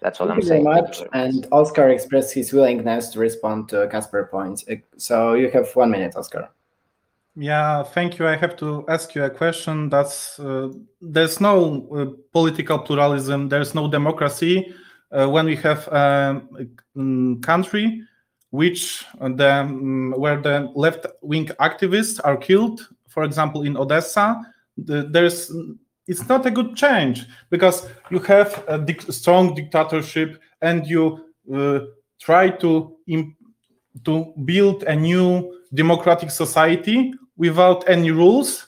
That's 0.00 0.20
all 0.20 0.26
Thank 0.26 0.38
I'm 0.38 0.42
you 0.42 0.48
saying. 0.48 0.64
very 0.64 0.82
much. 0.82 1.02
And 1.12 1.46
Oscar 1.52 1.88
expressed 1.88 2.34
his 2.34 2.52
willingness 2.52 3.10
to 3.10 3.20
respond 3.20 3.68
to 3.68 3.88
Casper 3.88 4.28
points. 4.30 4.64
Uh, 4.68 4.76
So 4.96 5.34
you 5.34 5.50
have 5.50 5.74
one 5.76 5.90
minute, 5.90 6.16
Oscar. 6.16 6.48
Yeah, 7.36 7.82
thank 7.82 8.18
you. 8.18 8.26
I 8.26 8.36
have 8.36 8.56
to 8.56 8.84
ask 8.88 9.14
you 9.14 9.24
a 9.24 9.30
question. 9.30 9.88
That's 9.88 10.38
uh, 10.38 10.68
there's 11.00 11.40
no 11.40 11.86
uh, 11.94 12.06
political 12.32 12.78
pluralism. 12.78 13.48
There's 13.48 13.74
no 13.74 13.88
democracy 13.88 14.74
uh, 15.12 15.28
when 15.28 15.46
we 15.46 15.56
have 15.56 15.88
um, 15.88 16.48
a 16.58 16.66
um, 17.00 17.40
country 17.40 18.02
which 18.50 19.06
uh, 19.20 19.30
the 19.30 19.50
um, 19.50 20.12
where 20.16 20.40
the 20.42 20.70
left 20.74 21.06
wing 21.22 21.46
activists 21.58 22.20
are 22.22 22.36
killed. 22.36 22.86
For 23.08 23.24
example, 23.24 23.62
in 23.62 23.78
Odessa, 23.78 24.36
the, 24.36 24.51
there's 24.76 25.52
it's 26.06 26.28
not 26.28 26.46
a 26.46 26.50
good 26.50 26.76
change 26.76 27.26
because 27.50 27.88
you 28.10 28.18
have 28.20 28.64
a 28.68 28.78
dic- 28.78 29.12
strong 29.12 29.54
dictatorship 29.54 30.40
and 30.60 30.86
you 30.86 31.24
uh, 31.54 31.80
try 32.20 32.48
to 32.48 32.96
to 34.04 34.32
build 34.44 34.82
a 34.84 34.96
new 34.96 35.58
democratic 35.74 36.30
society 36.30 37.12
without 37.36 37.88
any 37.88 38.10
rules. 38.10 38.66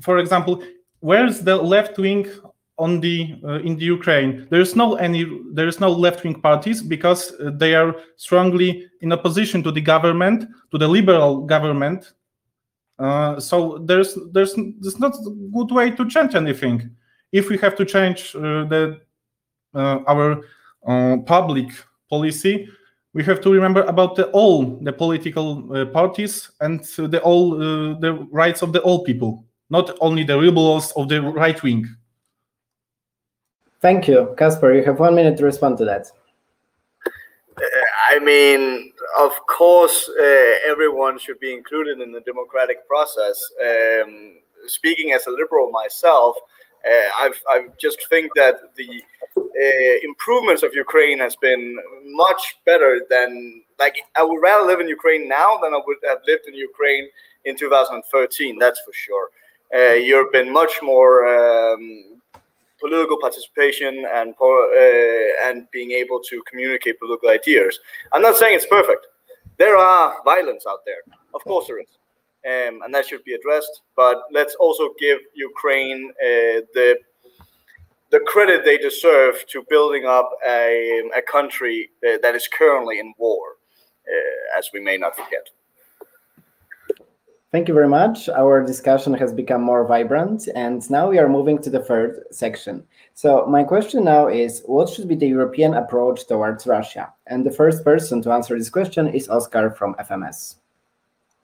For 0.00 0.18
example, 0.18 0.62
where's 1.00 1.40
the 1.40 1.56
left 1.56 1.98
wing 1.98 2.26
on 2.78 3.00
the 3.00 3.36
uh, 3.44 3.60
in 3.60 3.76
the 3.76 3.84
Ukraine? 3.84 4.48
There 4.50 4.60
is 4.60 4.74
no 4.74 4.94
any 4.96 5.24
there 5.52 5.68
is 5.68 5.78
no 5.80 5.90
left 5.90 6.24
wing 6.24 6.40
parties 6.40 6.82
because 6.82 7.32
uh, 7.32 7.50
they 7.54 7.74
are 7.74 7.94
strongly 8.16 8.86
in 9.00 9.12
opposition 9.12 9.62
to 9.62 9.70
the 9.70 9.80
government, 9.80 10.46
to 10.72 10.78
the 10.78 10.88
liberal 10.88 11.42
government. 11.42 12.12
Uh, 12.98 13.40
so 13.40 13.78
there's 13.78 14.16
there's 14.32 14.54
there's 14.54 15.00
not 15.00 15.14
a 15.14 15.30
good 15.52 15.70
way 15.70 15.90
to 15.90 16.08
change 16.08 16.34
anything. 16.34 16.90
If 17.32 17.48
we 17.48 17.58
have 17.58 17.74
to 17.76 17.84
change 17.84 18.34
uh, 18.36 18.64
the 18.64 19.00
uh, 19.74 19.98
our 20.06 20.40
uh, 20.86 21.16
public 21.26 21.70
policy, 22.08 22.68
we 23.12 23.24
have 23.24 23.40
to 23.40 23.52
remember 23.52 23.82
about 23.82 24.14
the 24.14 24.26
all 24.30 24.78
the 24.80 24.92
political 24.92 25.76
uh, 25.76 25.86
parties 25.86 26.50
and 26.60 26.84
the 26.84 27.20
all 27.22 27.50
the 27.50 28.28
rights 28.30 28.62
of 28.62 28.72
the 28.72 28.80
all 28.80 29.02
people, 29.02 29.44
not 29.70 29.96
only 30.00 30.22
the 30.22 30.38
rebels 30.38 30.92
of 30.92 31.08
the 31.08 31.20
right 31.20 31.60
wing. 31.62 31.88
Thank 33.80 34.08
you. 34.08 34.34
Casper, 34.38 34.72
you 34.72 34.84
have 34.84 35.00
one 35.00 35.14
minute 35.14 35.36
to 35.38 35.44
respond 35.44 35.78
to 35.78 35.84
that. 35.84 36.10
I 38.10 38.18
mean, 38.18 38.92
of 39.18 39.32
course, 39.46 40.08
uh, 40.08 40.54
everyone 40.66 41.18
should 41.18 41.38
be 41.40 41.52
included 41.52 42.00
in 42.00 42.12
the 42.12 42.20
democratic 42.20 42.86
process. 42.88 43.40
Um, 43.62 44.38
speaking 44.66 45.12
as 45.12 45.26
a 45.26 45.30
liberal 45.30 45.70
myself, 45.70 46.36
uh, 46.86 47.08
I've, 47.18 47.40
I 47.48 47.66
just 47.80 48.08
think 48.08 48.30
that 48.36 48.56
the 48.76 49.02
uh, 49.36 49.98
improvements 50.02 50.62
of 50.62 50.74
Ukraine 50.74 51.18
has 51.18 51.36
been 51.36 51.78
much 52.04 52.58
better 52.66 53.00
than 53.08 53.62
like 53.78 53.96
I 54.16 54.22
would 54.22 54.40
rather 54.40 54.66
live 54.66 54.80
in 54.80 54.88
Ukraine 54.88 55.28
now 55.28 55.58
than 55.62 55.74
I 55.74 55.80
would 55.86 55.96
have 56.08 56.18
lived 56.26 56.46
in 56.46 56.54
Ukraine 56.54 57.08
in 57.44 57.56
2013. 57.56 58.58
That's 58.58 58.80
for 58.80 58.92
sure. 58.92 59.28
Uh, 59.74 59.94
you've 59.94 60.30
been 60.32 60.52
much 60.52 60.80
more 60.82 61.26
um, 61.26 62.13
political 62.84 63.18
participation 63.26 63.92
and 64.18 64.34
uh, 64.40 65.48
and 65.48 65.66
being 65.72 65.92
able 65.92 66.20
to 66.30 66.42
communicate 66.50 67.00
political 67.00 67.30
ideas. 67.30 67.78
I'm 68.12 68.22
not 68.28 68.36
saying 68.36 68.54
it's 68.56 68.66
perfect. 68.66 69.06
There 69.56 69.76
are 69.76 70.16
violence 70.24 70.64
out 70.70 70.80
there, 70.84 71.02
of 71.32 71.42
course 71.44 71.66
there 71.68 71.80
is, 71.80 71.92
um, 72.52 72.82
and 72.82 72.92
that 72.94 73.06
should 73.06 73.24
be 73.24 73.34
addressed. 73.34 73.74
But 73.96 74.16
let's 74.30 74.54
also 74.56 74.90
give 74.98 75.18
Ukraine 75.34 76.00
uh, 76.28 76.58
the 76.76 76.98
the 78.10 78.20
credit 78.32 78.64
they 78.64 78.78
deserve 78.78 79.34
to 79.52 79.64
building 79.74 80.04
up 80.04 80.28
a, 80.46 81.02
a 81.16 81.22
country 81.22 81.90
uh, 82.06 82.18
that 82.22 82.34
is 82.34 82.46
currently 82.58 82.96
in 83.00 83.14
war, 83.18 83.44
uh, 84.12 84.58
as 84.58 84.68
we 84.74 84.80
may 84.80 84.96
not 84.98 85.16
forget. 85.16 85.46
Thank 87.54 87.68
you 87.68 87.74
very 87.74 87.86
much. 87.86 88.28
Our 88.28 88.66
discussion 88.66 89.14
has 89.14 89.32
become 89.32 89.62
more 89.62 89.86
vibrant, 89.86 90.48
and 90.56 90.82
now 90.90 91.08
we 91.08 91.20
are 91.20 91.28
moving 91.28 91.62
to 91.62 91.70
the 91.70 91.78
third 91.78 92.24
section. 92.32 92.82
So, 93.14 93.46
my 93.46 93.62
question 93.62 94.02
now 94.02 94.26
is 94.26 94.64
what 94.66 94.88
should 94.88 95.06
be 95.06 95.14
the 95.14 95.28
European 95.28 95.74
approach 95.74 96.26
towards 96.26 96.66
Russia? 96.66 97.12
And 97.28 97.46
the 97.46 97.52
first 97.52 97.84
person 97.84 98.20
to 98.22 98.32
answer 98.32 98.58
this 98.58 98.70
question 98.70 99.06
is 99.06 99.28
Oscar 99.28 99.70
from 99.70 99.94
FMS. 100.00 100.56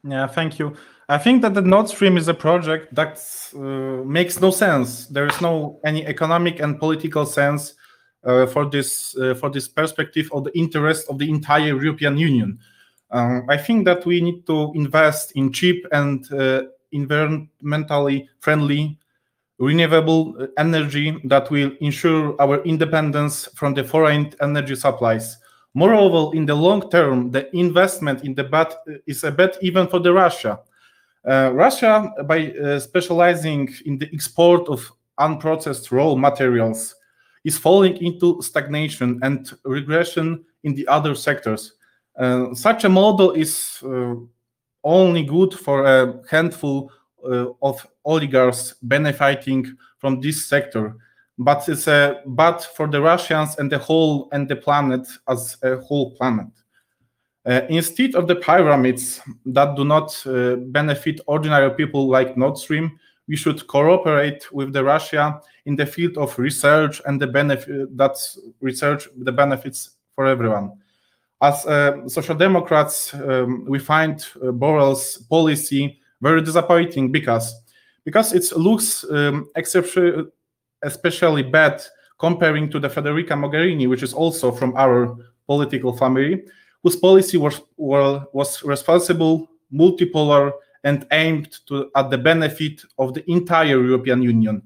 Yeah, 0.02 0.26
thank 0.26 0.58
you. 0.58 0.74
I 1.08 1.16
think 1.16 1.42
that 1.42 1.54
the 1.54 1.62
Nord 1.62 1.88
Stream 1.88 2.16
is 2.16 2.26
a 2.26 2.34
project 2.34 2.92
that 2.92 3.24
uh, 3.54 4.02
makes 4.04 4.40
no 4.40 4.50
sense. 4.50 5.06
There 5.06 5.28
is 5.28 5.40
no 5.40 5.78
any 5.84 6.04
economic 6.04 6.58
and 6.58 6.76
political 6.76 7.24
sense 7.24 7.74
uh, 8.24 8.46
for 8.46 8.68
this 8.68 9.16
uh, 9.16 9.34
for 9.34 9.48
this 9.48 9.68
perspective 9.68 10.28
of 10.32 10.42
the 10.42 10.58
interest 10.58 11.08
of 11.08 11.18
the 11.18 11.30
entire 11.30 11.80
European 11.80 12.18
Union. 12.18 12.58
Um, 13.12 13.46
I 13.48 13.56
think 13.56 13.84
that 13.86 14.06
we 14.06 14.20
need 14.20 14.46
to 14.46 14.72
invest 14.74 15.32
in 15.32 15.52
cheap 15.52 15.86
and 15.92 16.24
uh, 16.32 16.62
environmentally 16.92 18.28
friendly 18.38 18.98
renewable 19.58 20.48
energy 20.56 21.20
that 21.24 21.50
will 21.50 21.70
ensure 21.80 22.34
our 22.40 22.62
independence 22.64 23.46
from 23.54 23.74
the 23.74 23.84
foreign 23.84 24.32
energy 24.40 24.74
supplies. 24.74 25.36
Moreover, 25.74 26.34
in 26.36 26.46
the 26.46 26.54
long 26.54 26.90
term, 26.90 27.30
the 27.30 27.54
investment 27.54 28.24
in 28.24 28.34
the 28.34 28.44
bet 28.44 28.74
is 29.06 29.22
a 29.22 29.30
bet 29.30 29.58
even 29.60 29.86
for 29.86 30.00
the 30.00 30.12
Russia. 30.12 30.60
Uh, 31.28 31.50
Russia, 31.52 32.10
by 32.24 32.52
uh, 32.52 32.80
specializing 32.80 33.68
in 33.84 33.98
the 33.98 34.08
export 34.12 34.66
of 34.68 34.90
unprocessed 35.18 35.92
raw 35.92 36.14
materials, 36.14 36.94
is 37.44 37.58
falling 37.58 37.96
into 37.98 38.40
stagnation 38.40 39.20
and 39.22 39.52
regression 39.64 40.42
in 40.64 40.74
the 40.74 40.88
other 40.88 41.14
sectors. 41.14 41.74
Uh, 42.20 42.54
such 42.54 42.84
a 42.84 42.88
model 42.88 43.30
is 43.30 43.82
uh, 43.82 44.14
only 44.84 45.22
good 45.22 45.54
for 45.54 45.86
a 45.86 46.20
handful 46.30 46.92
uh, 47.24 47.46
of 47.62 47.86
oligarchs 48.04 48.74
benefiting 48.82 49.74
from 49.98 50.20
this 50.20 50.44
sector, 50.44 50.96
but 51.38 51.66
it's 51.66 51.86
a 51.86 52.20
bad 52.26 52.60
for 52.60 52.86
the 52.88 53.00
Russians 53.00 53.56
and 53.58 53.72
the 53.72 53.78
whole 53.78 54.28
and 54.32 54.46
the 54.46 54.56
planet 54.56 55.06
as 55.28 55.56
a 55.62 55.76
whole 55.76 56.10
planet. 56.16 56.48
Uh, 57.46 57.62
instead 57.70 58.14
of 58.14 58.28
the 58.28 58.36
pyramids 58.36 59.22
that 59.46 59.74
do 59.74 59.84
not 59.84 60.14
uh, 60.26 60.56
benefit 60.56 61.20
ordinary 61.26 61.70
people 61.70 62.06
like 62.06 62.36
Nord 62.36 62.58
Stream, 62.58 62.98
we 63.28 63.36
should 63.36 63.66
cooperate 63.66 64.52
with 64.52 64.74
the 64.74 64.84
Russia 64.84 65.40
in 65.64 65.74
the 65.74 65.86
field 65.86 66.18
of 66.18 66.38
research 66.38 67.00
and 67.06 67.18
the 67.18 67.26
benefit 67.26 67.96
that's 67.96 68.38
research 68.60 69.08
the 69.16 69.32
benefits 69.32 69.96
for 70.14 70.26
everyone. 70.26 70.72
As 71.42 71.64
uh, 71.66 72.06
social 72.08 72.34
democrats, 72.34 73.14
um, 73.14 73.64
we 73.66 73.78
find 73.78 74.24
uh, 74.36 74.52
Borrell's 74.52 75.18
policy 75.28 76.00
very 76.20 76.42
disappointing 76.42 77.10
because 77.10 77.54
because 78.04 78.32
it 78.32 78.56
looks 78.56 79.04
um, 79.10 79.48
especially 80.82 81.42
bad 81.42 81.82
comparing 82.18 82.70
to 82.70 82.78
the 82.78 82.88
Federica 82.88 83.34
Mogherini, 83.34 83.88
which 83.88 84.02
is 84.02 84.12
also 84.12 84.52
from 84.52 84.74
our 84.76 85.16
political 85.46 85.96
family, 85.96 86.44
whose 86.82 86.96
policy 86.96 87.36
was 87.36 87.60
well, 87.76 88.28
was 88.32 88.62
responsible, 88.62 89.50
multipolar, 89.72 90.52
and 90.84 91.06
aimed 91.12 91.58
to 91.66 91.90
at 91.96 92.10
the 92.10 92.18
benefit 92.18 92.82
of 92.98 93.14
the 93.14 93.28
entire 93.30 93.82
European 93.82 94.22
Union 94.22 94.62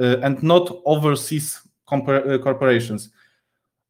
uh, 0.00 0.18
and 0.22 0.42
not 0.42 0.70
overseas 0.84 1.60
uh, 1.90 2.38
corporations. 2.38 3.10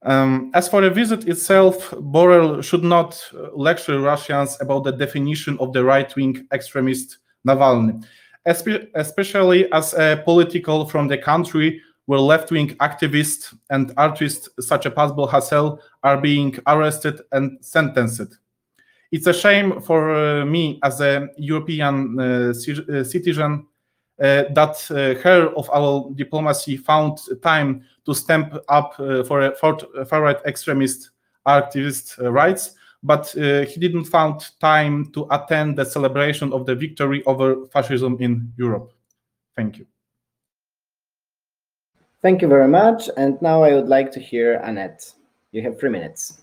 Um, 0.04 0.50
as 0.54 0.68
for 0.68 0.80
the 0.80 0.90
visit 0.90 1.28
itself, 1.28 1.90
Borrell 1.90 2.62
should 2.62 2.82
not 2.82 3.22
lecture 3.54 4.00
Russians 4.00 4.58
about 4.60 4.84
the 4.84 4.92
definition 4.92 5.56
of 5.60 5.72
the 5.72 5.84
right-wing 5.84 6.46
extremist 6.52 7.18
Navalny, 7.46 8.04
Espe- 8.46 8.88
especially 8.94 9.70
as 9.72 9.94
a 9.94 10.20
political 10.24 10.86
from 10.86 11.06
the 11.08 11.18
country 11.18 11.80
where 12.06 12.18
left-wing 12.18 12.70
activists 12.76 13.54
and 13.70 13.92
artists 13.96 14.48
such 14.60 14.86
as 14.86 14.92
Pablo 14.92 15.28
Hasél 15.28 15.78
are 16.02 16.20
being 16.20 16.58
arrested 16.66 17.20
and 17.30 17.58
sentenced. 17.64 18.38
It's 19.12 19.26
a 19.26 19.32
shame 19.32 19.80
for 19.80 20.14
uh, 20.14 20.44
me 20.44 20.80
as 20.82 21.00
a 21.00 21.28
European 21.36 22.18
uh, 22.18 22.22
uh, 22.50 23.04
citizen 23.04 23.52
uh, 23.52 23.71
that 24.18 24.76
uh, 24.90 25.20
her 25.22 25.48
of 25.56 25.68
our 25.70 26.10
diplomacy 26.14 26.76
found 26.76 27.18
time 27.42 27.82
to 28.04 28.14
stamp 28.14 28.54
up 28.68 28.94
uh, 28.98 29.22
for 29.24 29.42
a 29.42 29.54
far- 29.56 30.04
far-right 30.06 30.44
extremist 30.44 31.10
activist 31.46 32.22
uh, 32.22 32.30
rights, 32.30 32.74
but 33.02 33.34
uh, 33.36 33.64
he 33.64 33.80
didn't 33.80 34.04
find 34.04 34.40
time 34.60 35.06
to 35.12 35.26
attend 35.30 35.76
the 35.76 35.84
celebration 35.84 36.52
of 36.52 36.66
the 36.66 36.74
victory 36.74 37.22
over 37.24 37.66
fascism 37.66 38.16
in 38.20 38.52
Europe. 38.56 38.92
Thank 39.56 39.78
you. 39.78 39.86
Thank 42.22 42.40
you 42.40 42.48
very 42.48 42.68
much. 42.68 43.10
And 43.16 43.40
now 43.42 43.62
I 43.64 43.74
would 43.74 43.88
like 43.88 44.12
to 44.12 44.20
hear 44.20 44.54
Annette. 44.58 45.12
You 45.50 45.62
have 45.62 45.78
three 45.78 45.90
minutes. 45.90 46.42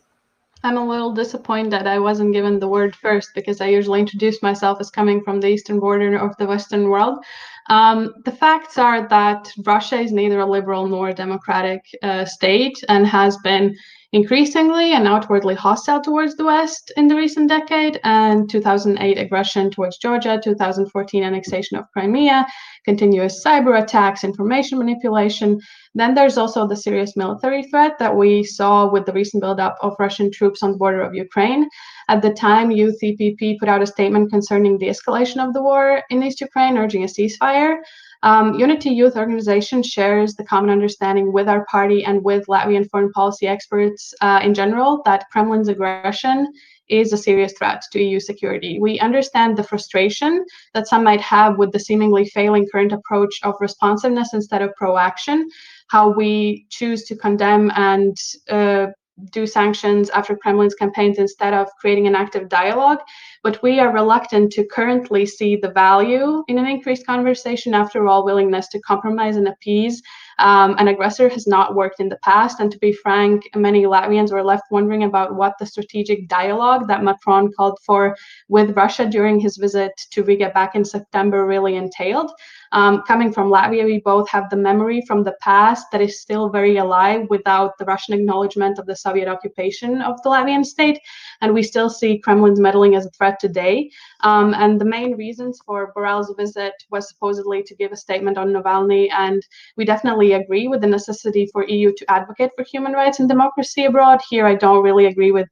I'm 0.62 0.76
a 0.76 0.86
little 0.86 1.14
disappointed 1.14 1.88
I 1.88 2.00
wasn't 2.00 2.34
given 2.34 2.60
the 2.60 2.68
word 2.68 2.94
first 2.94 3.30
because 3.34 3.62
I 3.62 3.68
usually 3.68 4.02
introduce 4.02 4.44
myself 4.44 4.82
as 4.82 4.92
coming 4.92 5.24
from 5.24 5.40
the 5.40 5.48
eastern 5.48 5.80
border 5.80 6.18
of 6.18 6.36
the 6.36 6.46
Western 6.46 6.90
world. 6.90 7.24
Um, 7.70 8.16
the 8.26 8.32
facts 8.32 8.78
are 8.78 9.08
that 9.08 9.52
Russia 9.64 10.00
is 10.00 10.12
neither 10.12 10.40
a 10.40 10.46
liberal 10.46 10.88
nor 10.88 11.10
a 11.10 11.14
democratic 11.14 11.86
uh, 12.02 12.26
state 12.26 12.78
and 12.90 13.06
has 13.06 13.38
been 13.38 13.76
increasingly 14.12 14.94
and 14.94 15.08
outwardly 15.08 15.54
hostile 15.54 16.02
towards 16.02 16.36
the 16.36 16.46
West 16.46 16.92
in 16.98 17.08
the 17.08 17.16
recent 17.16 17.48
decade, 17.48 18.00
and 18.04 18.50
2008 18.50 19.20
aggression 19.20 19.70
towards 19.70 20.00
Georgia, 20.00 20.42
2014 20.44 21.24
annexation 21.24 21.78
of 21.78 21.86
Crimea, 21.92 22.48
continuous 22.86 23.44
cyber 23.46 23.82
attacks, 23.82 24.24
information 24.24 24.80
manipulation. 24.80 25.60
Then 25.94 26.16
there's 26.16 26.38
also 26.38 26.68
the 26.68 26.76
serious 26.76 27.16
military 27.16 27.64
threat 27.64 28.00
that 28.00 28.16
we 28.16 28.44
saw 28.44 28.90
with 28.92 29.06
the 29.06 29.14
recent 29.14 29.42
buildup 29.42 29.78
of 29.82 29.96
Russian 30.00 30.32
troops 30.32 30.64
on 30.64 30.72
the 30.72 30.78
border 30.78 31.02
of 31.02 31.14
Ukraine. 31.14 31.70
At 32.10 32.24
the 32.24 32.34
time, 32.34 32.72
EPP 32.72 33.60
put 33.60 33.69
out 33.69 33.84
a 33.84 33.86
statement 33.86 34.32
concerning 34.32 34.80
the 34.80 34.88
escalation 34.88 35.48
of 35.48 35.54
the 35.54 35.62
war 35.62 36.02
in 36.10 36.24
East 36.24 36.41
Ukraine, 36.41 36.76
urging 36.76 37.04
a 37.04 37.06
ceasefire. 37.06 37.78
Um, 38.24 38.56
Unity 38.56 38.89
Youth 38.89 39.15
Organization 39.15 39.84
shares 39.84 40.34
the 40.34 40.43
common 40.43 40.72
understanding 40.72 41.32
with 41.32 41.48
our 41.48 41.65
party 41.65 42.04
and 42.04 42.24
with 42.24 42.48
Latvian 42.48 42.89
foreign 42.89 43.12
policy 43.12 43.45
experts 43.45 44.12
uh, 44.22 44.39
in 44.43 44.56
general 44.56 45.04
that 45.06 45.26
Kremlin's 45.32 45.67
aggression 45.67 46.52
is 46.89 47.13
a 47.13 47.17
serious 47.17 47.54
threat 47.54 47.84
to 47.91 48.02
EU 48.02 48.19
security. 48.19 48.80
We 48.80 49.00
understand 49.00 49.56
the 49.56 49.63
frustration 49.63 50.43
that 50.74 50.88
some 50.88 51.04
might 51.04 51.22
have 51.22 51.60
with 51.60 51.72
the 51.72 51.80
seemingly 51.80 52.26
failing 52.26 52.67
current 52.72 52.91
approach 52.91 53.39
of 53.43 53.54
responsiveness 53.60 54.34
instead 54.34 54.63
of 54.63 54.74
proaction, 54.76 55.48
how 55.89 56.10
we 56.10 56.65
choose 56.72 57.04
to 57.04 57.15
condemn 57.15 57.72
and 57.76 58.17
uh, 58.50 58.88
do 59.32 59.46
sanctions 59.46 60.10
after 60.10 60.36
Kremlin's 60.36 60.76
campaigns 60.76 61.18
instead 61.18 61.54
of 61.54 61.68
creating 61.80 62.08
an 62.08 62.16
active 62.16 62.50
dialogue. 62.50 63.00
But 63.44 63.62
we 63.64 63.80
are 63.80 63.94
reluctant 63.94 64.52
to 64.54 64.66
currently 64.66 65.26
see 65.26 65.56
the 65.56 65.72
value 65.72 66.44
in 66.48 66.58
an 66.58 66.66
increased 66.66 67.06
conversation. 67.06 67.74
After 67.74 68.08
all, 68.08 68.26
willingness 68.26 68.68
to 68.70 68.80
compromise 68.82 69.38
and 69.38 69.48
appease 69.48 70.02
um, 70.39 70.75
an 70.80 70.88
aggressor 70.88 71.30
has 71.30 71.45
not 71.47 71.75
worked 71.75 71.99
in 71.99 72.10
the 72.10 72.19
past. 72.23 72.60
And 72.60 72.71
to 72.71 72.78
be 72.80 72.93
frank, 72.93 73.49
many 73.56 73.84
Latvians 73.84 74.32
were 74.32 74.43
left 74.43 74.63
wondering 74.71 75.04
about 75.04 75.36
what 75.36 75.54
the 75.60 75.65
strategic 75.65 76.28
dialogue 76.28 76.88
that 76.88 77.04
Macron 77.04 77.52
called 77.52 77.78
for 77.86 78.15
with 78.47 78.75
Russia 78.75 79.06
during 79.06 79.39
his 79.39 79.58
visit 79.58 79.91
to 80.12 80.23
Riga 80.23 80.49
back 80.49 80.75
in 80.75 80.86
September 80.86 81.45
really 81.45 81.75
entailed. 81.75 82.32
Um, 82.71 83.02
coming 83.08 83.34
from 83.34 83.49
Latvia, 83.49 83.84
we 83.84 83.99
both 83.99 84.30
have 84.30 84.49
the 84.49 84.56
memory 84.56 85.02
from 85.08 85.23
the 85.23 85.36
past 85.41 85.88
that 85.91 86.02
is 86.02 86.21
still 86.21 86.49
very 86.49 86.78
alive 86.78 87.25
without 87.30 87.78
the 87.78 87.86
Russian 87.86 88.13
acknowledgement 88.13 88.78
of 88.78 88.86
the 88.86 88.95
Soviet 88.95 89.28
occupation 89.28 90.02
of 90.02 90.21
the 90.21 90.30
Latvian 90.30 90.63
state. 90.63 90.99
And 91.41 91.54
we 91.54 91.63
still 91.63 91.89
see 91.89 92.19
Kremlin's 92.19 92.60
meddling 92.60 92.95
as 92.95 93.06
a 93.06 93.12
threat 93.12 93.39
today. 93.39 93.89
Um, 94.21 94.54
and 94.54 94.80
the 94.80 94.86
main 94.86 95.15
reasons 95.15 95.60
for 95.65 95.91
Borrell's 95.93 96.34
visit 96.38 96.73
was 96.91 97.10
supposedly 97.10 97.63
to 97.63 97.75
give 97.75 97.91
a 97.91 97.97
statement 97.97 98.38
on 98.38 98.49
Navalny. 98.49 99.10
And 99.12 99.41
we 99.75 99.86
definitely 99.86 100.29
agree 100.34 100.68
with 100.68 100.82
the 100.82 100.88
necessity 100.88 101.48
for 101.52 101.68
EU 101.68 101.94
to 101.96 102.12
advocate 102.12 102.52
for 102.56 102.63
human 102.63 102.94
rights 102.94 103.20
and 103.20 103.30
democracy 103.30 103.86
abroad. 103.86 104.20
Here, 104.30 104.46
I 104.46 104.56
don't 104.56 104.84
really 104.84 105.06
agree 105.06 105.32
with 105.32 105.48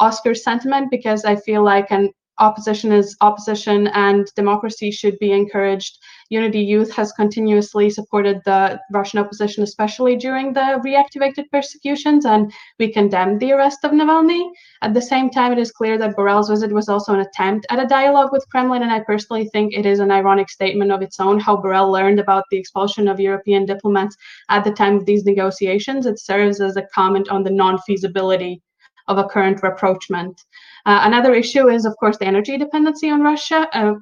Oscar's 0.00 0.44
sentiment 0.44 0.90
because 0.90 1.24
I 1.24 1.36
feel 1.36 1.62
like 1.64 1.90
an 1.90 2.12
opposition 2.38 2.92
is 2.92 3.16
opposition 3.20 3.86
and 3.88 4.26
democracy 4.34 4.90
should 4.90 5.18
be 5.18 5.32
encouraged. 5.32 5.98
Unity 6.28 6.60
Youth 6.60 6.92
has 6.92 7.12
continuously 7.12 7.88
supported 7.88 8.40
the 8.44 8.80
Russian 8.92 9.20
opposition, 9.20 9.62
especially 9.62 10.16
during 10.16 10.52
the 10.52 10.80
reactivated 10.84 11.44
persecutions, 11.50 12.26
and 12.26 12.52
we 12.78 12.92
condemn 12.92 13.38
the 13.38 13.52
arrest 13.52 13.78
of 13.84 13.92
Navalny. 13.92 14.50
At 14.82 14.92
the 14.92 15.00
same 15.00 15.30
time, 15.30 15.52
it 15.52 15.58
is 15.58 15.70
clear 15.70 15.98
that 15.98 16.16
Borrell's 16.16 16.50
visit 16.50 16.72
was 16.72 16.88
also 16.88 17.14
an 17.14 17.20
attempt 17.20 17.66
at 17.70 17.78
a 17.78 17.86
dialogue 17.86 18.32
with 18.32 18.48
Kremlin, 18.50 18.82
and 18.82 18.92
I 18.92 19.00
personally 19.00 19.48
think 19.48 19.72
it 19.72 19.86
is 19.86 20.00
an 20.00 20.10
ironic 20.10 20.50
statement 20.50 20.92
of 20.92 21.02
its 21.02 21.20
own 21.20 21.38
how 21.38 21.56
Borrell 21.56 21.92
learned 21.92 22.20
about 22.20 22.44
the 22.50 22.58
expulsion 22.58 23.08
of 23.08 23.20
European 23.20 23.64
diplomats 23.66 24.16
at 24.48 24.64
the 24.64 24.72
time 24.72 24.96
of 24.96 25.06
these 25.06 25.24
negotiations. 25.24 26.06
It 26.06 26.18
serves 26.18 26.60
as 26.60 26.76
a 26.76 26.86
comment 26.94 27.28
on 27.28 27.44
the 27.44 27.50
non 27.50 27.78
feasibility 27.86 28.62
of 29.08 29.18
a 29.18 29.24
current 29.24 29.62
rapprochement. 29.62 30.44
Uh, 30.86 31.00
another 31.02 31.34
issue 31.34 31.68
is, 31.68 31.84
of 31.84 31.96
course, 31.96 32.16
the 32.16 32.24
energy 32.24 32.56
dependency 32.56 33.10
on 33.10 33.20
Russia. 33.20 33.68
Uh, 33.72 33.94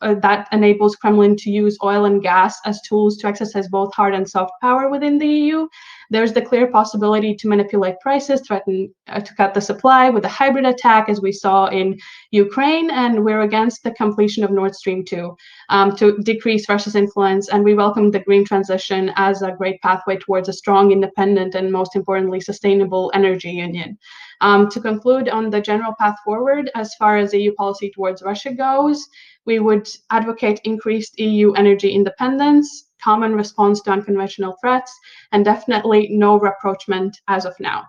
uh, 0.00 0.14
that 0.14 0.46
enables 0.52 0.94
Kremlin 0.94 1.34
to 1.34 1.50
use 1.50 1.76
oil 1.82 2.04
and 2.04 2.22
gas 2.22 2.56
as 2.64 2.80
tools 2.82 3.16
to 3.16 3.26
exercise 3.26 3.66
both 3.66 3.92
hard 3.92 4.14
and 4.14 4.28
soft 4.28 4.52
power 4.62 4.88
within 4.88 5.18
the 5.18 5.26
EU. 5.26 5.66
There's 6.08 6.32
the 6.32 6.42
clear 6.42 6.68
possibility 6.68 7.34
to 7.34 7.48
manipulate 7.48 7.98
prices, 8.00 8.42
threaten 8.46 8.92
uh, 9.08 9.20
to 9.20 9.34
cut 9.34 9.54
the 9.54 9.60
supply 9.60 10.08
with 10.08 10.24
a 10.24 10.28
hybrid 10.28 10.66
attack, 10.66 11.08
as 11.08 11.20
we 11.20 11.32
saw 11.32 11.66
in 11.66 11.98
Ukraine. 12.30 12.90
And 12.90 13.24
we're 13.24 13.42
against 13.42 13.82
the 13.82 13.92
completion 13.92 14.44
of 14.44 14.52
Nord 14.52 14.74
Stream 14.76 15.04
2 15.04 15.36
um, 15.68 15.96
to 15.96 16.18
decrease 16.18 16.68
Russia's 16.68 16.94
influence. 16.94 17.48
And 17.48 17.64
we 17.64 17.74
welcome 17.74 18.10
the 18.10 18.20
green 18.20 18.44
transition 18.44 19.12
as 19.16 19.42
a 19.42 19.52
great 19.52 19.80
pathway 19.82 20.16
towards 20.16 20.48
a 20.48 20.52
strong, 20.52 20.92
independent, 20.92 21.56
and 21.56 21.72
most 21.72 21.96
importantly, 21.96 22.40
sustainable 22.40 23.10
energy 23.14 23.50
union. 23.50 23.98
Um, 24.42 24.70
to 24.70 24.80
conclude 24.80 25.28
on 25.28 25.50
the 25.50 25.60
general 25.60 25.94
path 25.98 26.16
forward, 26.24 26.70
as 26.74 26.94
far 26.94 27.16
as 27.16 27.34
EU 27.34 27.52
policy 27.54 27.90
towards 27.90 28.22
Russia 28.22 28.52
goes, 28.52 29.08
we 29.44 29.58
would 29.58 29.88
advocate 30.10 30.60
increased 30.64 31.18
EU 31.18 31.52
energy 31.52 31.90
independence, 31.90 32.88
common 33.02 33.34
response 33.34 33.80
to 33.82 33.90
unconventional 33.90 34.56
threats, 34.60 34.98
and 35.32 35.44
definitely 35.44 36.08
no 36.10 36.38
rapprochement 36.38 37.20
as 37.28 37.44
of 37.46 37.58
now. 37.60 37.84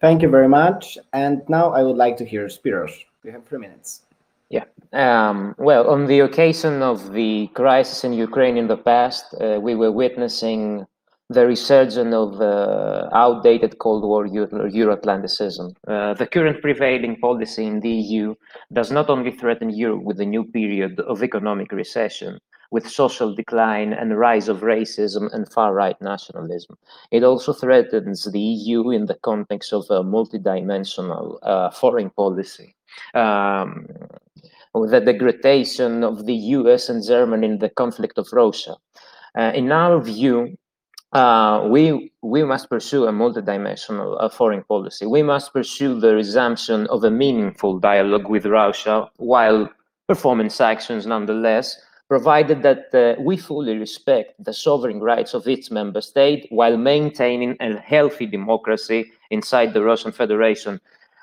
Thank 0.00 0.20
you 0.22 0.28
very 0.28 0.48
much. 0.48 0.98
And 1.12 1.42
now 1.48 1.70
I 1.70 1.82
would 1.82 1.96
like 1.96 2.16
to 2.18 2.24
hear 2.24 2.46
Spiros. 2.46 2.92
You 3.24 3.30
have 3.30 3.44
three 3.44 3.60
minutes. 3.60 4.02
Yeah. 4.50 4.64
Um, 4.92 5.54
well, 5.58 5.88
on 5.88 6.06
the 6.06 6.20
occasion 6.20 6.82
of 6.82 7.12
the 7.12 7.46
crisis 7.54 8.04
in 8.04 8.12
Ukraine 8.12 8.58
in 8.58 8.66
the 8.66 8.76
past, 8.76 9.34
uh, 9.40 9.58
we 9.60 9.74
were 9.74 9.92
witnessing 9.92 10.86
the 11.28 11.46
resurgence 11.46 12.14
of 12.14 12.40
uh, 12.40 13.08
outdated 13.12 13.78
Cold 13.78 14.04
War 14.04 14.26
Euro-Atlanticism. 14.26 15.74
Uh, 15.86 16.14
the 16.14 16.26
current 16.26 16.60
prevailing 16.60 17.16
policy 17.16 17.64
in 17.64 17.80
the 17.80 17.90
EU 17.90 18.34
does 18.72 18.90
not 18.90 19.08
only 19.08 19.30
threaten 19.30 19.70
Europe 19.70 20.02
with 20.02 20.20
a 20.20 20.26
new 20.26 20.44
period 20.44 21.00
of 21.00 21.22
economic 21.22 21.72
recession, 21.72 22.38
with 22.72 22.88
social 22.88 23.34
decline 23.34 23.92
and 23.92 24.18
rise 24.18 24.48
of 24.48 24.60
racism 24.60 25.32
and 25.34 25.52
far-right 25.52 26.00
nationalism. 26.00 26.76
It 27.10 27.22
also 27.22 27.52
threatens 27.52 28.24
the 28.24 28.40
EU 28.40 28.90
in 28.90 29.06
the 29.06 29.18
context 29.22 29.72
of 29.72 29.84
a 29.90 30.02
multidimensional 30.02 31.38
uh, 31.42 31.70
foreign 31.70 32.10
policy. 32.10 32.74
Um, 33.14 33.86
the 34.74 35.00
degradation 35.00 36.02
of 36.02 36.24
the 36.24 36.34
US 36.58 36.88
and 36.88 37.04
Germany 37.04 37.46
in 37.46 37.58
the 37.58 37.68
conflict 37.68 38.16
of 38.16 38.26
Russia. 38.32 38.74
Uh, 39.38 39.52
in 39.54 39.70
our 39.70 40.00
view, 40.00 40.56
uh, 41.12 41.66
we 41.68 42.12
we 42.22 42.42
must 42.42 42.70
pursue 42.70 43.06
a 43.06 43.12
multidimensional 43.12 44.32
foreign 44.32 44.62
policy. 44.64 45.06
We 45.06 45.22
must 45.22 45.52
pursue 45.52 46.00
the 46.00 46.14
resumption 46.14 46.86
of 46.88 47.04
a 47.04 47.10
meaningful 47.10 47.78
dialogue 47.78 48.28
with 48.28 48.46
Russia 48.46 49.10
while 49.16 49.68
performing 50.08 50.50
sanctions 50.50 51.06
nonetheless, 51.06 51.80
provided 52.08 52.62
that 52.62 52.94
uh, 52.94 53.20
we 53.20 53.36
fully 53.36 53.78
respect 53.78 54.34
the 54.44 54.52
sovereign 54.52 55.00
rights 55.00 55.32
of 55.34 55.48
each 55.48 55.70
member 55.70 56.00
state 56.00 56.46
while 56.50 56.76
maintaining 56.76 57.56
a 57.60 57.78
healthy 57.78 58.26
democracy 58.26 59.10
inside 59.30 59.72
the 59.72 59.82
Russian 59.82 60.12
Federation. 60.12 60.80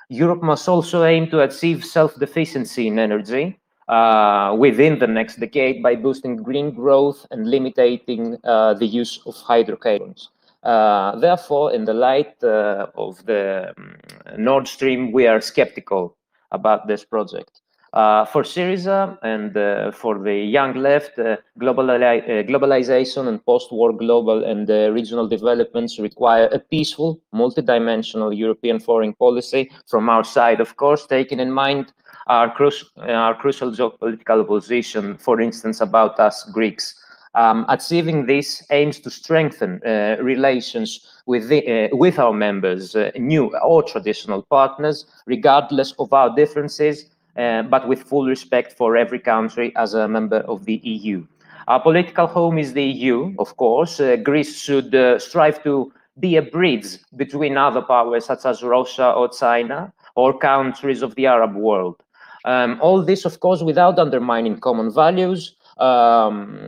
Europe 0.08 0.42
must 0.42 0.68
also 0.68 1.04
aim 1.04 1.28
to 1.30 1.40
achieve 1.40 1.84
self-sufficiency 1.84 2.88
in 2.88 2.98
energy 2.98 3.59
uh, 3.90 4.54
within 4.56 5.00
the 5.00 5.06
next 5.06 5.40
decade 5.40 5.82
by 5.82 5.96
boosting 5.96 6.36
green 6.36 6.70
growth 6.70 7.26
and 7.32 7.50
limiting 7.50 8.36
uh, 8.44 8.72
the 8.74 8.86
use 8.86 9.20
of 9.26 9.34
hydrocarbons. 9.34 10.30
Uh, 10.62 11.16
therefore, 11.16 11.72
in 11.72 11.84
the 11.84 11.94
light 11.94 12.34
uh, 12.44 12.86
of 12.94 13.24
the 13.26 13.74
um, 13.76 13.96
Nord 14.38 14.68
Stream, 14.68 15.10
we 15.10 15.26
are 15.26 15.40
skeptical 15.40 16.16
about 16.52 16.86
this 16.86 17.04
project. 17.04 17.62
Uh, 17.92 18.24
for 18.24 18.44
Syriza 18.44 19.18
and 19.24 19.56
uh, 19.56 19.90
for 19.90 20.20
the 20.20 20.36
young 20.36 20.74
left, 20.74 21.16
globali 21.58 22.46
globalization 22.48 23.26
and 23.26 23.44
post-war 23.44 23.92
global 23.92 24.44
and 24.44 24.68
regional 24.94 25.26
developments 25.26 25.98
require 25.98 26.48
a 26.52 26.60
peaceful, 26.60 27.20
multidimensional 27.34 28.36
European 28.36 28.78
foreign 28.78 29.12
policy 29.14 29.68
from 29.88 30.08
our 30.08 30.22
side, 30.22 30.60
of 30.60 30.76
course, 30.76 31.04
taking 31.06 31.40
in 31.40 31.50
mind 31.50 31.92
our, 32.30 32.48
cru 32.48 32.70
our 32.96 33.34
crucial 33.34 33.72
geopolitical 33.72 34.46
position, 34.46 35.16
for 35.18 35.40
instance, 35.40 35.80
about 35.80 36.18
us 36.20 36.44
Greeks. 36.52 36.94
Um, 37.34 37.64
achieving 37.68 38.26
this 38.26 38.64
aims 38.70 38.98
to 39.00 39.10
strengthen 39.10 39.80
uh, 39.86 40.16
relations 40.20 41.06
with, 41.26 41.48
the, 41.48 41.60
uh, 41.66 41.96
with 41.96 42.18
our 42.18 42.32
members, 42.32 42.96
uh, 42.96 43.10
new 43.16 43.56
or 43.58 43.82
traditional 43.82 44.42
partners, 44.42 45.06
regardless 45.26 45.92
of 45.98 46.12
our 46.12 46.34
differences, 46.34 47.06
uh, 47.36 47.62
but 47.62 47.86
with 47.86 48.02
full 48.02 48.26
respect 48.26 48.76
for 48.76 48.96
every 48.96 49.20
country 49.20 49.72
as 49.76 49.94
a 49.94 50.08
member 50.08 50.38
of 50.52 50.64
the 50.64 50.80
EU. 50.82 51.24
Our 51.68 51.80
political 51.80 52.26
home 52.26 52.58
is 52.58 52.72
the 52.72 52.84
EU, 52.84 53.34
of 53.38 53.56
course. 53.56 54.00
Uh, 54.00 54.16
Greece 54.16 54.60
should 54.60 54.92
uh, 54.94 55.18
strive 55.18 55.62
to 55.62 55.92
be 56.18 56.36
a 56.36 56.42
bridge 56.42 56.98
between 57.16 57.56
other 57.56 57.82
powers 57.82 58.26
such 58.26 58.44
as 58.44 58.62
Russia 58.62 59.12
or 59.12 59.28
China 59.28 59.92
or 60.16 60.36
countries 60.36 61.02
of 61.02 61.14
the 61.14 61.26
Arab 61.26 61.54
world. 61.54 62.02
Um, 62.44 62.78
all 62.80 63.02
this, 63.02 63.24
of 63.24 63.40
course, 63.40 63.62
without 63.62 63.98
undermining 63.98 64.58
common 64.58 64.92
values 64.92 65.54
um, 65.78 66.58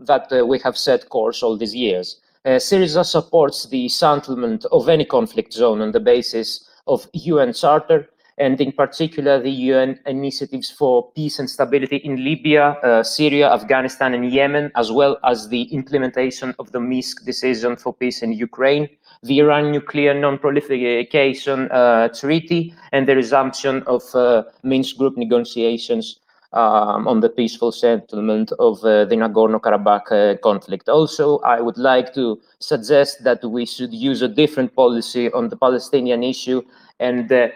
that 0.00 0.28
uh, 0.32 0.46
we 0.46 0.58
have 0.60 0.76
set 0.76 1.08
course 1.08 1.42
all 1.42 1.56
these 1.56 1.74
years. 1.74 2.20
Uh, 2.44 2.50
Syriza 2.50 3.04
supports 3.04 3.66
the 3.66 3.88
settlement 3.88 4.64
of 4.70 4.88
any 4.88 5.04
conflict 5.04 5.52
zone 5.52 5.80
on 5.80 5.92
the 5.92 6.00
basis 6.00 6.68
of 6.86 7.08
UN 7.12 7.52
Charter 7.52 8.08
and 8.38 8.60
in 8.60 8.70
particular 8.72 9.40
the 9.40 9.50
UN 9.50 9.98
initiatives 10.06 10.70
for 10.70 11.10
peace 11.12 11.38
and 11.38 11.48
stability 11.48 11.96
in 11.96 12.22
Libya, 12.22 12.76
uh, 12.82 13.02
Syria, 13.02 13.52
Afghanistan, 13.52 14.14
and 14.14 14.30
Yemen, 14.30 14.70
as 14.74 14.92
well 14.92 15.18
as 15.24 15.48
the 15.48 15.62
implementation 15.74 16.54
of 16.58 16.70
the 16.72 16.80
Minsk 16.80 17.24
decision 17.24 17.76
for 17.76 17.94
peace 17.94 18.22
in 18.22 18.32
Ukraine, 18.32 18.88
the 19.22 19.38
Iran 19.38 19.72
nuclear 19.72 20.14
non-proliferation 20.14 21.70
uh, 21.70 22.08
treaty, 22.08 22.74
and 22.92 23.08
the 23.08 23.16
resumption 23.16 23.82
of 23.86 24.02
uh, 24.14 24.44
Minsk 24.62 24.96
group 24.96 25.16
negotiations 25.16 26.20
um, 26.52 27.06
on 27.06 27.20
the 27.20 27.28
peaceful 27.28 27.72
settlement 27.72 28.52
of 28.58 28.82
uh, 28.84 29.04
the 29.04 29.16
Nagorno-Karabakh 29.16 30.12
uh, 30.12 30.38
conflict. 30.38 30.88
Also, 30.88 31.38
I 31.40 31.60
would 31.60 31.78
like 31.78 32.14
to 32.14 32.40
suggest 32.60 33.24
that 33.24 33.44
we 33.44 33.66
should 33.66 33.92
use 33.92 34.22
a 34.22 34.28
different 34.28 34.74
policy 34.74 35.30
on 35.32 35.48
the 35.48 35.56
Palestinian 35.56 36.22
issue 36.22 36.62
and 37.00 37.30
uh, 37.30 37.48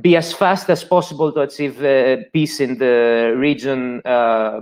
be 0.00 0.16
as 0.16 0.32
fast 0.32 0.68
as 0.68 0.84
possible 0.84 1.32
to 1.32 1.40
achieve 1.40 1.82
uh, 1.82 2.18
peace 2.32 2.60
in 2.60 2.78
the 2.78 3.34
region 3.36 4.02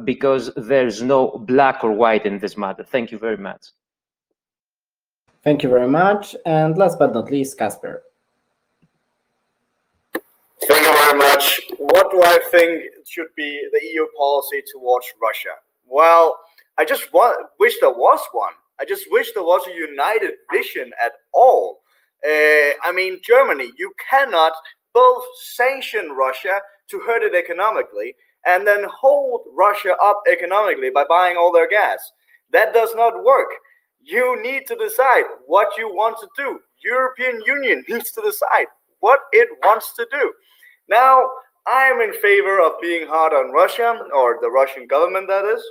because 0.05 0.51
there's 0.57 1.03
no 1.03 1.45
black 1.47 1.83
or 1.83 1.93
white 1.93 2.25
in 2.25 2.39
this 2.39 2.57
matter. 2.57 2.85
Thank 2.85 3.11
you 3.11 3.19
very 3.19 3.37
much. 3.37 3.67
Thank 5.45 5.63
you 5.63 5.69
very 5.69 5.89
much. 5.89 6.35
And 6.47 6.79
last 6.79 6.99
but 6.99 7.13
not 7.13 7.31
least, 7.31 7.59
Kasper. 7.59 8.03
Thank 10.67 10.87
you 10.87 10.95
very 10.95 11.19
much. 11.19 11.61
What 11.77 12.11
do 12.11 12.23
I 12.23 12.39
think 12.51 12.85
should 13.07 13.29
be 13.37 13.69
the 13.73 13.87
EU 13.93 14.07
policy 14.17 14.63
towards 14.73 15.07
Russia? 15.21 15.55
Well, 15.87 16.39
I 16.79 16.87
just 16.87 17.11
wish 17.61 17.75
there 17.81 17.91
was 17.91 18.21
one. 18.33 18.55
I 18.81 18.87
just 18.87 19.05
wish 19.11 19.33
there 19.35 19.43
was 19.43 19.67
a 19.69 19.75
united 19.75 20.33
vision 20.51 20.91
at 21.05 21.13
all. 21.35 21.83
Uh, 22.25 22.73
I 22.83 22.93
mean, 22.95 23.21
Germany, 23.23 23.71
you 23.77 23.93
cannot 24.11 24.53
both 24.95 25.25
sanction 25.43 26.13
Russia 26.13 26.61
to 26.89 27.01
hurt 27.01 27.23
it 27.23 27.35
economically 27.35 28.15
and 28.47 28.67
then 28.67 28.85
hold 28.91 29.43
Russia 29.55 29.95
up 30.03 30.23
economically 30.31 30.91
by 30.91 31.05
buying 31.07 31.37
all 31.37 31.53
their 31.53 31.69
gas. 31.69 32.13
That 32.51 32.73
does 32.73 32.95
not 32.95 33.25
work. 33.25 33.51
You 34.05 34.41
need 34.43 34.67
to 34.67 34.77
decide 34.77 35.25
what 35.47 35.69
you 35.79 35.89
want 35.89 36.19
to 36.21 36.29
do. 36.37 36.61
European 36.85 37.41
Union 37.47 37.83
needs 37.89 38.13
to 38.13 38.21
decide 38.21 38.67
what 39.01 39.21
it 39.33 39.49
wants 39.63 39.95
to 39.95 40.07
do. 40.13 40.33
Now, 40.89 41.31
I 41.67 41.85
am 41.85 42.03
in 42.03 42.13
favor 42.21 42.61
of 42.61 42.81
being 42.83 43.09
hard 43.09 43.33
on 43.33 43.53
Russia, 43.53 43.99
or 44.15 44.39
the 44.43 44.51
Russian 44.51 44.87
government, 44.87 45.29
that 45.29 45.47
is, 45.47 45.63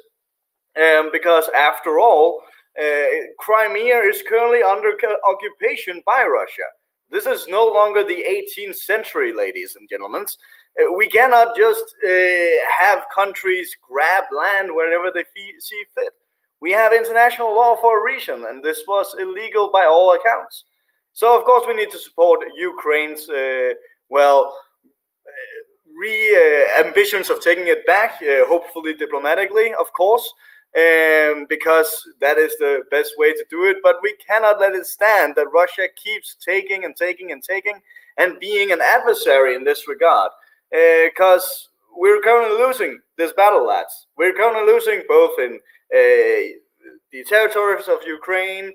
um, 0.81 1.11
because 1.11 1.47
after 1.55 1.99
all, 1.99 2.41
uh, 2.81 3.05
Crimea 3.39 3.99
is 3.99 4.23
currently 4.27 4.63
under 4.63 4.97
occupation 5.29 6.01
by 6.03 6.25
Russia. 6.25 6.67
This 7.11 7.27
is 7.27 7.47
no 7.47 7.67
longer 7.67 8.03
the 8.03 8.25
18th 8.27 8.77
century, 8.77 9.31
ladies 9.31 9.75
and 9.79 9.87
gentlemen. 9.87 10.25
Uh, 10.81 10.91
we 10.93 11.07
cannot 11.07 11.55
just 11.55 11.83
uh, 12.03 12.09
have 12.79 13.05
countries 13.13 13.75
grab 13.87 14.23
land 14.35 14.69
wherever 14.73 15.11
they 15.13 15.23
see 15.59 15.83
fit. 15.93 16.13
We 16.63 16.71
have 16.71 16.93
international 16.93 17.53
law 17.53 17.75
for 17.75 17.99
a 17.99 18.05
reason, 18.13 18.45
and 18.47 18.63
this 18.63 18.83
was 18.87 19.17
illegal 19.19 19.69
by 19.77 19.83
all 19.83 20.13
accounts. 20.13 20.63
So, 21.11 21.37
of 21.37 21.43
course, 21.43 21.65
we 21.67 21.73
need 21.73 21.91
to 21.91 21.99
support 21.99 22.39
Ukraine's, 22.55 23.27
uh, 23.27 23.73
well, 24.07 24.39
re 26.03 26.15
uh, 26.43 26.85
ambitions 26.85 27.29
of 27.29 27.41
taking 27.41 27.67
it 27.67 27.85
back, 27.85 28.11
uh, 28.21 28.45
hopefully 28.53 28.93
diplomatically, 28.93 29.73
of 29.83 29.91
course, 29.91 30.25
um, 30.83 31.47
because 31.49 31.89
that 32.21 32.37
is 32.37 32.55
the 32.59 32.83
best 32.95 33.11
way 33.17 33.33
to 33.33 33.45
do 33.49 33.65
it. 33.65 33.77
But 33.83 33.97
we 34.01 34.13
cannot 34.27 34.61
let 34.61 34.73
it 34.73 34.85
stand 34.85 35.35
that 35.35 35.57
Russia 35.61 35.89
keeps 36.03 36.37
taking 36.51 36.85
and 36.85 36.95
taking 36.95 37.33
and 37.33 37.43
taking 37.43 37.77
and 38.17 38.39
being 38.39 38.71
an 38.71 38.79
adversary 38.81 39.55
in 39.55 39.65
this 39.65 39.89
regard, 39.89 40.31
because 40.71 41.45
uh, 41.67 41.72
we're 41.95 42.21
currently 42.21 42.57
losing 42.57 42.99
this 43.17 43.33
battle, 43.33 43.65
lads. 43.65 44.07
We're 44.17 44.33
currently 44.33 44.71
losing 44.71 45.03
both 45.07 45.39
in 45.39 45.59
uh, 45.93 46.57
the 47.11 47.23
territories 47.27 47.87
of 47.87 47.99
Ukraine, 48.05 48.71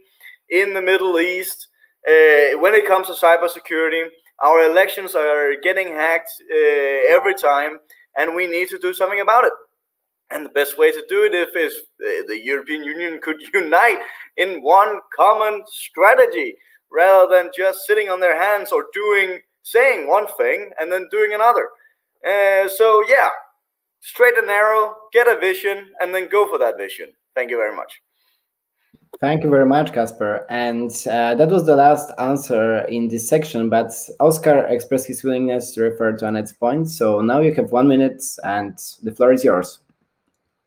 in 0.51 0.75
the 0.75 0.83
Middle 0.83 1.19
East. 1.19 1.69
Uh, 2.09 2.59
when 2.59 2.75
it 2.75 2.87
comes 2.87 3.07
to 3.09 3.13
cybersecurity, 3.13 4.05
our 4.43 4.63
elections 4.63 5.15
are 5.15 5.55
getting 5.63 5.89
hacked 5.89 6.31
uh, 6.51 7.15
every 7.15 7.35
time, 7.35 7.79
and 8.17 8.35
we 8.35 8.47
need 8.47 8.69
to 8.69 8.79
do 8.79 8.95
something 8.95 9.21
about 9.21 9.45
it. 9.45 9.53
And 10.31 10.45
the 10.45 10.51
best 10.51 10.79
way 10.79 10.93
to 10.93 11.03
do 11.09 11.25
it 11.25 11.35
if 11.35 11.57
is 11.57 11.75
uh, 12.05 12.27
the 12.29 12.39
European 12.43 12.85
Union 12.85 13.19
could 13.23 13.41
unite 13.55 13.99
in 14.37 14.63
one 14.63 15.01
common 15.17 15.63
strategy 15.67 16.55
rather 16.93 17.35
than 17.35 17.51
just 17.57 17.87
sitting 17.87 18.09
on 18.09 18.21
their 18.21 18.41
hands 18.41 18.73
or 18.73 18.87
doing 18.95 19.41
saying 19.63 20.09
one 20.09 20.27
thing 20.39 20.71
and 20.81 20.91
then 20.91 21.07
doing 21.11 21.35
another. 21.35 21.69
Uh, 22.27 22.69
so 22.69 23.05
yeah, 23.09 23.31
straight 24.01 24.37
and 24.37 24.47
narrow, 24.47 24.95
get 25.13 25.29
a 25.29 25.39
vision, 25.39 25.89
and 26.01 26.15
then 26.15 26.29
go 26.29 26.49
for 26.49 26.59
that 26.59 26.77
vision. 26.77 27.09
Thank 27.35 27.51
you 27.51 27.57
very 27.57 27.75
much. 27.75 27.93
Thank 29.21 29.43
you 29.43 29.51
very 29.51 29.67
much, 29.67 29.93
Kasper. 29.93 30.47
And 30.49 30.91
uh, 31.11 31.35
that 31.35 31.49
was 31.49 31.67
the 31.67 31.75
last 31.75 32.13
answer 32.19 32.81
in 32.83 33.09
this 33.09 33.29
section, 33.29 33.69
but 33.69 33.91
Oscar 34.21 34.67
expressed 34.67 35.09
his 35.09 35.25
willingness 35.25 35.73
to 35.73 35.83
refer 35.83 36.13
to 36.13 36.27
Annette's 36.27 36.53
point. 36.53 36.89
So 36.89 37.21
now 37.21 37.41
you 37.41 37.53
have 37.55 37.73
one 37.73 37.89
minute 37.89 38.23
and 38.45 38.79
the 39.03 39.11
floor 39.11 39.33
is 39.33 39.43
yours. 39.43 39.81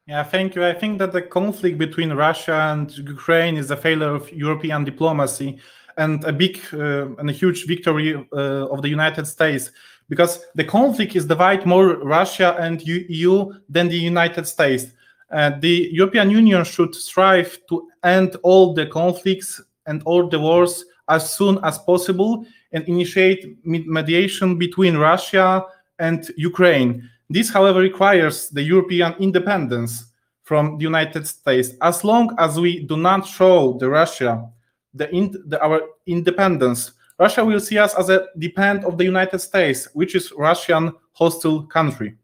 Yeah, 0.07 0.23
thank 0.23 0.55
you. 0.55 0.65
I 0.65 0.73
think 0.73 0.99
that 0.99 1.13
the 1.13 1.21
conflict 1.21 1.77
between 1.77 2.11
Russia 2.11 2.73
and 2.73 2.91
Ukraine 2.97 3.55
is 3.55 3.71
a 3.71 3.77
failure 3.77 4.13
of 4.15 4.29
European 4.33 4.83
diplomacy 4.83 5.59
and 5.97 6.23
a 6.25 6.33
big 6.33 6.59
uh, 6.73 7.15
and 7.19 7.29
a 7.29 7.33
huge 7.33 7.67
victory 7.67 8.15
uh, 8.15 8.67
of 8.67 8.81
the 8.81 8.89
United 8.89 9.27
States 9.27 9.71
because 10.11 10.43
the 10.55 10.63
conflict 10.65 11.15
is 11.15 11.25
divided 11.25 11.65
more 11.65 11.95
Russia 11.95 12.57
and 12.59 12.81
EU 12.85 13.49
than 13.69 13.87
the 13.87 13.95
United 13.95 14.45
States. 14.45 14.87
Uh, 15.31 15.51
the 15.61 15.87
European 15.93 16.29
Union 16.29 16.65
should 16.65 16.93
strive 16.93 17.57
to 17.69 17.87
end 18.03 18.35
all 18.43 18.73
the 18.73 18.85
conflicts 18.87 19.61
and 19.85 20.03
all 20.03 20.27
the 20.27 20.37
wars 20.37 20.83
as 21.07 21.33
soon 21.33 21.57
as 21.63 21.79
possible 21.79 22.45
and 22.73 22.83
initiate 22.89 23.57
mediation 23.65 24.57
between 24.57 24.97
Russia 24.97 25.63
and 25.99 26.29
Ukraine. 26.35 27.09
This, 27.29 27.49
however, 27.49 27.79
requires 27.79 28.49
the 28.49 28.63
European 28.63 29.13
independence 29.17 30.07
from 30.43 30.77
the 30.77 30.83
United 30.83 31.25
States. 31.25 31.69
As 31.81 32.03
long 32.03 32.35
as 32.37 32.59
we 32.59 32.83
do 32.83 32.97
not 32.97 33.25
show 33.25 33.77
the 33.79 33.87
Russia 33.87 34.45
the, 34.93 35.07
the, 35.47 35.57
our 35.63 35.79
independence, 36.05 36.91
Russia 37.21 37.45
will 37.45 37.59
see 37.59 37.77
us 37.77 37.93
as 37.93 38.09
a 38.09 38.27
dependent 38.39 38.83
of 38.83 38.97
the 38.97 39.03
United 39.03 39.37
States, 39.37 39.87
which 39.93 40.15
is 40.15 40.33
Russian 40.35 40.91
hostile 41.13 41.61
country. 41.67 42.15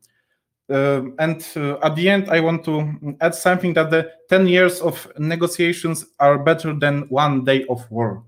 Uh, 0.70 1.04
and 1.20 1.45
uh, 1.56 1.78
at 1.84 1.95
the 1.95 2.10
end, 2.10 2.30
I 2.32 2.39
want 2.39 2.66
to 2.66 3.16
add 3.22 3.36
something 3.36 3.76
that 3.76 3.91
the 3.91 4.12
10 4.30 4.48
years 4.48 4.82
of 4.82 5.08
negotiations 5.20 6.08
are 6.20 6.39
better 6.39 6.74
than 6.74 7.04
one 7.10 7.45
day 7.45 7.64
of 7.70 7.89
war. 7.91 8.24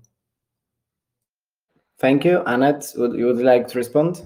Thank 1.98 2.24
you. 2.24 2.40
Annette, 2.46 2.92
would 2.96 3.18
you 3.18 3.26
would 3.26 3.42
like 3.42 3.66
to 3.68 3.76
respond? 3.76 4.22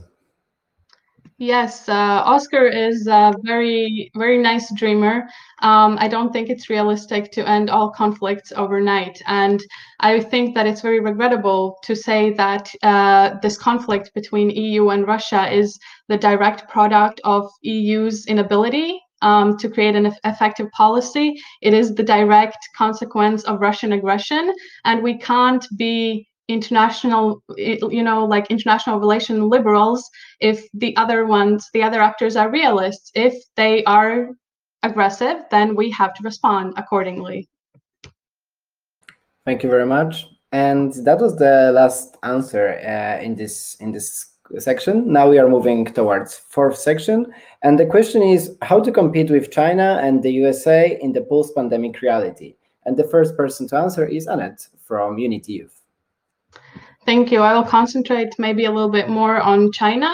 Yes, 1.38 1.88
uh, 1.88 2.22
Oscar 2.24 2.66
is 2.66 3.08
a 3.08 3.34
very, 3.42 4.10
very 4.14 4.38
nice 4.38 4.72
dreamer. 4.72 5.24
Um, 5.62 5.96
I 6.00 6.06
don't 6.06 6.32
think 6.32 6.48
it's 6.48 6.70
realistic 6.70 7.32
to 7.32 7.48
end 7.48 7.70
all 7.70 7.90
conflicts 7.90 8.52
overnight. 8.52 9.20
And 9.26 9.60
I 9.98 10.20
think 10.20 10.54
that 10.54 10.66
it's 10.66 10.80
very 10.80 11.00
regrettable 11.00 11.78
to 11.82 11.96
say 11.96 12.32
that 12.34 12.70
uh, 12.84 13.34
this 13.42 13.58
conflict 13.58 14.12
between 14.14 14.50
EU 14.50 14.90
and 14.90 15.08
Russia 15.08 15.52
is 15.52 15.78
the 16.08 16.16
direct 16.16 16.68
product 16.68 17.20
of 17.24 17.50
EU's 17.62 18.26
inability 18.26 19.00
um, 19.22 19.56
to 19.58 19.68
create 19.68 19.96
an 19.96 20.14
effective 20.24 20.70
policy. 20.70 21.34
It 21.62 21.74
is 21.74 21.94
the 21.94 22.04
direct 22.04 22.58
consequence 22.76 23.42
of 23.44 23.60
Russian 23.60 23.92
aggression. 23.92 24.54
And 24.84 25.02
we 25.02 25.18
can't 25.18 25.66
be 25.76 26.28
international 26.48 27.42
you 27.56 28.02
know 28.02 28.26
like 28.26 28.50
international 28.50 29.00
relation 29.00 29.48
liberals 29.48 30.10
if 30.40 30.66
the 30.74 30.94
other 30.98 31.24
ones 31.24 31.70
the 31.72 31.82
other 31.82 32.02
actors 32.02 32.36
are 32.36 32.50
realists 32.50 33.10
if 33.14 33.34
they 33.56 33.82
are 33.84 34.28
aggressive, 34.84 35.38
then 35.50 35.74
we 35.74 35.90
have 35.90 36.14
to 36.14 36.22
respond 36.22 36.74
accordingly. 36.76 37.48
Thank 39.44 39.62
you 39.62 39.68
very 39.68 39.86
much. 39.86 40.26
And 40.52 40.92
that 41.04 41.18
was 41.18 41.36
the 41.36 41.72
last 41.74 42.16
answer 42.22 42.78
uh, 42.78 43.22
in 43.22 43.34
this 43.34 43.76
in 43.80 43.90
this 43.90 44.30
section. 44.58 45.12
Now 45.12 45.28
we 45.28 45.38
are 45.38 45.48
moving 45.48 45.84
towards 45.86 46.36
fourth 46.36 46.78
section, 46.78 47.26
and 47.62 47.78
the 47.78 47.86
question 47.86 48.22
is 48.22 48.56
how 48.62 48.80
to 48.80 48.92
compete 48.92 49.30
with 49.30 49.50
China 49.50 49.98
and 50.00 50.22
the 50.22 50.32
USA 50.32 50.96
in 51.02 51.12
the 51.12 51.22
post-pandemic 51.22 52.00
reality. 52.00 52.54
And 52.86 52.96
the 52.96 53.08
first 53.08 53.36
person 53.36 53.66
to 53.68 53.76
answer 53.76 54.06
is 54.06 54.26
Annette 54.26 54.68
from 54.78 55.18
Unity 55.18 55.54
Youth. 55.54 55.83
Thank 57.06 57.30
you. 57.30 57.40
I 57.40 57.52
will 57.52 57.64
concentrate 57.64 58.34
maybe 58.38 58.64
a 58.64 58.70
little 58.70 58.88
bit 58.88 59.10
more 59.10 59.38
on 59.38 59.70
China, 59.72 60.08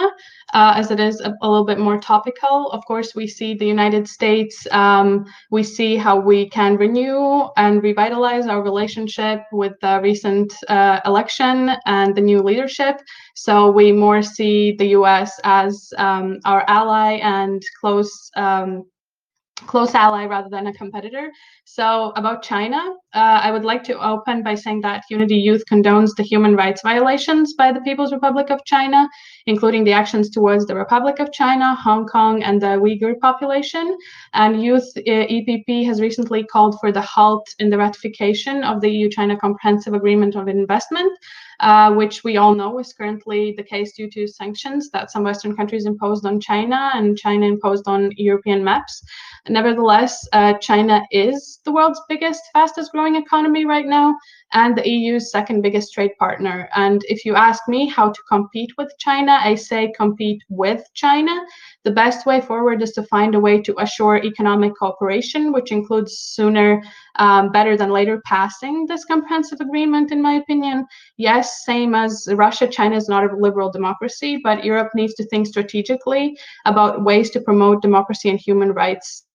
uh, 0.53 0.73
as 0.75 0.91
it 0.91 0.99
is 0.99 1.21
a, 1.21 1.33
a, 1.41 1.49
little 1.49 1.63
bit 1.63 1.79
more 1.79 1.97
topical. 1.97 2.69
Of 2.71 2.83
course, 2.85 3.15
we 3.15 3.27
see 3.27 3.53
the 3.53 3.65
United 3.65 4.09
States, 4.09 4.67
um, 4.71 5.25
we 5.51 5.63
see 5.63 5.95
how 5.95 6.19
we 6.19 6.49
can 6.49 6.75
renew 6.75 7.47
and 7.55 7.81
revitalize 7.81 8.45
our 8.47 8.61
relationship 8.61 9.39
with 9.53 9.71
the 9.81 10.01
recent 10.03 10.53
uh, 10.67 10.99
election 11.05 11.71
and 11.85 12.13
the 12.13 12.21
new 12.21 12.41
leadership. 12.41 12.99
So 13.35 13.71
we 13.71 13.93
more 13.93 14.21
see 14.21 14.73
the 14.73 14.87
US 14.99 15.39
as 15.45 15.93
um, 15.97 16.39
our 16.43 16.65
ally 16.67 17.19
and 17.23 17.63
close 17.79 18.29
um, 18.35 18.83
close 19.65 19.93
ally 19.95 20.25
rather 20.25 20.49
than 20.49 20.67
a 20.67 20.73
competitor. 20.73 21.29
So 21.63 22.11
about 22.17 22.43
China, 22.43 22.95
uh, 23.13 23.41
I 23.43 23.51
would 23.51 23.65
like 23.65 23.83
to 23.85 23.99
open 23.99 24.41
by 24.41 24.55
saying 24.55 24.81
that 24.81 25.03
Unity 25.09 25.35
Youth 25.35 25.63
condones 25.69 26.15
the 26.15 26.23
human 26.23 26.55
rights 26.55 26.81
violations 26.81 27.53
by 27.53 27.71
the 27.71 27.81
People's 27.81 28.13
Republic 28.13 28.49
of 28.49 28.63
China, 28.63 29.09
including 29.47 29.83
the 29.83 29.91
actions 29.91 30.29
towards 30.29 30.65
the 30.65 30.75
Republic 30.75 31.19
of 31.19 31.31
China, 31.33 31.75
Hong 31.75 32.07
Kong, 32.07 32.41
and 32.43 32.61
the 32.61 32.77
Uyghur 32.79 33.19
population. 33.19 33.97
And 34.33 34.63
Youth 34.63 34.89
uh, 34.95 35.01
EPP 35.35 35.85
has 35.85 35.99
recently 35.99 36.45
called 36.45 36.79
for 36.79 36.91
the 36.91 37.01
halt 37.01 37.47
in 37.59 37.69
the 37.69 37.77
ratification 37.77 38.63
of 38.63 38.79
the 38.79 38.89
EU-China 38.89 39.37
Comprehensive 39.37 39.93
Agreement 39.93 40.37
on 40.37 40.47
Investment, 40.47 41.11
uh, 41.59 41.93
which 41.93 42.23
we 42.23 42.37
all 42.37 42.55
know 42.55 42.79
is 42.79 42.93
currently 42.93 43.53
the 43.57 43.63
case 43.63 43.93
due 43.93 44.09
to 44.09 44.27
sanctions 44.27 44.89
that 44.91 45.11
some 45.11 45.23
Western 45.23 45.55
countries 45.55 45.85
imposed 45.85 46.25
on 46.25 46.39
China 46.39 46.91
and 46.93 47.17
China 47.17 47.45
imposed 47.45 47.87
on 47.87 48.09
European 48.15 48.63
MEPs. 48.63 49.03
Nevertheless, 49.49 50.27
uh, 50.33 50.53
China 50.59 51.01
is 51.11 51.59
the 51.65 51.71
world's 51.71 52.01
biggest, 52.07 52.41
fastest 52.53 52.91
growing 52.91 53.00
economy 53.07 53.65
right 53.65 53.85
now 53.85 54.15
and 54.53 54.77
the 54.77 54.87
EU's 54.87 55.31
second 55.31 55.61
biggest 55.61 55.93
trade 55.93 56.11
partner. 56.19 56.69
And 56.75 57.01
if 57.07 57.25
you 57.25 57.35
ask 57.35 57.67
me 57.67 57.87
how 57.87 58.09
to 58.09 58.21
compete 58.27 58.71
with 58.77 58.91
China, 58.97 59.39
I 59.41 59.55
say 59.55 59.93
compete 59.95 60.41
with 60.49 60.83
China. 60.93 61.31
The 61.83 61.91
best 61.91 62.25
way 62.25 62.41
forward 62.41 62.81
is 62.81 62.91
to 62.93 63.03
find 63.03 63.35
a 63.35 63.39
way 63.39 63.61
to 63.61 63.75
assure 63.79 64.17
economic 64.17 64.73
cooperation, 64.77 65.51
which 65.51 65.71
includes 65.71 66.17
sooner, 66.17 66.81
um, 67.15 67.51
better 67.51 67.77
than 67.77 67.89
later 67.89 68.21
passing 68.25 68.85
this 68.85 69.05
comprehensive 69.05 69.61
agreement, 69.61 70.11
in 70.11 70.21
my 70.21 70.33
opinion. 70.33 70.85
Yes, 71.17 71.65
same 71.65 71.95
as 71.95 72.27
Russia, 72.33 72.67
China 72.67 72.95
is 72.95 73.09
not 73.09 73.23
a 73.23 73.35
liberal 73.35 73.71
democracy, 73.71 74.39
but 74.43 74.63
Europe 74.63 74.91
needs 74.95 75.13
to 75.15 75.25
think 75.25 75.47
strategically 75.47 76.37
about 76.65 77.03
ways 77.03 77.29
to 77.31 77.41
promote 77.41 77.81
democracy 77.81 78.29
and 78.29 78.39
human 78.39 78.71
rights 78.71 79.25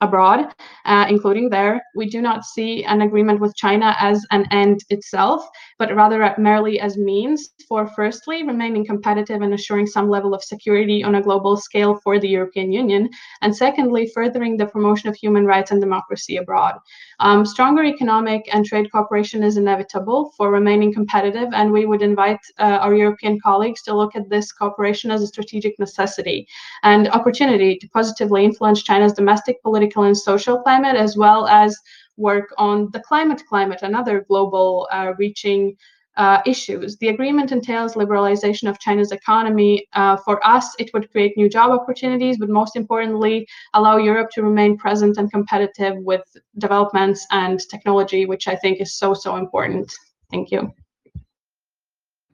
abroad, 0.00 0.54
uh, 0.86 1.06
including 1.08 1.50
there. 1.50 1.82
We 1.94 2.08
do 2.08 2.22
not 2.22 2.44
see 2.44 2.84
an 2.84 3.02
agreement 3.02 3.40
with 3.40 3.56
China 3.56 3.94
as 3.98 4.24
an 4.30 4.46
end 4.50 4.84
itself, 4.88 5.46
but 5.78 5.94
rather 5.94 6.34
merely 6.38 6.80
as 6.80 6.96
means 6.96 7.50
for 7.68 7.86
firstly 7.88 8.42
remaining 8.42 8.84
competitive 8.84 9.42
and 9.42 9.54
assuring 9.54 9.86
some 9.86 10.08
level 10.08 10.34
of 10.34 10.42
security 10.42 11.04
on 11.04 11.16
a 11.16 11.22
global 11.22 11.56
scale 11.56 12.00
for 12.02 12.18
the 12.18 12.28
European 12.28 12.72
Union, 12.72 13.08
and 13.42 13.54
secondly, 13.54 14.10
furthering 14.14 14.56
the 14.56 14.66
promotion 14.66 15.08
of 15.08 15.16
human 15.16 15.44
rights 15.44 15.70
and 15.70 15.80
democracy 15.80 16.36
abroad. 16.36 16.78
Um, 17.20 17.44
stronger 17.44 17.84
economic 17.84 18.48
and 18.52 18.64
trade 18.64 18.90
cooperation 18.90 19.42
is 19.42 19.56
inevitable 19.56 20.32
for 20.36 20.50
remaining 20.50 20.92
competitive, 20.92 21.48
and 21.52 21.70
we 21.70 21.84
would 21.84 22.02
invite 22.02 22.40
uh, 22.58 22.78
our 22.80 22.94
European 22.94 23.38
colleagues 23.40 23.82
to 23.82 23.94
look 23.94 24.16
at 24.16 24.28
this 24.30 24.52
cooperation 24.52 25.10
as 25.10 25.22
a 25.22 25.26
strategic 25.26 25.78
necessity 25.78 26.48
and 26.82 27.08
opportunity 27.08 27.76
to 27.76 27.88
positively 27.88 28.44
influence 28.44 28.82
China's 28.82 29.12
domestic 29.12 29.62
political 29.62 29.89
political 29.90 30.04
and 30.04 30.16
social 30.16 30.62
climate, 30.62 30.96
as 30.96 31.16
well 31.16 31.46
as 31.46 31.76
work 32.16 32.52
on 32.58 32.90
the 32.92 33.00
climate 33.00 33.42
climate 33.48 33.80
and 33.82 33.96
other 33.96 34.24
global 34.28 34.88
uh, 34.92 35.12
reaching 35.18 35.76
uh, 36.16 36.42
issues. 36.44 36.98
The 36.98 37.08
agreement 37.08 37.52
entails 37.52 37.94
liberalization 37.94 38.68
of 38.68 38.78
China's 38.78 39.12
economy. 39.12 39.86
Uh, 39.94 40.16
for 40.16 40.44
us, 40.46 40.74
it 40.78 40.90
would 40.92 41.10
create 41.12 41.36
new 41.36 41.48
job 41.48 41.70
opportunities, 41.70 42.36
but 42.38 42.48
most 42.48 42.76
importantly, 42.76 43.46
allow 43.74 43.96
Europe 43.96 44.30
to 44.32 44.42
remain 44.42 44.76
present 44.76 45.16
and 45.18 45.30
competitive 45.30 45.96
with 45.98 46.22
developments 46.58 47.26
and 47.30 47.60
technology, 47.70 48.26
which 48.26 48.48
I 48.48 48.56
think 48.56 48.80
is 48.80 48.94
so, 48.94 49.14
so 49.14 49.36
important. 49.36 49.90
Thank 50.30 50.50
you. 50.50 50.72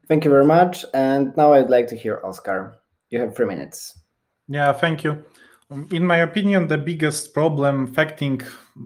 Thank 0.08 0.24
you 0.24 0.30
very 0.30 0.46
much. 0.46 0.84
And 0.94 1.36
now 1.36 1.52
I'd 1.52 1.70
like 1.70 1.88
to 1.88 1.96
hear 1.96 2.20
Oscar. 2.24 2.78
You 3.10 3.20
have 3.20 3.36
three 3.36 3.46
minutes. 3.46 3.98
Yeah, 4.48 4.72
thank 4.72 5.04
you. 5.04 5.24
In 5.70 6.06
my 6.06 6.18
opinion, 6.18 6.68
the 6.68 6.78
biggest 6.78 7.34
problem 7.34 7.84
affecting 7.84 8.40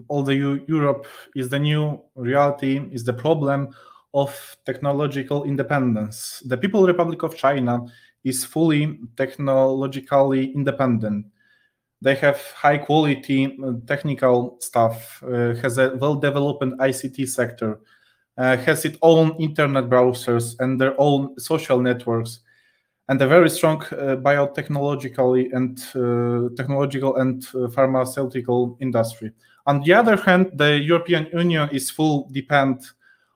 all 0.07 0.23
the 0.23 0.33
U 0.33 0.65
Europe 0.67 1.05
is 1.35 1.47
the 1.47 1.59
new 1.59 2.01
reality, 2.15 2.89
is 2.91 3.03
the 3.03 3.13
problem 3.13 3.69
of 4.15 4.57
technological 4.65 5.43
independence. 5.43 6.41
The 6.43 6.57
People 6.57 6.87
Republic 6.87 7.21
of 7.21 7.37
China 7.37 7.85
is 8.23 8.43
fully 8.43 8.99
technologically 9.15 10.51
independent. 10.53 11.27
They 12.01 12.15
have 12.15 12.41
high 12.55 12.79
quality 12.79 13.59
uh, 13.63 13.73
technical 13.85 14.57
stuff, 14.59 15.21
uh, 15.23 15.53
has 15.61 15.77
a 15.77 15.95
well-developed 15.97 16.63
ICT 16.79 17.29
sector, 17.29 17.79
uh, 18.39 18.57
has 18.57 18.85
its 18.85 18.97
own 19.03 19.35
internet 19.39 19.83
browsers 19.83 20.55
and 20.59 20.81
their 20.81 20.99
own 20.99 21.37
social 21.39 21.79
networks, 21.79 22.39
and 23.11 23.21
a 23.21 23.27
very 23.27 23.49
strong 23.49 23.81
uh, 23.81 24.15
biotechnologically 24.15 25.51
and 25.51 25.79
uh, 25.95 26.47
technological 26.55 27.17
and 27.17 27.45
uh, 27.53 27.67
pharmaceutical 27.67 28.77
industry. 28.79 29.33
On 29.65 29.81
the 29.81 29.93
other 29.93 30.15
hand, 30.15 30.51
the 30.53 30.79
European 30.79 31.27
Union 31.33 31.67
is 31.73 31.91
full 31.91 32.29
depend 32.31 32.79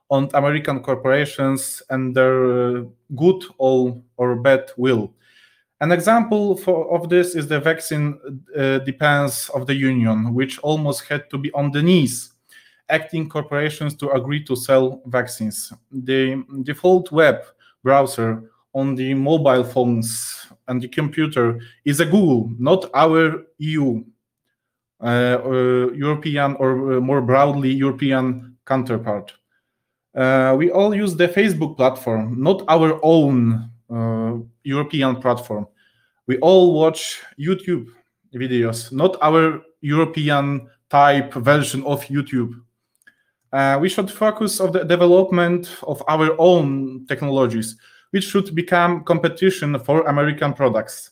on 0.09 0.29
American 0.33 0.81
corporations 0.81 1.83
and 1.89 2.15
their 2.15 2.85
good 3.17 3.43
or, 3.57 4.01
or 4.15 4.37
bad 4.37 4.71
will. 4.77 5.13
An 5.81 5.91
example 5.91 6.55
for, 6.55 6.89
of 6.95 7.09
this 7.09 7.35
is 7.35 7.45
the 7.45 7.59
vaccine 7.59 8.17
uh, 8.57 8.77
depends 8.79 9.49
of 9.49 9.67
the 9.67 9.75
union, 9.75 10.33
which 10.33 10.57
almost 10.59 11.03
had 11.03 11.29
to 11.31 11.37
be 11.37 11.51
on 11.51 11.71
the 11.71 11.83
knees, 11.83 12.31
acting 12.87 13.27
corporations 13.27 13.93
to 13.95 14.09
agree 14.11 14.41
to 14.45 14.55
sell 14.55 15.01
vaccines. 15.07 15.73
The 15.91 16.45
default 16.63 17.11
web 17.11 17.43
browser 17.83 18.49
on 18.75 18.93
the 18.93 19.13
mobile 19.13 19.63
phones 19.63 20.47
and 20.67 20.81
the 20.81 20.87
computer 20.87 21.59
is 21.85 22.01
a 22.01 22.05
Google, 22.05 22.51
not 22.59 22.85
our 22.93 23.45
EU, 23.57 24.03
uh, 25.01 25.05
uh, 25.05 25.91
European 25.93 26.55
or 26.59 26.93
uh, 26.93 27.01
more 27.01 27.21
broadly 27.21 27.71
European 27.71 28.57
counterpart. 28.65 29.33
Uh, 30.13 30.55
we 30.57 30.71
all 30.71 30.93
use 30.93 31.15
the 31.15 31.27
Facebook 31.27 31.77
platform, 31.77 32.41
not 32.41 32.63
our 32.67 32.99
own 33.03 33.69
uh, 33.89 34.33
European 34.63 35.15
platform. 35.17 35.67
We 36.27 36.37
all 36.39 36.73
watch 36.73 37.21
YouTube 37.39 37.87
videos, 38.33 38.91
not 38.91 39.17
our 39.21 39.61
European 39.81 40.67
type 40.89 41.33
version 41.33 41.83
of 41.83 42.03
YouTube. 42.05 42.53
Uh, 43.53 43.77
we 43.79 43.87
should 43.87 44.11
focus 44.11 44.59
on 44.59 44.71
the 44.73 44.83
development 44.83 45.69
of 45.83 46.03
our 46.07 46.35
own 46.39 47.05
technologies 47.07 47.77
which 48.15 48.23
should 48.23 48.55
become 48.55 49.03
competition 49.03 49.77
for 49.77 50.07
American 50.07 50.53
products. 50.53 51.11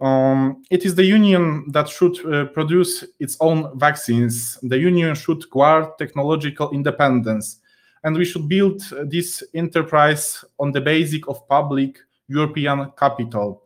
Um, 0.00 0.62
it 0.70 0.86
is 0.86 0.94
the 0.94 1.04
union 1.04 1.70
that 1.72 1.90
should 1.90 2.16
uh, 2.24 2.46
produce 2.46 3.04
its 3.20 3.36
own 3.40 3.78
vaccines. 3.78 4.58
The 4.62 4.78
union 4.78 5.14
should 5.14 5.50
guard 5.50 5.98
technological 5.98 6.70
independence, 6.70 7.60
and 8.02 8.16
we 8.16 8.24
should 8.24 8.48
build 8.48 8.80
this 9.10 9.44
enterprise 9.52 10.42
on 10.58 10.72
the 10.72 10.80
basic 10.80 11.28
of 11.28 11.46
public 11.48 11.98
European 12.28 12.90
capital. 12.98 13.62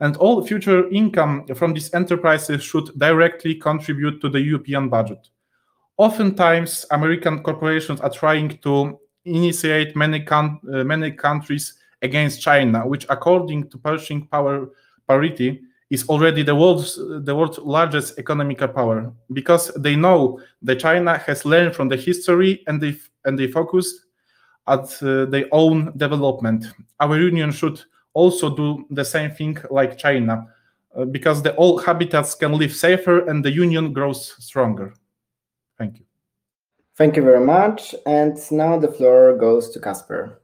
And 0.00 0.16
all 0.16 0.42
future 0.42 0.88
income 0.88 1.46
from 1.54 1.74
these 1.74 1.92
enterprises 1.92 2.62
should 2.64 2.98
directly 2.98 3.56
contribute 3.56 4.22
to 4.22 4.30
the 4.30 4.40
European 4.40 4.88
budget. 4.88 5.28
Oftentimes, 5.98 6.86
American 6.90 7.42
corporations 7.42 8.00
are 8.00 8.10
trying 8.22 8.56
to 8.62 8.98
initiate 9.26 9.94
many, 9.94 10.26
uh, 10.26 10.48
many 10.64 11.10
countries 11.12 11.74
against 12.02 12.40
China, 12.40 12.86
which 12.86 13.06
according 13.08 13.68
to 13.70 13.78
purchasing 13.78 14.26
power 14.26 14.68
parity 15.08 15.60
is 15.90 16.08
already 16.08 16.42
the 16.42 16.54
world's 16.54 16.96
the 16.96 17.34
world's 17.34 17.58
largest 17.58 18.18
economical 18.18 18.68
power 18.68 19.12
because 19.32 19.72
they 19.74 19.94
know 19.94 20.40
that 20.62 20.80
China 20.80 21.16
has 21.18 21.44
learned 21.44 21.74
from 21.74 21.88
the 21.88 21.96
history 21.96 22.62
and 22.66 22.80
they 22.80 22.96
and 23.24 23.38
they 23.38 23.46
focus 23.46 24.06
at 24.66 25.02
uh, 25.02 25.26
their 25.26 25.46
own 25.52 25.96
development. 25.96 26.66
Our 26.98 27.18
union 27.20 27.52
should 27.52 27.80
also 28.14 28.54
do 28.54 28.84
the 28.90 29.04
same 29.04 29.30
thing 29.30 29.58
like 29.70 29.96
China. 29.96 30.48
uh, 30.96 31.04
because 31.04 31.42
the 31.42 31.54
all 31.56 31.78
habitats 31.78 32.34
can 32.34 32.52
live 32.52 32.74
safer 32.74 33.26
and 33.28 33.44
the 33.44 33.50
union 33.50 33.92
grows 33.92 34.34
stronger. 34.38 34.94
Thank 35.78 35.98
you. 35.98 36.06
Thank 36.96 37.16
you 37.16 37.22
very 37.22 37.44
much. 37.44 37.94
And 38.06 38.38
now 38.50 38.78
the 38.78 38.88
floor 38.88 39.36
goes 39.36 39.70
to 39.70 39.80
Kasper. 39.80 40.40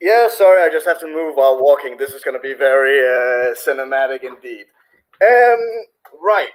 Yeah, 0.00 0.28
sorry, 0.30 0.62
I 0.62 0.72
just 0.72 0.86
have 0.86 0.98
to 1.00 1.06
move 1.06 1.34
while 1.36 1.60
walking. 1.62 1.98
This 1.98 2.12
is 2.12 2.22
going 2.22 2.34
to 2.34 2.40
be 2.40 2.54
very 2.54 3.00
uh, 3.00 3.54
cinematic 3.54 4.24
indeed. 4.24 4.64
Um, 5.20 5.58
right. 6.22 6.48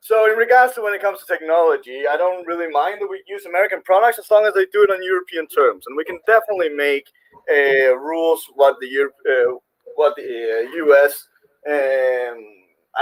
So, 0.00 0.28
in 0.28 0.36
regards 0.36 0.74
to 0.74 0.82
when 0.82 0.92
it 0.92 1.00
comes 1.00 1.20
to 1.20 1.26
technology, 1.26 2.02
I 2.10 2.16
don't 2.16 2.44
really 2.44 2.68
mind 2.68 3.00
that 3.00 3.08
we 3.08 3.22
use 3.28 3.46
American 3.46 3.82
products 3.82 4.18
as 4.18 4.28
long 4.32 4.44
as 4.46 4.54
they 4.54 4.66
do 4.72 4.82
it 4.82 4.90
on 4.90 5.00
European 5.00 5.46
terms, 5.46 5.84
and 5.86 5.96
we 5.96 6.04
can 6.04 6.18
definitely 6.26 6.70
make 6.70 7.06
uh, 7.48 7.96
rules 7.96 8.44
what 8.54 8.78
the 8.80 8.88
uh, 9.04 9.54
what 9.94 10.16
the 10.16 10.68
US 10.74 11.28
uh, 11.68 12.32
um, 12.32 12.44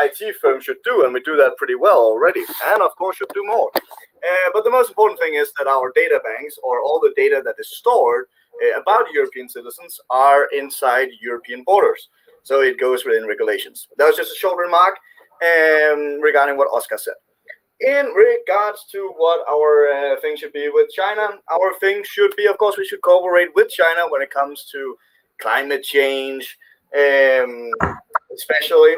IT 0.05 0.37
firm 0.43 0.61
should 0.61 0.83
do, 0.85 1.05
and 1.07 1.15
we 1.15 1.21
do 1.21 1.37
that 1.37 1.57
pretty 1.57 1.75
well 1.75 2.01
already, 2.01 2.45
and 2.67 2.83
of 2.83 2.95
course 2.97 3.17
should 3.17 3.33
do 3.33 3.45
more. 3.47 3.71
Uh, 3.75 4.51
but 4.53 4.63
the 4.65 4.71
most 4.71 4.91
important 4.91 5.19
thing 5.19 5.37
is 5.37 5.51
that 5.57 5.67
our 5.67 5.91
data 5.95 6.21
banks, 6.23 6.57
or 6.63 6.83
all 6.83 7.01
the 7.01 7.15
data 7.17 7.41
that 7.43 7.55
is 7.59 7.79
stored 7.79 8.27
about 8.81 9.13
European 9.13 9.49
citizens, 9.49 10.01
are 10.11 10.49
inside 10.53 11.09
European 11.21 11.63
borders. 11.65 12.09
So 12.43 12.63
it 12.63 12.79
goes 12.81 13.05
within 13.05 13.27
regulations. 13.27 13.89
That 13.97 14.07
was 14.07 14.17
just 14.17 14.33
a 14.33 14.39
short 14.39 14.59
remark 14.59 14.97
um, 15.43 16.21
regarding 16.21 16.57
what 16.57 16.69
Oscar 16.73 16.99
said. 16.99 17.15
In 17.81 18.07
regards 18.07 18.85
to 18.93 19.13
what 19.17 19.41
our 19.49 19.89
uh, 19.89 20.21
thing 20.21 20.37
should 20.37 20.53
be 20.53 20.69
with 20.69 20.91
China, 20.91 21.39
our 21.51 21.79
thing 21.81 22.03
should 22.05 22.35
be, 22.37 22.47
of 22.47 22.59
course, 22.59 22.77
we 22.77 22.87
should 22.87 23.01
cooperate 23.01 23.49
with 23.55 23.71
China 23.71 24.03
when 24.11 24.21
it 24.21 24.31
comes 24.31 24.69
to 24.73 24.97
climate 25.41 25.83
change, 25.83 26.59
um, 26.95 27.71
especially. 28.35 28.97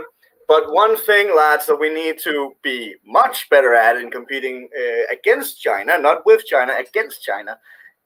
But 0.48 0.72
one 0.72 0.96
thing, 0.96 1.34
lads, 1.34 1.66
that 1.66 1.76
we 1.76 1.94
need 1.94 2.18
to 2.24 2.54
be 2.62 2.96
much 3.06 3.48
better 3.50 3.74
at 3.74 3.96
in 3.96 4.10
competing 4.10 4.68
uh, 4.76 5.12
against 5.12 5.60
China, 5.60 5.96
not 5.98 6.26
with 6.26 6.44
China, 6.44 6.74
against 6.76 7.22
China, 7.22 7.52
uh, 7.52 7.56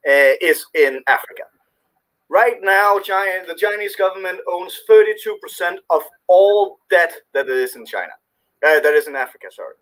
is 0.07 0.65
in 0.75 1.03
Africa. 1.07 1.43
Right 2.29 2.57
now, 2.63 2.99
China, 2.99 3.45
the 3.47 3.55
Chinese 3.55 3.95
government 3.95 4.39
owns 4.51 4.81
32% 4.91 5.77
of 5.91 6.03
all 6.29 6.79
debt 6.91 7.13
that 7.35 7.49
is 7.49 7.77
in 7.77 7.87
China 7.87 8.13
uh, 8.65 8.81
that 8.81 8.95
is 8.95 9.07
in 9.09 9.17
Africa, 9.17 9.47
sorry. 9.51 9.75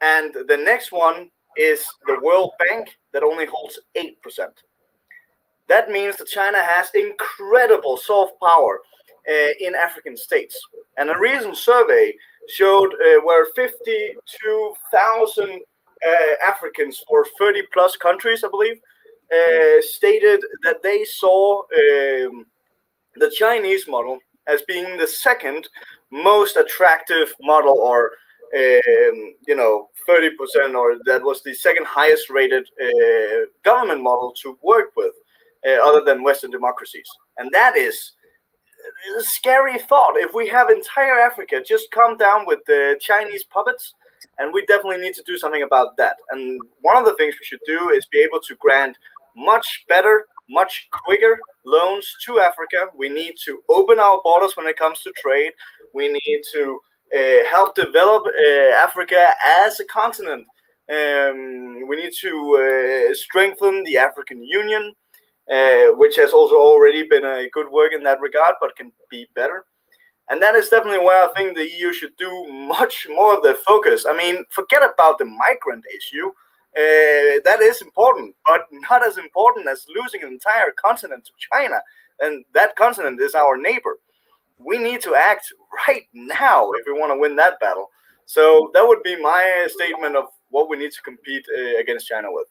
And 0.00 0.34
the 0.48 0.56
next 0.56 0.92
one 0.92 1.30
is 1.56 1.84
the 2.06 2.18
World 2.22 2.52
Bank 2.58 2.88
that 3.12 3.22
only 3.22 3.46
holds 3.46 3.78
8%. 3.96 4.14
That 5.68 5.90
means 5.90 6.16
that 6.16 6.28
China 6.28 6.62
has 6.62 6.90
incredible 6.94 7.96
soft 7.96 8.34
power 8.42 8.80
uh, 9.28 9.52
in 9.60 9.74
African 9.74 10.16
states. 10.16 10.58
And 10.96 11.10
a 11.10 11.18
recent 11.18 11.56
survey 11.56 12.14
showed 12.48 12.92
uh, 12.94 13.20
where 13.22 13.46
52,000 13.54 15.50
uh, 15.50 16.10
Africans 16.44 17.04
or 17.08 17.24
30 17.38 17.62
plus 17.72 17.96
countries, 17.96 18.42
I 18.44 18.48
believe, 18.48 18.76
uh, 18.76 18.78
stated 19.80 20.42
that 20.62 20.82
they 20.82 21.04
saw 21.04 21.60
um, 21.62 22.46
the 23.16 23.30
Chinese 23.30 23.86
model 23.88 24.18
as 24.46 24.62
being 24.62 24.96
the 24.96 25.06
second 25.06 25.68
most 26.10 26.56
attractive 26.56 27.32
model 27.40 27.78
or 27.78 28.12
um, 28.54 29.34
you 29.46 29.56
know 29.56 29.88
30% 30.08 30.74
or 30.74 30.96
that 31.06 31.22
was 31.22 31.42
the 31.42 31.54
second 31.54 31.86
highest 31.86 32.28
rated 32.28 32.68
uh, 32.82 33.46
government 33.62 34.02
model 34.02 34.34
to 34.42 34.58
work 34.62 34.90
with 34.96 35.14
uh, 35.66 35.78
other 35.82 36.04
than 36.04 36.22
western 36.22 36.50
democracies. 36.50 37.08
And 37.38 37.48
that 37.52 37.76
is 37.76 38.12
a 39.18 39.22
scary 39.22 39.78
thought. 39.78 40.14
If 40.16 40.34
we 40.34 40.48
have 40.48 40.68
entire 40.70 41.18
africa 41.18 41.62
just 41.66 41.90
come 41.92 42.16
down 42.16 42.46
with 42.46 42.58
the 42.66 42.98
chinese 43.00 43.44
puppets 43.44 43.94
and 44.38 44.52
we 44.52 44.66
definitely 44.66 44.98
need 44.98 45.14
to 45.14 45.22
do 45.26 45.38
something 45.38 45.62
about 45.62 45.96
that. 45.96 46.16
And 46.30 46.60
one 46.80 46.96
of 46.96 47.04
the 47.04 47.14
things 47.14 47.34
we 47.38 47.44
should 47.44 47.60
do 47.66 47.90
is 47.90 48.06
be 48.06 48.20
able 48.20 48.40
to 48.40 48.54
grant 48.56 48.96
much 49.36 49.84
better 49.88 50.26
much 50.52 50.88
quicker 50.92 51.38
loans 51.64 52.06
to 52.26 52.40
Africa. 52.40 52.86
We 52.96 53.08
need 53.08 53.34
to 53.44 53.62
open 53.68 53.98
our 53.98 54.20
borders 54.22 54.56
when 54.56 54.66
it 54.66 54.76
comes 54.76 55.00
to 55.02 55.12
trade. 55.16 55.52
We 55.94 56.08
need 56.08 56.42
to 56.52 56.80
uh, 57.14 57.44
help 57.50 57.74
develop 57.74 58.24
uh, 58.26 58.74
Africa 58.74 59.28
as 59.44 59.80
a 59.80 59.84
continent. 59.86 60.46
Um, 60.90 61.88
we 61.88 61.96
need 61.96 62.12
to 62.20 63.10
uh, 63.10 63.14
strengthen 63.14 63.84
the 63.84 63.96
African 63.96 64.42
Union, 64.42 64.94
uh, 65.50 65.86
which 65.96 66.16
has 66.16 66.32
also 66.32 66.56
already 66.56 67.06
been 67.08 67.24
a 67.24 67.48
good 67.50 67.70
work 67.70 67.92
in 67.92 68.02
that 68.02 68.20
regard, 68.20 68.56
but 68.60 68.76
can 68.76 68.92
be 69.10 69.26
better. 69.34 69.64
And 70.28 70.40
that 70.40 70.54
is 70.54 70.68
definitely 70.68 71.04
where 71.04 71.28
I 71.28 71.32
think 71.34 71.56
the 71.56 71.70
EU 71.70 71.92
should 71.92 72.16
do 72.16 72.46
much 72.48 73.06
more 73.10 73.36
of 73.36 73.42
the 73.42 73.54
focus. 73.66 74.06
I 74.08 74.16
mean, 74.16 74.44
forget 74.50 74.82
about 74.82 75.18
the 75.18 75.24
migrant 75.24 75.84
issue. 75.94 76.30
Uh, 76.74 77.36
that 77.44 77.58
is 77.60 77.82
important, 77.82 78.34
but 78.46 78.62
not 78.88 79.06
as 79.06 79.18
important 79.18 79.68
as 79.68 79.86
losing 79.94 80.22
an 80.22 80.28
entire 80.28 80.72
continent 80.82 81.24
to 81.24 81.32
China. 81.52 81.80
And 82.20 82.44
that 82.54 82.76
continent 82.76 83.20
is 83.20 83.34
our 83.34 83.56
neighbor. 83.58 83.98
We 84.58 84.78
need 84.78 85.02
to 85.02 85.14
act 85.14 85.52
right 85.88 86.04
now 86.14 86.70
if 86.72 86.86
we 86.86 86.92
want 86.92 87.12
to 87.12 87.18
win 87.18 87.36
that 87.36 87.60
battle. 87.60 87.90
So 88.24 88.70
that 88.72 88.86
would 88.86 89.02
be 89.02 89.20
my 89.20 89.66
statement 89.68 90.16
of 90.16 90.26
what 90.48 90.70
we 90.70 90.76
need 90.78 90.92
to 90.92 91.02
compete 91.02 91.44
uh, 91.54 91.80
against 91.80 92.06
China 92.06 92.28
with. 92.30 92.46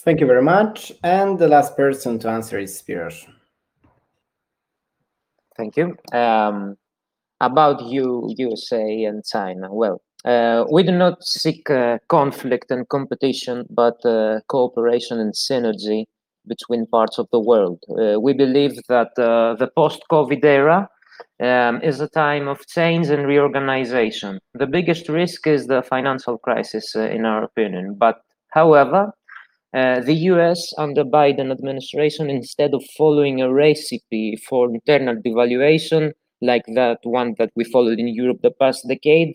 Thank 0.00 0.20
you 0.20 0.26
very 0.26 0.42
much. 0.42 0.92
And 1.02 1.38
the 1.38 1.48
last 1.48 1.76
person 1.76 2.18
to 2.20 2.28
answer 2.28 2.58
is 2.58 2.80
Spiros. 2.80 3.26
Thank 5.56 5.76
you. 5.76 5.96
Um, 6.12 6.76
about 7.40 7.82
you, 7.84 8.32
USA 8.36 9.04
and 9.04 9.24
China. 9.24 9.72
Well, 9.72 10.00
uh, 10.24 10.64
we 10.70 10.82
do 10.82 10.92
not 10.92 11.22
seek 11.22 11.68
uh, 11.70 11.98
conflict 12.08 12.70
and 12.70 12.88
competition, 12.88 13.66
but 13.68 14.04
uh, 14.06 14.40
cooperation 14.48 15.20
and 15.20 15.34
synergy 15.34 16.06
between 16.46 16.86
parts 16.86 17.18
of 17.18 17.28
the 17.30 17.40
world. 17.40 17.82
Uh, 17.90 18.18
we 18.18 18.32
believe 18.32 18.78
that 18.88 19.10
uh, 19.18 19.54
the 19.54 19.68
post-COVID 19.76 20.42
era 20.44 20.88
um, 21.42 21.80
is 21.82 22.00
a 22.00 22.08
time 22.08 22.48
of 22.48 22.66
change 22.66 23.08
and 23.08 23.26
reorganization. 23.26 24.38
The 24.54 24.66
biggest 24.66 25.08
risk 25.08 25.46
is 25.46 25.66
the 25.66 25.82
financial 25.82 26.38
crisis, 26.38 26.94
in 26.94 27.26
our 27.26 27.44
opinion. 27.44 27.96
But, 27.98 28.20
however, 28.50 29.12
the 29.72 30.14
US 30.30 30.72
under 30.78 31.04
Biden 31.04 31.50
administration, 31.50 32.30
instead 32.30 32.72
of 32.72 32.82
following 32.96 33.40
a 33.40 33.52
recipe 33.52 34.36
for 34.48 34.68
internal 34.68 35.16
devaluation, 35.16 36.12
like 36.40 36.64
that 36.74 36.98
one 37.02 37.34
that 37.38 37.50
we 37.56 37.64
followed 37.64 37.98
in 37.98 38.08
Europe 38.08 38.38
the 38.42 38.50
past 38.50 38.86
decade, 38.86 39.34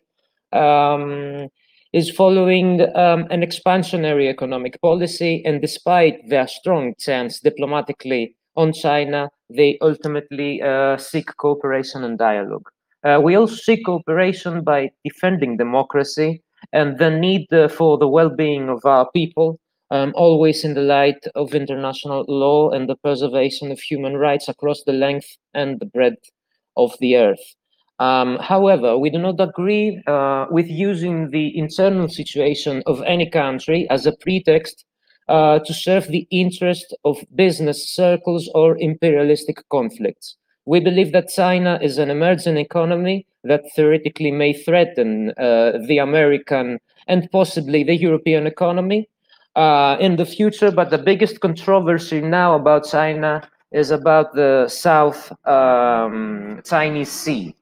um, 0.54 1.47
is 1.93 2.12
following 2.12 2.82
um, 2.95 3.26
an 3.32 3.41
expansionary 3.41 4.30
economic 4.30 4.80
policy, 4.82 5.43
and 5.45 5.62
despite 5.62 6.18
their 6.30 6.47
strong 6.47 6.93
stance 7.00 7.39
diplomatically 7.39 8.36
on 8.56 8.74
China, 8.74 9.30
they 9.50 9.78
ultimately 9.82 10.62
uh, 10.62 10.97
seek 10.97 11.36
cooperation 11.38 12.04
and 12.04 12.18
dialogue. 12.18 12.70
Uh, 13.04 13.20
we 13.24 13.36
also 13.36 13.56
seek 13.56 13.86
cooperation 13.86 14.64
by 14.64 14.89
defending 15.04 15.58
democracy 15.58 16.43
and 16.74 16.97
the 17.00 17.10
need 17.10 17.52
uh, 17.54 17.68
for 17.68 17.97
the 17.97 18.08
well-being 18.08 18.70
of 18.70 18.84
our 18.86 19.10
people, 19.12 19.60
um, 19.91 20.12
always 20.16 20.64
in 20.64 20.74
the 20.74 20.82
light 20.82 21.24
of 21.36 21.56
international 21.56 22.26
law 22.28 22.70
and 22.70 22.89
the 22.89 22.97
preservation 22.97 23.72
of 23.72 23.80
human 23.80 24.18
rights 24.18 24.47
across 24.50 24.84
the 24.84 24.93
length 24.93 25.38
and 25.54 25.80
the 25.80 25.86
breadth 25.86 26.30
of 26.76 26.93
the 27.00 27.16
earth. 27.16 27.56
Um, 28.00 28.38
however, 28.39 28.97
we 28.97 29.10
do 29.10 29.20
not 29.20 29.41
agree 29.41 30.02
uh, 30.08 30.45
with 30.50 30.68
using 30.68 31.32
the 31.32 31.58
internal 31.58 32.08
situation 32.08 32.82
of 32.86 33.04
any 33.04 33.30
country 33.30 33.88
as 33.89 34.06
a 34.06 34.14
pretext 34.14 34.86
uh, 35.28 35.60
to 35.60 35.74
serve 35.74 36.08
the 36.08 36.26
interest 36.32 36.95
of 37.04 37.18
business 37.36 37.89
circles 37.89 38.50
or 38.56 38.78
imperialistic 38.78 39.68
conflicts. 39.70 40.38
We 40.66 40.80
believe 40.80 41.12
that 41.12 41.30
China 41.30 41.78
is 41.82 41.97
an 41.97 42.10
emerging 42.10 42.58
economy 42.58 43.26
that 43.43 43.64
theoretically 43.76 44.32
may 44.32 44.54
threaten 44.54 45.32
uh, 45.32 45.80
the 45.88 45.97
American 45.97 46.80
and 47.08 47.30
possibly 47.32 47.84
the 47.84 47.95
European 47.95 48.47
economy 48.47 49.10
uh, 49.56 49.97
in 50.00 50.16
the 50.16 50.26
future. 50.26 50.72
But 50.72 50.89
the 50.89 50.97
biggest 50.97 51.41
controversy 51.41 52.22
now 52.22 52.56
about 52.56 52.88
China 52.89 53.47
is 53.72 53.91
about 53.91 54.34
the 54.36 54.68
South 54.70 55.32
um, 55.45 56.62
Chinese 56.64 57.12
Sea 57.12 57.56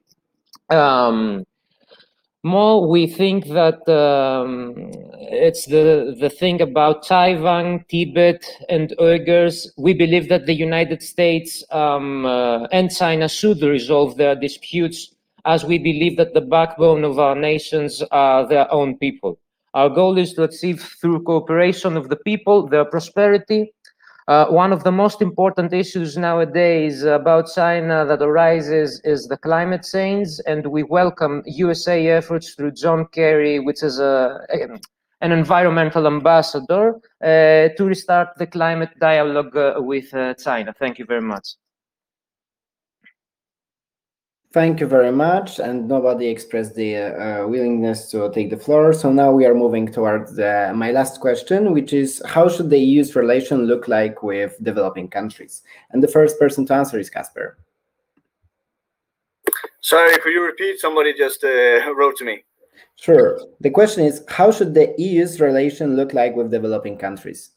um, 0.70 1.44
more 2.44 2.88
we 2.88 3.06
think 3.06 3.48
that 3.48 3.80
um, 3.88 4.74
it's 5.20 5.66
the 5.66 6.16
the 6.18 6.30
thing 6.30 6.60
about 6.60 7.04
Taiwan, 7.04 7.84
Tibet, 7.88 8.44
and 8.68 8.94
Uyghurs. 8.98 9.68
We 9.76 9.92
believe 9.92 10.28
that 10.28 10.46
the 10.46 10.54
United 10.54 11.02
States 11.02 11.64
um, 11.70 12.24
uh, 12.24 12.66
and 12.70 12.94
China 12.94 13.28
should 13.28 13.62
resolve 13.62 14.16
their 14.16 14.36
disputes, 14.36 15.14
as 15.44 15.64
we 15.64 15.78
believe 15.78 16.16
that 16.16 16.34
the 16.34 16.40
backbone 16.40 17.04
of 17.04 17.18
our 17.18 17.34
nations 17.34 18.02
are 18.10 18.46
their 18.46 18.70
own 18.72 18.96
people. 18.98 19.38
Our 19.74 19.90
goal 19.90 20.16
is 20.16 20.32
to 20.34 20.44
achieve 20.44 20.80
through 21.00 21.24
cooperation 21.24 21.96
of 21.96 22.08
the 22.08 22.16
people 22.16 22.68
their 22.68 22.84
prosperity, 22.84 23.72
Uh, 24.28 24.46
one 24.48 24.74
of 24.74 24.84
the 24.84 24.92
most 24.92 25.22
important 25.22 25.72
issues 25.72 26.18
nowadays 26.18 27.02
about 27.02 27.48
China 27.54 28.04
that 28.04 28.20
arises 28.20 29.00
is 29.02 29.26
the 29.26 29.38
climate 29.38 29.88
change, 29.90 30.28
and 30.46 30.66
we 30.66 30.82
welcome 30.82 31.42
USA 31.46 32.08
efforts 32.08 32.52
through 32.54 32.72
John 32.72 33.06
Kerry, 33.06 33.58
which 33.58 33.82
is 33.82 33.98
a, 33.98 34.38
an 35.22 35.32
environmental 35.32 36.06
ambassador, 36.06 36.96
uh, 37.24 37.74
to 37.74 37.84
restart 37.86 38.36
the 38.36 38.46
climate 38.46 38.90
dialogue 39.00 39.56
uh, 39.56 39.76
with 39.78 40.12
uh, 40.12 40.34
China. 40.34 40.74
Thank 40.78 40.98
you 40.98 41.06
very 41.06 41.22
much. 41.22 41.54
Thank 44.50 44.80
you 44.80 44.86
very 44.86 45.12
much. 45.12 45.58
And 45.58 45.86
nobody 45.86 46.26
expressed 46.26 46.74
the 46.74 46.96
uh, 46.96 47.46
willingness 47.46 48.10
to 48.12 48.30
take 48.32 48.48
the 48.48 48.56
floor. 48.56 48.94
So 48.94 49.12
now 49.12 49.30
we 49.30 49.44
are 49.44 49.54
moving 49.54 49.92
towards 49.92 50.38
uh, 50.38 50.72
my 50.74 50.90
last 50.90 51.20
question, 51.20 51.72
which 51.72 51.92
is 51.92 52.22
how 52.24 52.48
should 52.48 52.70
the 52.70 52.78
EU's 52.78 53.14
relation 53.14 53.66
look 53.66 53.88
like 53.88 54.22
with 54.22 54.56
developing 54.62 55.08
countries? 55.08 55.62
And 55.90 56.02
the 56.02 56.08
first 56.08 56.38
person 56.38 56.64
to 56.66 56.74
answer 56.74 56.98
is 56.98 57.10
Casper. 57.10 57.58
Sorry, 59.82 60.16
could 60.18 60.32
you 60.32 60.42
repeat? 60.42 60.80
Somebody 60.80 61.12
just 61.12 61.44
uh, 61.44 61.94
wrote 61.94 62.16
to 62.16 62.24
me. 62.24 62.44
Sure. 62.96 63.38
The 63.60 63.70
question 63.70 64.04
is 64.04 64.24
how 64.28 64.50
should 64.50 64.72
the 64.72 64.94
EU's 64.98 65.40
relation 65.40 65.94
look 65.94 66.14
like 66.14 66.34
with 66.34 66.50
developing 66.50 66.96
countries? 66.96 67.50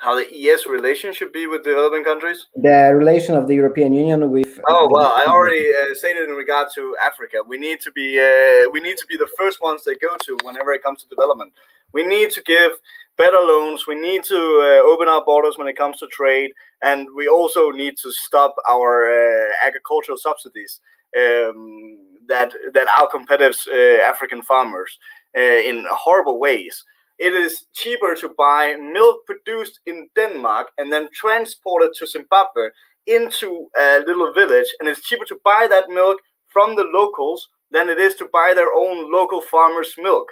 How 0.00 0.14
the 0.14 0.26
ES 0.32 0.66
relation 0.66 1.12
should 1.12 1.30
be 1.30 1.46
with 1.46 1.62
developing 1.62 2.02
countries? 2.02 2.46
The 2.56 2.92
relation 2.94 3.36
of 3.36 3.46
the 3.46 3.54
European 3.54 3.92
Union 3.92 4.30
with. 4.30 4.58
Oh 4.66 4.88
well, 4.90 5.12
I 5.14 5.26
already 5.26 5.68
uh, 5.74 5.94
stated 5.94 6.28
in 6.28 6.34
regard 6.34 6.68
to 6.74 6.96
Africa. 7.02 7.38
We 7.46 7.58
need 7.58 7.80
to 7.80 7.92
be 7.92 8.18
uh, 8.18 8.70
we 8.72 8.80
need 8.80 8.96
to 8.96 9.06
be 9.06 9.16
the 9.16 9.28
first 9.38 9.60
ones 9.60 9.84
they 9.84 9.96
go 9.96 10.16
to 10.24 10.38
whenever 10.42 10.72
it 10.72 10.82
comes 10.82 11.02
to 11.02 11.08
development. 11.08 11.52
We 11.92 12.04
need 12.06 12.30
to 12.30 12.42
give 12.42 12.72
better 13.18 13.36
loans. 13.36 13.86
We 13.86 13.94
need 13.94 14.24
to 14.24 14.36
uh, 14.36 14.88
open 14.90 15.08
our 15.08 15.22
borders 15.24 15.58
when 15.58 15.68
it 15.68 15.76
comes 15.76 15.98
to 15.98 16.06
trade, 16.06 16.52
and 16.82 17.06
we 17.14 17.28
also 17.28 17.70
need 17.70 17.98
to 17.98 18.10
stop 18.10 18.54
our 18.68 19.10
uh, 19.10 19.48
agricultural 19.62 20.16
subsidies 20.16 20.80
um, 21.16 21.98
that 22.26 22.52
that 22.72 22.88
outcompetitive 22.88 23.58
uh, 23.68 24.02
African 24.02 24.40
farmers 24.42 24.98
uh, 25.36 25.40
in 25.40 25.84
horrible 25.90 26.40
ways 26.40 26.84
it 27.20 27.34
is 27.34 27.66
cheaper 27.74 28.14
to 28.14 28.30
buy 28.30 28.76
milk 28.76 29.26
produced 29.26 29.80
in 29.84 30.08
Denmark 30.16 30.68
and 30.78 30.90
then 30.90 31.06
transported 31.12 31.90
to 31.98 32.06
Zimbabwe 32.06 32.70
into 33.06 33.68
a 33.78 33.98
little 34.06 34.32
village. 34.32 34.68
And 34.80 34.88
it's 34.88 35.02
cheaper 35.02 35.26
to 35.26 35.38
buy 35.44 35.66
that 35.68 35.90
milk 35.90 36.18
from 36.48 36.76
the 36.76 36.84
locals 36.84 37.46
than 37.70 37.90
it 37.90 37.98
is 37.98 38.14
to 38.16 38.28
buy 38.32 38.52
their 38.54 38.72
own 38.72 39.12
local 39.12 39.42
farmers' 39.42 39.94
milk. 39.98 40.28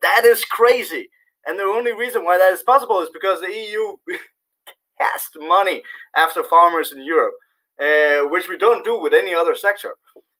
That 0.00 0.24
is 0.24 0.42
crazy. 0.46 1.10
And 1.46 1.58
the 1.58 1.64
only 1.64 1.92
reason 1.92 2.24
why 2.24 2.38
that 2.38 2.52
is 2.54 2.62
possible 2.62 3.00
is 3.02 3.10
because 3.12 3.40
the 3.40 3.52
EU 3.52 3.96
has 4.98 5.22
money 5.36 5.82
after 6.16 6.42
farmers 6.42 6.92
in 6.92 7.04
Europe, 7.04 7.34
uh, 7.78 8.26
which 8.30 8.48
we 8.48 8.56
don't 8.56 8.86
do 8.86 8.98
with 8.98 9.12
any 9.12 9.34
other 9.34 9.54
sector. 9.54 9.94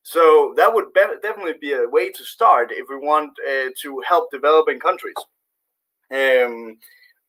So 0.05 0.55
that 0.57 0.73
would 0.73 0.93
be- 0.93 1.19
definitely 1.23 1.55
be 1.61 1.73
a 1.73 1.89
way 1.89 2.11
to 2.13 2.25
start 2.25 2.71
if 2.71 2.87
we 2.89 2.97
want 2.97 3.33
uh, 3.49 3.71
to 3.83 4.03
help 4.07 4.31
developing 4.31 4.79
countries 4.79 5.17
um, 6.13 6.79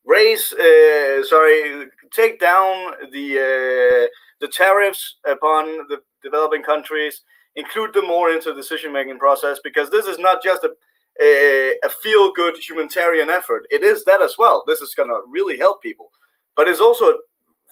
raise, 0.04 0.52
uh, 0.52 1.24
sorry, 1.24 1.86
take 2.12 2.38
down 2.40 2.92
the 3.12 3.38
uh, 3.38 4.08
the 4.40 4.48
tariffs 4.48 5.16
upon 5.26 5.64
the 5.88 5.98
developing 6.22 6.62
countries, 6.62 7.22
include 7.56 7.94
them 7.94 8.06
more 8.06 8.30
into 8.30 8.50
the 8.50 8.60
decision 8.60 8.92
making 8.92 9.18
process 9.18 9.58
because 9.64 9.90
this 9.90 10.06
is 10.06 10.18
not 10.18 10.42
just 10.42 10.64
a 10.64 10.70
a, 11.22 11.74
a 11.84 11.88
feel 11.88 12.32
good 12.32 12.56
humanitarian 12.58 13.30
effort. 13.30 13.66
It 13.70 13.82
is 13.82 14.04
that 14.04 14.20
as 14.20 14.36
well. 14.38 14.62
This 14.66 14.82
is 14.82 14.94
going 14.94 15.08
to 15.08 15.20
really 15.30 15.56
help 15.56 15.82
people, 15.82 16.10
but 16.56 16.68
it's 16.68 16.80
also 16.80 17.14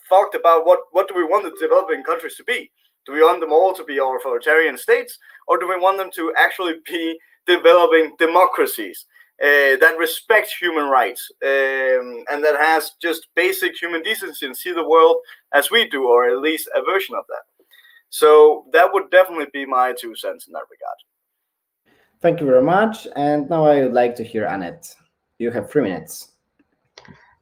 talked 0.08 0.34
about 0.34 0.66
what 0.66 0.80
what 0.92 1.08
do 1.08 1.14
we 1.14 1.24
want 1.24 1.44
the 1.44 1.56
developing 1.60 2.02
countries 2.02 2.36
to 2.36 2.44
be? 2.44 2.70
Do 3.06 3.12
we 3.12 3.22
want 3.22 3.40
them 3.40 3.52
all 3.52 3.74
to 3.74 3.84
be 3.84 3.98
authoritarian 3.98 4.78
states, 4.78 5.18
or 5.46 5.58
do 5.58 5.68
we 5.68 5.78
want 5.78 5.98
them 5.98 6.10
to 6.14 6.32
actually 6.36 6.74
be 6.86 7.18
developing 7.46 8.14
democracies? 8.18 9.06
uh, 9.42 9.76
that 9.80 9.96
respect 9.98 10.48
human 10.60 10.88
rights 10.88 11.30
um, 11.42 12.24
and 12.30 12.44
that 12.44 12.56
has 12.56 12.92
just 13.02 13.26
basic 13.34 13.72
human 13.80 14.02
decency 14.02 14.46
and 14.46 14.56
see 14.56 14.72
the 14.72 14.88
world 14.88 15.16
as 15.52 15.70
we 15.70 15.88
do, 15.88 16.06
or 16.06 16.28
at 16.28 16.38
least 16.38 16.68
a 16.74 16.82
version 16.82 17.16
of 17.16 17.24
that. 17.28 17.42
So 18.10 18.66
that 18.72 18.92
would 18.92 19.10
definitely 19.10 19.46
be 19.52 19.66
my 19.66 19.92
two 19.92 20.14
cents 20.14 20.46
in 20.46 20.52
that 20.52 20.62
regard. 20.70 21.98
Thank 22.20 22.40
you 22.40 22.46
very 22.46 22.62
much. 22.62 23.08
And 23.16 23.50
now 23.50 23.64
I 23.64 23.82
would 23.82 23.92
like 23.92 24.14
to 24.16 24.24
hear 24.24 24.44
Annette. 24.44 24.94
You 25.38 25.50
have 25.50 25.68
three 25.68 25.82
minutes. 25.82 26.30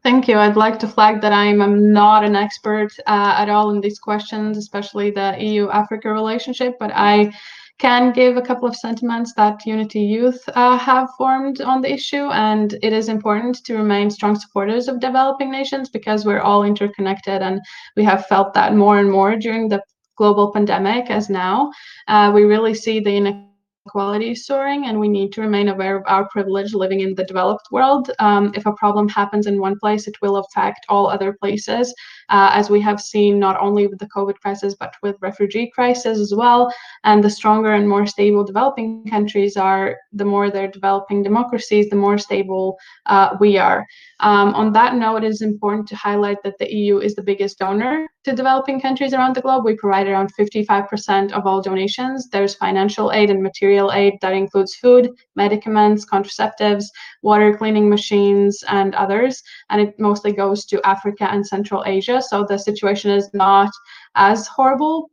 Thank 0.02 0.26
you. 0.26 0.36
I'd 0.36 0.56
like 0.56 0.80
to 0.80 0.88
flag 0.88 1.20
that 1.20 1.32
I'm 1.32 1.92
not 1.92 2.24
an 2.24 2.34
expert 2.34 2.92
uh, 3.06 3.34
at 3.38 3.48
all 3.48 3.70
in 3.70 3.80
these 3.80 4.00
questions, 4.00 4.58
especially 4.58 5.12
the 5.12 5.36
EU 5.38 5.70
Africa 5.70 6.12
relationship, 6.12 6.74
but 6.80 6.90
I 6.92 7.32
can 7.78 8.12
give 8.12 8.36
a 8.36 8.42
couple 8.42 8.68
of 8.68 8.74
sentiments 8.74 9.32
that 9.34 9.64
Unity 9.64 10.00
Youth 10.00 10.42
uh, 10.54 10.76
have 10.76 11.08
formed 11.16 11.60
on 11.60 11.82
the 11.82 11.92
issue. 11.92 12.30
And 12.30 12.74
it 12.82 12.92
is 12.92 13.08
important 13.08 13.64
to 13.64 13.76
remain 13.76 14.10
strong 14.10 14.34
supporters 14.34 14.88
of 14.88 14.98
developing 14.98 15.52
nations 15.52 15.88
because 15.88 16.24
we're 16.24 16.40
all 16.40 16.64
interconnected 16.64 17.40
and 17.40 17.60
we 17.96 18.02
have 18.02 18.26
felt 18.26 18.54
that 18.54 18.74
more 18.74 18.98
and 18.98 19.10
more 19.10 19.36
during 19.36 19.68
the 19.68 19.82
global 20.16 20.52
pandemic 20.52 21.10
as 21.10 21.30
now. 21.30 21.70
Uh, 22.08 22.32
we 22.34 22.42
really 22.42 22.74
see 22.74 22.98
the 22.98 23.16
inequality 23.16 23.51
soaring 24.34 24.86
and 24.86 24.98
we 24.98 25.08
need 25.08 25.32
to 25.32 25.40
remain 25.40 25.68
aware 25.68 25.96
of 25.96 26.04
our 26.06 26.28
privilege 26.28 26.74
living 26.74 27.00
in 27.00 27.14
the 27.14 27.24
developed 27.24 27.68
world. 27.70 28.10
Um, 28.18 28.52
if 28.54 28.66
a 28.66 28.72
problem 28.72 29.08
happens 29.08 29.46
in 29.46 29.60
one 29.60 29.78
place, 29.78 30.06
it 30.06 30.20
will 30.22 30.36
affect 30.36 30.86
all 30.88 31.08
other 31.08 31.32
places, 31.32 31.94
uh, 32.28 32.50
as 32.52 32.70
we 32.70 32.80
have 32.80 33.00
seen 33.00 33.38
not 33.38 33.60
only 33.60 33.86
with 33.86 33.98
the 33.98 34.08
COVID 34.08 34.38
crisis, 34.40 34.74
but 34.74 34.94
with 35.02 35.16
refugee 35.20 35.70
crisis 35.74 36.18
as 36.18 36.34
well. 36.34 36.72
And 37.04 37.22
the 37.22 37.30
stronger 37.30 37.72
and 37.72 37.88
more 37.88 38.06
stable 38.06 38.44
developing 38.44 39.06
countries 39.06 39.56
are, 39.56 39.96
the 40.12 40.24
more 40.24 40.50
they're 40.50 40.68
developing 40.68 41.22
democracies, 41.22 41.88
the 41.88 41.96
more 41.96 42.18
stable 42.18 42.78
uh, 43.06 43.36
we 43.40 43.58
are. 43.58 43.86
Um, 44.20 44.54
on 44.54 44.72
that 44.72 44.94
note, 44.94 45.24
it 45.24 45.30
is 45.30 45.42
important 45.42 45.88
to 45.88 45.96
highlight 45.96 46.42
that 46.44 46.58
the 46.58 46.72
EU 46.72 46.98
is 46.98 47.14
the 47.14 47.22
biggest 47.22 47.58
donor 47.58 48.06
to 48.24 48.32
developing 48.32 48.80
countries 48.80 49.12
around 49.12 49.34
the 49.34 49.40
globe. 49.40 49.64
We 49.64 49.74
provide 49.74 50.06
around 50.06 50.30
55% 50.38 51.32
of 51.32 51.44
all 51.44 51.60
donations. 51.60 52.28
There's 52.28 52.54
financial 52.54 53.10
aid 53.12 53.30
and 53.30 53.42
material 53.42 53.92
aid 53.92 54.14
that 54.20 54.32
includes 54.32 54.76
food, 54.76 55.10
medicaments, 55.34 56.06
contraceptives, 56.06 56.84
water 57.22 57.56
cleaning 57.56 57.88
machines, 57.88 58.62
and 58.68 58.94
others. 58.94 59.42
And 59.70 59.80
it 59.80 59.98
mostly 59.98 60.32
goes 60.32 60.64
to 60.66 60.86
Africa 60.86 61.28
and 61.30 61.44
Central 61.44 61.82
Asia. 61.84 62.21
So 62.22 62.44
the 62.44 62.58
situation 62.58 63.10
is 63.10 63.30
not 63.32 63.70
as 64.14 64.46
horrible, 64.46 65.10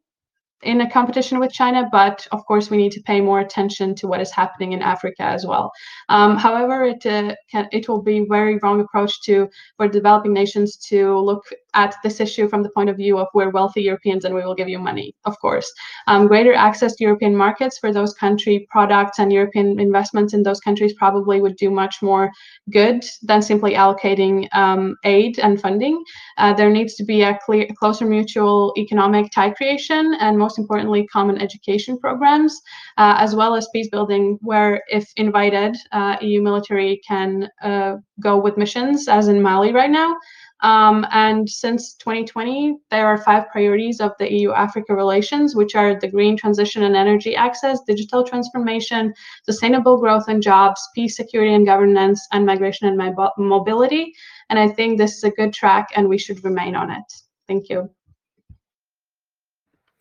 in 0.63 0.81
a 0.81 0.89
competition 0.89 1.39
with 1.39 1.51
China, 1.51 1.87
but 1.91 2.27
of 2.31 2.45
course 2.45 2.69
we 2.69 2.77
need 2.77 2.91
to 2.91 3.01
pay 3.01 3.21
more 3.21 3.39
attention 3.39 3.95
to 3.95 4.07
what 4.07 4.21
is 4.21 4.31
happening 4.31 4.73
in 4.73 4.81
Africa 4.81 5.23
as 5.23 5.45
well. 5.45 5.71
Um, 6.09 6.35
however, 6.37 6.83
it 6.83 7.05
uh, 7.05 7.35
can, 7.49 7.67
it 7.71 7.87
will 7.87 8.01
be 8.01 8.25
very 8.29 8.57
wrong 8.61 8.81
approach 8.81 9.21
to 9.23 9.49
for 9.77 9.87
developing 9.87 10.33
nations 10.33 10.75
to 10.89 11.17
look 11.17 11.43
at 11.73 11.95
this 12.03 12.19
issue 12.19 12.47
from 12.49 12.63
the 12.63 12.69
point 12.69 12.89
of 12.89 12.97
view 12.97 13.17
of 13.17 13.27
we're 13.33 13.51
wealthy 13.51 13.81
Europeans 13.83 14.25
and 14.25 14.33
we 14.33 14.41
will 14.41 14.55
give 14.55 14.69
you 14.69 14.79
money, 14.79 15.13
of 15.25 15.39
course. 15.39 15.71
Um, 16.07 16.27
greater 16.27 16.53
access 16.53 16.95
to 16.95 17.03
European 17.03 17.35
markets 17.35 17.77
for 17.77 17.93
those 17.93 18.13
country 18.13 18.67
products 18.69 19.19
and 19.19 19.31
European 19.31 19.79
investments 19.79 20.33
in 20.33 20.43
those 20.43 20.59
countries 20.59 20.93
probably 20.93 21.41
would 21.41 21.55
do 21.57 21.69
much 21.69 22.01
more 22.01 22.31
good 22.71 23.05
than 23.21 23.41
simply 23.41 23.73
allocating 23.73 24.47
um, 24.53 24.95
aid 25.03 25.39
and 25.39 25.61
funding. 25.61 26.03
Uh, 26.37 26.53
there 26.53 26.69
needs 26.69 26.95
to 26.95 27.03
be 27.03 27.21
a 27.21 27.37
clear, 27.45 27.67
closer 27.77 28.05
mutual 28.05 28.73
economic 28.77 29.31
tie 29.31 29.51
creation 29.51 30.15
and 30.19 30.37
most 30.37 30.48
importantly, 30.57 31.07
common 31.07 31.39
education 31.39 31.99
programs, 31.99 32.59
uh, 32.97 33.15
as 33.17 33.35
well 33.35 33.55
as 33.55 33.67
peace 33.73 33.89
building, 33.89 34.37
where 34.41 34.81
if 34.89 35.11
invited, 35.17 35.75
uh, 35.91 36.17
EU 36.21 36.41
military 36.41 37.01
can 37.07 37.49
uh, 37.61 37.97
go 38.19 38.37
with 38.37 38.57
missions, 38.57 39.07
as 39.07 39.27
in 39.27 39.41
Mali 39.41 39.71
right 39.73 39.91
now. 39.91 40.15
Um, 40.61 41.07
and 41.11 41.49
since 41.49 41.93
2020, 41.95 42.77
there 42.91 43.07
are 43.07 43.17
five 43.17 43.47
priorities 43.49 44.01
of 44.01 44.11
the 44.19 44.31
EU 44.31 44.51
Africa 44.51 44.93
relations, 44.93 45.55
which 45.55 45.75
are 45.75 45.97
the 45.97 46.07
green 46.07 46.35
transition 46.35 46.83
and 46.83 46.95
energy 46.95 47.35
access, 47.35 47.79
digital 47.87 48.23
transformation, 48.23 49.13
sustainable 49.45 49.97
growth 49.97 50.25
and 50.27 50.43
jobs, 50.43 50.81
peace, 50.93 51.15
security 51.15 51.53
and 51.53 51.65
governance, 51.65 52.27
and 52.33 52.45
migration 52.45 52.87
and 52.87 53.17
mobility. 53.37 54.13
And 54.49 54.59
I 54.59 54.67
think 54.67 54.97
this 54.97 55.15
is 55.17 55.23
a 55.23 55.31
good 55.31 55.53
track 55.53 55.89
and 55.95 56.09
we 56.09 56.17
should 56.17 56.43
remain 56.43 56.75
on 56.75 56.91
it. 56.91 57.05
Thank 57.47 57.69
you. 57.69 57.89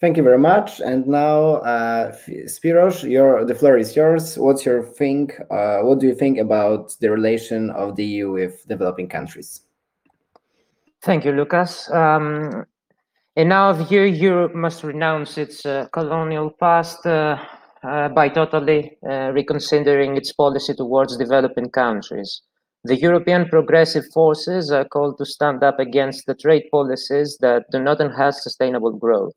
Thank 0.01 0.17
you 0.17 0.23
very 0.23 0.39
much. 0.39 0.81
And 0.81 1.09
now, 1.09 1.57
uh, 1.57 2.13
Spiros, 2.47 3.03
your 3.03 3.45
the 3.45 3.55
floor 3.55 3.77
is 3.77 3.97
yours. 3.97 4.39
What's 4.39 4.65
your 4.65 4.85
think? 4.85 5.41
Uh, 5.51 5.81
what 5.81 5.99
do 5.99 6.07
you 6.07 6.15
think 6.15 6.39
about 6.39 6.95
the 7.01 7.11
relation 7.11 7.71
of 7.71 7.97
the 7.97 8.05
EU 8.05 8.31
with 8.31 8.65
developing 8.69 9.09
countries? 9.09 9.63
Thank 11.03 11.25
you, 11.25 11.33
Lucas. 11.33 11.91
Um, 11.91 12.65
in 13.35 13.51
our 13.51 13.75
view, 13.75 14.03
Europe 14.03 14.55
must 14.55 14.85
renounce 14.85 15.37
its 15.37 15.67
uh, 15.67 15.87
colonial 15.93 16.51
past 16.51 17.05
uh, 17.05 17.39
uh, 17.83 18.09
by 18.09 18.29
totally 18.29 18.99
uh, 19.09 19.31
reconsidering 19.33 20.17
its 20.17 20.33
policy 20.33 20.75
towards 20.75 21.17
developing 21.17 21.71
countries. 21.71 22.43
The 22.85 22.97
European 22.97 23.49
progressive 23.49 24.07
forces 24.15 24.71
are 24.71 24.85
called 24.85 25.19
to 25.19 25.27
stand 25.27 25.63
up 25.63 25.81
against 25.81 26.27
the 26.27 26.35
trade 26.35 26.65
policies 26.71 27.37
that 27.41 27.65
do 27.73 27.81
not 27.81 28.01
enhance 28.01 28.43
sustainable 28.43 28.93
growth. 28.93 29.35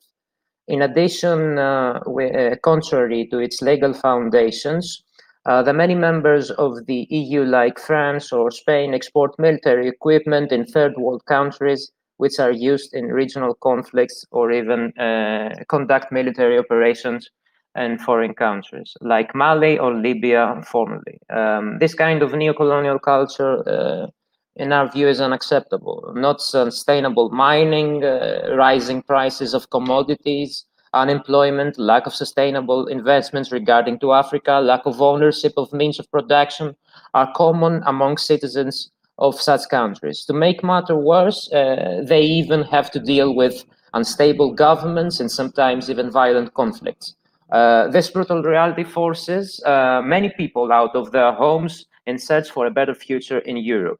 In 0.71 0.81
addition, 0.83 1.59
uh, 1.59 1.99
we, 2.07 2.31
uh, 2.31 2.55
contrary 2.63 3.27
to 3.29 3.39
its 3.39 3.61
legal 3.61 3.93
foundations, 3.93 5.03
uh, 5.45 5.61
the 5.61 5.73
many 5.73 5.95
members 5.95 6.49
of 6.51 6.85
the 6.85 7.07
EU, 7.09 7.43
like 7.43 7.77
France 7.77 8.31
or 8.31 8.51
Spain, 8.51 8.93
export 8.93 9.37
military 9.37 9.89
equipment 9.89 10.53
in 10.53 10.65
third 10.65 10.93
world 10.97 11.25
countries, 11.25 11.91
which 12.17 12.39
are 12.39 12.53
used 12.53 12.93
in 12.93 13.07
regional 13.07 13.53
conflicts 13.55 14.25
or 14.31 14.53
even 14.53 14.97
uh, 14.97 15.49
conduct 15.67 16.09
military 16.09 16.57
operations 16.57 17.29
in 17.75 17.97
foreign 17.97 18.33
countries, 18.33 18.93
like 19.01 19.35
Mali 19.35 19.77
or 19.77 19.93
Libya 19.93 20.63
formerly. 20.65 21.19
Um, 21.29 21.79
this 21.79 21.93
kind 21.93 22.21
of 22.21 22.33
neo-colonial 22.33 22.99
culture, 22.99 23.61
uh, 23.67 24.07
in 24.55 24.71
our 24.71 24.91
view, 24.91 25.07
is 25.07 25.21
unacceptable. 25.21 26.11
Not 26.15 26.41
sustainable 26.41 27.29
mining, 27.29 28.03
uh, 28.03 28.55
rising 28.55 29.01
prices 29.01 29.53
of 29.53 29.69
commodities, 29.69 30.65
unemployment, 30.93 31.79
lack 31.79 32.05
of 32.05 32.13
sustainable 32.13 32.87
investments 32.87 33.51
regarding 33.51 33.99
to 33.99 34.13
Africa, 34.13 34.59
lack 34.61 34.85
of 34.85 35.01
ownership 35.01 35.53
of 35.57 35.71
means 35.71 35.99
of 35.99 36.11
production 36.11 36.75
are 37.13 37.31
common 37.33 37.81
among 37.85 38.17
citizens 38.17 38.91
of 39.17 39.39
such 39.39 39.61
countries. 39.69 40.25
To 40.25 40.33
make 40.33 40.63
matter 40.63 40.95
worse, 40.95 41.51
uh, 41.53 42.01
they 42.03 42.23
even 42.23 42.63
have 42.63 42.91
to 42.91 42.99
deal 42.99 43.33
with 43.35 43.63
unstable 43.93 44.53
governments 44.53 45.19
and 45.19 45.31
sometimes 45.31 45.89
even 45.89 46.11
violent 46.11 46.53
conflicts. 46.53 47.15
Uh, 47.51 47.87
this 47.89 48.09
brutal 48.09 48.41
reality 48.41 48.83
forces 48.83 49.61
uh, 49.65 50.01
many 50.03 50.29
people 50.37 50.71
out 50.71 50.95
of 50.95 51.11
their 51.11 51.33
homes 51.33 51.85
in 52.07 52.17
search 52.17 52.49
for 52.49 52.65
a 52.65 52.71
better 52.71 52.95
future 52.95 53.39
in 53.39 53.57
Europe. 53.57 53.99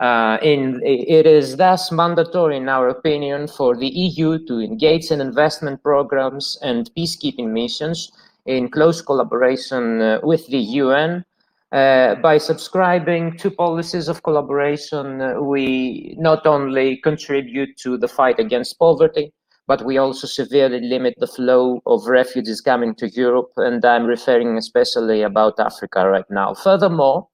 Uh, 0.00 0.38
in, 0.42 0.80
it 0.84 1.26
is 1.26 1.56
thus 1.56 1.90
mandatory, 1.90 2.56
in 2.56 2.68
our 2.68 2.88
opinion, 2.88 3.48
for 3.48 3.76
the 3.76 3.88
EU 3.88 4.38
to 4.46 4.60
engage 4.60 5.10
in 5.10 5.20
investment 5.20 5.82
programs 5.82 6.56
and 6.62 6.90
peacekeeping 6.96 7.48
missions 7.48 8.12
in 8.46 8.68
close 8.70 9.02
collaboration 9.02 10.00
uh, 10.00 10.20
with 10.22 10.46
the 10.48 10.58
UN. 10.58 11.24
Uh, 11.72 12.14
by 12.16 12.38
subscribing 12.38 13.36
to 13.36 13.50
policies 13.50 14.08
of 14.08 14.22
collaboration, 14.22 15.20
uh, 15.20 15.34
we 15.40 16.14
not 16.18 16.46
only 16.46 16.96
contribute 16.98 17.76
to 17.76 17.98
the 17.98 18.08
fight 18.08 18.38
against 18.38 18.78
poverty, 18.78 19.32
but 19.66 19.84
we 19.84 19.98
also 19.98 20.26
severely 20.26 20.80
limit 20.80 21.14
the 21.18 21.26
flow 21.26 21.82
of 21.84 22.06
refugees 22.06 22.62
coming 22.62 22.94
to 22.94 23.10
Europe, 23.10 23.50
and 23.58 23.84
I'm 23.84 24.06
referring 24.06 24.56
especially 24.56 25.20
about 25.20 25.60
Africa 25.60 26.08
right 26.08 26.30
now. 26.30 26.54
Furthermore, 26.54 27.28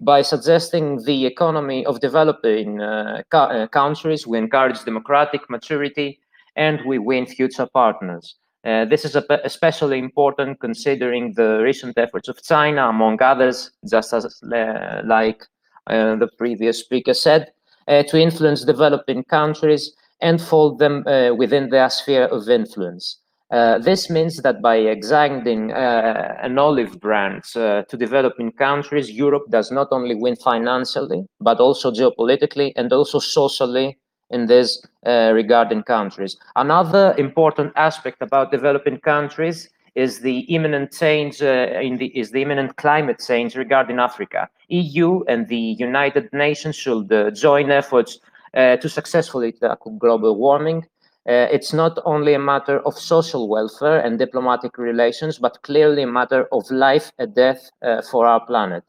by 0.00 0.22
suggesting 0.22 1.02
the 1.04 1.26
economy 1.26 1.84
of 1.84 2.00
developing 2.00 2.80
uh, 2.80 3.22
uh, 3.32 3.66
countries, 3.68 4.26
we 4.26 4.38
encourage 4.38 4.82
democratic 4.84 5.48
maturity 5.50 6.18
and 6.56 6.80
we 6.86 6.98
win 6.98 7.26
future 7.26 7.66
partners. 7.66 8.36
Uh, 8.64 8.84
this 8.84 9.04
is 9.04 9.16
especially 9.44 9.98
important 9.98 10.60
considering 10.60 11.32
the 11.34 11.60
recent 11.62 11.96
efforts 11.96 12.28
of 12.28 12.42
China, 12.42 12.88
among 12.88 13.22
others, 13.22 13.70
just 13.88 14.12
as 14.12 14.42
uh, 14.52 15.02
like 15.04 15.46
uh, 15.86 16.16
the 16.16 16.28
previous 16.36 16.78
speaker 16.78 17.14
said, 17.14 17.52
uh, 17.88 18.02
to 18.02 18.20
influence 18.20 18.64
developing 18.64 19.24
countries 19.24 19.94
and 20.20 20.40
fold 20.42 20.78
them 20.78 21.02
within 21.38 21.70
their 21.70 21.88
sphere 21.88 22.24
of 22.24 22.46
influence. 22.50 23.19
Uh, 23.50 23.78
this 23.78 24.08
means 24.08 24.36
that 24.42 24.62
by 24.62 24.76
extending 24.76 25.72
uh, 25.72 26.36
an 26.40 26.56
olive 26.56 27.00
branch 27.00 27.56
uh, 27.56 27.82
to 27.88 27.96
developing 27.96 28.52
countries, 28.52 29.10
Europe 29.10 29.42
does 29.50 29.72
not 29.72 29.88
only 29.90 30.14
win 30.14 30.36
financially, 30.36 31.26
but 31.40 31.58
also 31.58 31.90
geopolitically 31.90 32.72
and 32.76 32.92
also 32.92 33.18
socially 33.18 33.98
in 34.30 34.46
this 34.46 34.80
uh, 35.04 35.32
regarding 35.34 35.82
countries. 35.82 36.36
Another 36.54 37.12
important 37.18 37.72
aspect 37.74 38.22
about 38.22 38.52
developing 38.52 39.00
countries 39.00 39.68
is 39.96 40.20
the 40.20 40.40
imminent 40.54 40.92
change 40.92 41.42
uh, 41.42 41.80
in 41.82 41.96
the 41.96 42.06
is 42.16 42.30
the 42.30 42.42
imminent 42.42 42.76
climate 42.76 43.20
change 43.26 43.56
regarding 43.56 43.98
Africa. 43.98 44.48
EU 44.68 45.24
and 45.26 45.48
the 45.48 45.74
United 45.80 46.32
Nations 46.32 46.76
should 46.76 47.12
join 47.34 47.72
efforts 47.72 48.20
to 48.54 48.88
successfully 48.88 49.50
tackle 49.50 49.92
global 49.98 50.36
warming 50.36 50.84
uh, 51.30 51.46
it's 51.52 51.72
not 51.72 51.96
only 52.04 52.34
a 52.34 52.40
matter 52.40 52.80
of 52.80 52.98
social 52.98 53.48
welfare 53.48 54.00
and 54.00 54.18
diplomatic 54.18 54.76
relations, 54.78 55.38
but 55.38 55.62
clearly 55.62 56.02
a 56.02 56.06
matter 56.06 56.48
of 56.50 56.68
life 56.72 57.12
and 57.18 57.32
death 57.36 57.70
uh, 57.82 58.02
for 58.10 58.26
our 58.26 58.44
planet. 58.46 58.82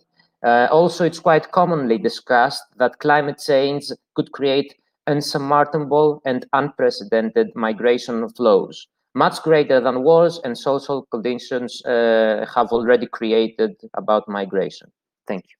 Uh, 0.43 0.67
also, 0.71 1.05
it's 1.05 1.19
quite 1.19 1.51
commonly 1.51 1.99
discussed 1.99 2.63
that 2.77 2.97
climate 2.97 3.39
change 3.45 3.91
could 4.15 4.31
create 4.31 4.73
unsurmountable 5.05 6.19
and 6.25 6.47
unprecedented 6.53 7.55
migration 7.55 8.27
flows, 8.29 8.87
much 9.13 9.43
greater 9.43 9.79
than 9.79 10.01
wars 10.01 10.39
and 10.43 10.57
social 10.57 11.03
conditions 11.11 11.85
uh, 11.85 12.43
have 12.55 12.71
already 12.71 13.05
created 13.05 13.75
about 13.93 14.27
migration. 14.27 14.91
Thank 15.27 15.45
you. 15.45 15.55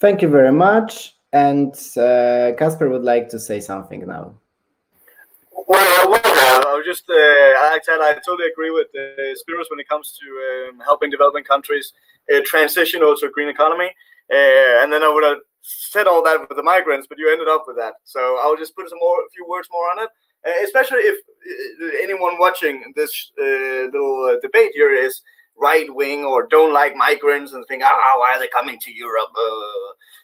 Thank 0.00 0.22
you 0.22 0.28
very 0.28 0.52
much. 0.52 1.14
And 1.32 1.72
uh, 1.96 2.50
Kasper 2.58 2.88
would 2.88 3.04
like 3.04 3.28
to 3.28 3.38
say 3.38 3.60
something 3.60 4.04
now. 4.08 4.34
Well, 5.70 5.78
I 6.02 6.10
would 6.10 6.26
have. 6.26 6.66
I 6.66 6.74
was 6.74 6.84
just, 6.84 7.08
uh, 7.08 7.14
I 7.14 7.78
I 7.78 8.18
totally 8.26 8.48
agree 8.50 8.72
with 8.72 8.88
uh, 8.92 9.22
Spiros 9.38 9.70
when 9.70 9.78
it 9.78 9.88
comes 9.88 10.18
to 10.18 10.26
um, 10.70 10.80
helping 10.80 11.10
developing 11.10 11.44
countries 11.44 11.92
uh, 12.26 12.40
transition 12.44 13.04
also 13.04 13.26
a 13.28 13.30
green 13.30 13.48
economy. 13.48 13.86
Uh, 14.34 14.82
and 14.82 14.92
then 14.92 15.04
I 15.04 15.08
would 15.14 15.22
have 15.22 15.38
said 15.62 16.08
all 16.08 16.24
that 16.24 16.40
with 16.40 16.56
the 16.56 16.64
migrants, 16.64 17.06
but 17.06 17.18
you 17.18 17.30
ended 17.30 17.46
up 17.46 17.66
with 17.68 17.76
that. 17.76 17.94
So 18.02 18.40
I'll 18.42 18.56
just 18.56 18.74
put 18.74 18.88
some 18.88 18.98
more, 19.00 19.20
a 19.20 19.30
few 19.32 19.46
words 19.48 19.68
more 19.70 19.88
on 19.92 20.02
it. 20.02 20.10
Uh, 20.44 20.64
especially 20.64 21.06
if 21.06 21.16
uh, 21.20 22.02
anyone 22.02 22.36
watching 22.40 22.92
this 22.96 23.30
uh, 23.40 23.86
little 23.94 24.40
debate 24.42 24.72
here 24.74 24.92
is 24.92 25.22
right 25.56 25.86
wing 25.94 26.24
or 26.24 26.48
don't 26.48 26.74
like 26.74 26.96
migrants 26.96 27.52
and 27.52 27.64
think, 27.68 27.84
ah, 27.84 28.16
why 28.18 28.34
are 28.34 28.40
they 28.40 28.48
coming 28.48 28.80
to 28.80 28.92
Europe? 28.92 29.30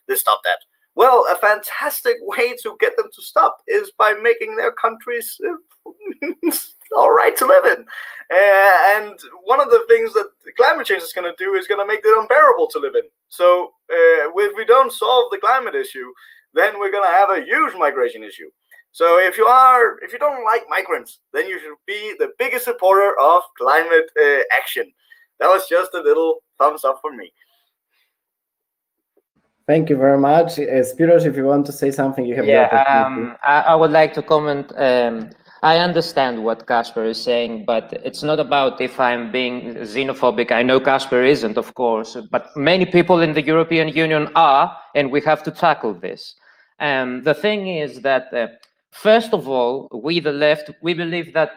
let's 0.08 0.22
stop 0.22 0.40
that. 0.42 0.58
Well, 0.96 1.26
a 1.30 1.36
fantastic 1.36 2.16
way 2.22 2.56
to 2.62 2.76
get 2.80 2.96
them 2.96 3.08
to 3.14 3.22
stop 3.22 3.58
is 3.68 3.92
by 3.98 4.14
making 4.14 4.56
their 4.56 4.72
countries 4.72 5.38
all 6.96 7.12
right 7.12 7.36
to 7.36 7.46
live 7.46 7.66
in. 7.66 7.84
Uh, 8.32 8.96
and 8.96 9.18
one 9.44 9.60
of 9.60 9.70
the 9.70 9.84
things 9.88 10.14
that 10.14 10.30
climate 10.56 10.86
change 10.86 11.02
is 11.02 11.12
going 11.12 11.30
to 11.30 11.44
do 11.44 11.54
is 11.54 11.66
going 11.66 11.80
to 11.80 11.86
make 11.86 12.00
it 12.02 12.18
unbearable 12.18 12.68
to 12.68 12.78
live 12.78 12.94
in. 12.94 13.02
So 13.28 13.74
uh, 13.90 14.32
if 14.34 14.56
we 14.56 14.64
don't 14.64 14.90
solve 14.90 15.30
the 15.30 15.38
climate 15.38 15.74
issue, 15.74 16.10
then 16.54 16.78
we're 16.78 16.90
going 16.90 17.06
to 17.08 17.14
have 17.14 17.28
a 17.28 17.44
huge 17.44 17.74
migration 17.78 18.24
issue. 18.24 18.48
So 18.92 19.18
if 19.18 19.36
you 19.36 19.44
are, 19.44 19.98
if 20.02 20.14
you 20.14 20.18
don't 20.18 20.46
like 20.46 20.62
migrants, 20.70 21.18
then 21.34 21.46
you 21.46 21.60
should 21.60 21.76
be 21.86 22.14
the 22.18 22.32
biggest 22.38 22.64
supporter 22.64 23.12
of 23.20 23.42
climate 23.58 24.10
uh, 24.18 24.40
action. 24.50 24.90
That 25.40 25.48
was 25.48 25.68
just 25.68 25.92
a 25.92 26.00
little 26.00 26.38
thumbs 26.58 26.84
up 26.84 27.00
for 27.02 27.12
me. 27.12 27.30
Thank 29.66 29.90
you 29.90 29.96
very 29.96 30.18
much. 30.18 30.60
Uh, 30.60 30.84
Spiros, 30.84 31.26
if 31.26 31.36
you 31.36 31.44
want 31.44 31.66
to 31.66 31.72
say 31.72 31.90
something, 31.90 32.24
you 32.24 32.36
have 32.36 32.46
yeah, 32.46 32.84
um, 32.88 33.36
I, 33.42 33.62
I, 33.62 33.74
would 33.74 33.90
like 33.90 34.14
to 34.14 34.22
comment. 34.22 34.72
Um, 34.76 35.30
I 35.62 35.78
understand 35.78 36.44
what 36.44 36.68
Casper 36.68 37.04
is 37.04 37.20
saying, 37.20 37.64
but 37.66 37.92
it's 38.04 38.22
not 38.22 38.38
about 38.38 38.80
if 38.80 39.00
I'm 39.00 39.32
being 39.32 39.74
xenophobic. 39.74 40.52
I 40.52 40.62
know 40.62 40.78
Casper 40.78 41.24
isn't, 41.24 41.58
of 41.58 41.74
course, 41.74 42.16
but 42.30 42.56
many 42.56 42.86
people 42.86 43.20
in 43.20 43.32
the 43.32 43.42
European 43.42 43.88
Union 43.88 44.28
are, 44.36 44.76
and 44.94 45.10
we 45.10 45.20
have 45.22 45.42
to 45.42 45.50
tackle 45.50 45.94
this. 45.94 46.36
And 46.78 47.18
um, 47.18 47.24
the 47.24 47.34
thing 47.34 47.66
is 47.66 48.02
that, 48.02 48.32
uh, 48.32 48.46
first 48.92 49.32
of 49.32 49.48
all, 49.48 49.88
we, 49.92 50.20
the 50.20 50.30
left, 50.30 50.70
we 50.80 50.94
believe 50.94 51.32
that 51.34 51.50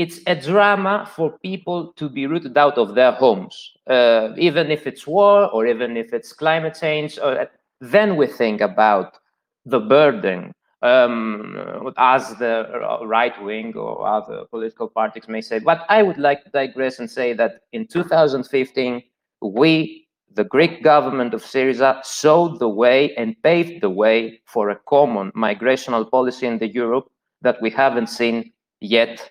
it's 0.00 0.20
a 0.26 0.34
drama 0.34 1.06
for 1.14 1.38
people 1.40 1.92
to 1.92 2.08
be 2.08 2.26
rooted 2.26 2.56
out 2.56 2.78
of 2.78 2.94
their 2.94 3.12
homes, 3.12 3.72
uh, 3.86 4.30
even 4.38 4.70
if 4.70 4.86
it's 4.86 5.06
war 5.06 5.50
or 5.50 5.66
even 5.66 5.94
if 5.94 6.14
it's 6.14 6.32
climate 6.32 6.74
change. 6.80 7.18
Or, 7.18 7.38
uh, 7.38 7.46
then 7.82 8.16
we 8.16 8.26
think 8.26 8.62
about 8.62 9.18
the 9.66 9.78
burden, 9.78 10.54
um, 10.80 11.92
as 11.98 12.34
the 12.36 12.56
right 13.04 13.36
wing 13.42 13.76
or 13.76 14.06
other 14.06 14.46
political 14.50 14.88
parties 14.88 15.28
may 15.28 15.42
say. 15.42 15.58
But 15.58 15.84
I 15.90 16.02
would 16.02 16.16
like 16.16 16.44
to 16.44 16.50
digress 16.50 16.98
and 16.98 17.10
say 17.10 17.34
that 17.34 17.60
in 17.72 17.86
2015, 17.86 19.02
we, 19.42 20.08
the 20.32 20.44
Greek 20.44 20.82
government 20.82 21.34
of 21.34 21.42
Syriza, 21.42 22.02
showed 22.06 22.58
the 22.58 22.70
way 22.70 23.14
and 23.16 23.36
paved 23.42 23.82
the 23.82 23.90
way 23.90 24.40
for 24.46 24.70
a 24.70 24.80
common 24.88 25.30
migrational 25.32 26.10
policy 26.10 26.46
in 26.46 26.58
the 26.58 26.68
Europe 26.68 27.10
that 27.42 27.60
we 27.60 27.68
haven't 27.68 28.08
seen 28.08 28.50
yet 28.80 29.30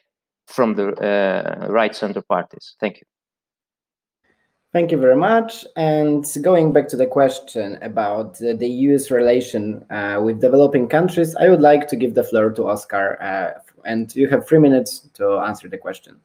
from 0.50 0.76
the 0.76 0.88
uh, 0.96 1.68
right 1.70 1.96
center 1.96 2.22
parties. 2.22 2.76
Thank 2.80 2.98
you. 2.98 3.04
Thank 4.72 4.92
you 4.92 4.98
very 4.98 5.16
much. 5.16 5.66
And 5.76 6.24
going 6.42 6.74
back 6.74 6.88
to 6.90 6.98
the 6.98 7.08
question 7.08 7.80
about 7.82 8.38
the, 8.38 8.54
the 8.54 8.68
EU's 8.68 9.10
relation 9.10 9.84
uh, 9.90 10.20
with 10.24 10.42
developing 10.42 10.88
countries, 10.88 11.36
I 11.36 11.50
would 11.50 11.62
like 11.62 11.88
to 11.88 11.96
give 11.96 12.14
the 12.14 12.24
floor 12.24 12.52
to 12.52 12.68
Oscar, 12.68 13.20
uh, 13.22 13.60
and 13.86 14.16
you 14.16 14.28
have 14.28 14.48
three 14.48 14.60
minutes 14.60 15.10
to 15.16 15.40
answer 15.40 15.68
the 15.68 15.78
question. 15.78 16.20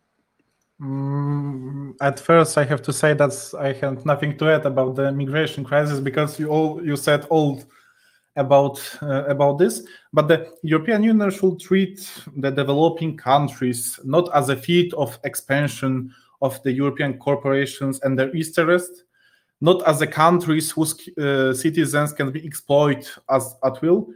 Mm, 0.79 1.95
at 2.03 2.21
first, 2.21 2.59
I 2.59 2.65
have 2.65 2.83
to 2.83 2.93
say 2.93 3.15
that 3.15 3.55
I 3.59 3.73
have 3.73 4.05
nothing 4.05 4.37
to 4.39 4.51
add 4.51 4.67
about 4.67 4.97
the 4.97 5.11
migration 5.13 5.65
crisis 5.65 6.01
because 6.01 6.39
you 6.39 6.49
all 6.49 6.85
you 6.85 6.97
said 6.97 7.25
all 7.31 7.63
about 8.37 8.81
uh, 9.03 9.25
about 9.27 9.59
this. 9.59 9.87
But 10.13 10.29
the 10.29 10.53
European 10.63 11.03
Union 11.03 11.31
should 11.31 11.61
treat 11.61 12.11
the 12.37 12.51
developing 12.51 13.17
countries 13.17 13.99
not 14.05 14.29
as 14.35 14.49
a 14.49 14.57
field 14.57 14.95
of 14.95 15.19
expansion 15.25 16.13
of 16.43 16.63
the 16.63 16.73
European 16.73 17.19
corporations 17.19 18.01
and 18.03 18.19
their 18.19 18.35
interests 18.35 19.05
not 19.61 19.87
as 19.89 19.99
the 19.99 20.07
countries 20.07 20.71
whose 20.71 21.09
uh, 21.17 21.55
citizens 21.55 22.13
can 22.13 22.31
be 22.31 22.45
exploited 22.45 23.09
as 23.31 23.57
at 23.65 23.81
will, 23.81 24.09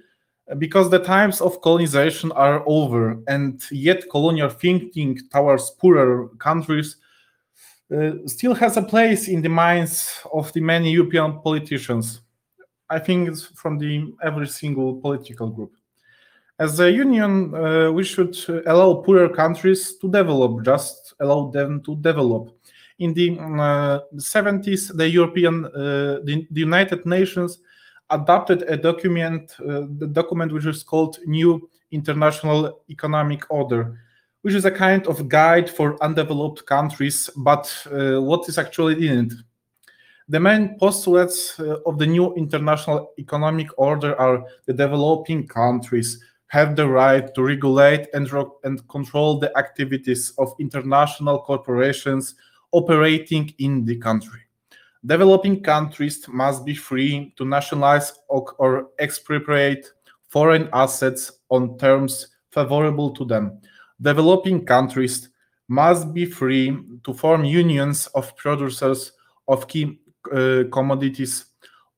because 0.59 0.91
the 0.91 0.99
times 0.99 1.41
of 1.41 1.61
colonization 1.63 2.33
are 2.33 2.63
over, 2.67 3.19
and 3.29 3.63
yet 3.71 4.11
colonial 4.11 4.51
thinking 4.51 5.19
towards 5.33 5.71
poorer 5.71 6.29
countries 6.39 6.97
uh, 7.97 8.11
still 8.27 8.55
has 8.55 8.77
a 8.77 8.83
place 8.83 9.29
in 9.29 9.41
the 9.41 9.49
minds 9.49 10.21
of 10.33 10.53
the 10.53 10.61
many 10.61 10.93
European 10.93 11.41
politicians. 11.41 12.21
I 12.91 12.99
think 12.99 13.29
it's 13.29 13.45
from 13.45 13.79
the 13.79 14.15
every 14.23 14.49
single 14.49 14.95
political 15.01 15.51
group. 15.51 15.73
As 16.59 16.81
a 16.81 16.91
union, 16.91 17.55
uh, 17.55 17.93
we 17.93 18.03
should 18.03 18.37
allow 18.67 18.95
poorer 18.95 19.29
countries 19.29 19.97
to 19.99 20.11
develop, 20.11 20.65
just 20.65 21.15
allow 21.21 21.51
them 21.51 21.81
to 21.83 21.95
develop. 21.97 22.51
In 22.99 23.15
the 23.15 23.39
uh, 23.39 24.01
70s, 24.17 24.97
the 24.97 25.09
European, 25.09 25.67
uh, 25.67 26.19
the, 26.25 26.47
the 26.51 26.61
United 26.61 27.07
Nations 27.07 27.61
adopted 28.11 28.63
a 28.63 28.77
document, 28.77 29.55
uh, 29.61 29.83
the 29.99 30.09
document 30.11 30.53
which 30.53 30.67
is 30.67 30.83
called 30.83 31.19
New 31.27 31.71
International 31.93 32.81
Economic 32.91 33.45
Order, 33.51 34.01
which 34.43 34.55
is 34.55 34.65
a 34.65 34.71
kind 34.71 35.07
of 35.07 35.29
guide 35.29 35.71
for 35.71 36.03
undeveloped 36.03 36.67
countries. 36.67 37.31
But 37.37 37.87
uh, 37.93 38.21
what 38.21 38.49
is 38.49 38.59
actually 38.59 39.07
in 39.07 39.27
it? 39.27 39.33
The 40.29 40.41
main 40.41 40.79
postulates 40.79 41.59
uh, 41.59 41.79
of 41.87 41.99
the 41.99 42.07
new 42.07 42.35
international 42.35 43.13
economic 43.19 43.69
order 43.79 44.19
are 44.21 44.45
the 44.67 44.75
developing 44.75 45.47
countries 45.47 46.23
have 46.49 46.77
the 46.77 46.89
right 46.89 47.35
to 47.35 47.43
regulate 47.43 48.09
and, 48.15 48.31
and 48.65 48.87
control 48.89 49.39
the 49.39 49.57
activities 49.57 50.33
of 50.39 50.55
international 50.59 51.41
corporations 51.41 52.35
operating 52.73 53.55
in 53.59 53.85
the 53.85 53.97
country 53.97 54.41
Developing 55.07 55.63
countries 55.63 56.27
must 56.29 56.65
be 56.65 56.75
free 56.75 57.33
to 57.37 57.45
nationalize 57.45 58.13
or, 58.29 58.53
or 58.59 58.89
expropriate 58.99 59.93
foreign 60.29 60.69
assets 60.73 61.33
on 61.51 61.79
terms 61.79 62.29
favorable 62.51 63.11
to 63.11 63.25
them. 63.25 63.61
Developing 64.01 64.65
countries 64.67 65.29
must 65.69 66.13
be 66.13 66.25
free 66.25 66.77
to 67.05 67.15
form 67.15 67.45
unions 67.45 68.09
of 68.09 68.37
producers 68.37 69.13
of 69.47 69.69
key 69.69 70.01
commodities. 70.71 71.47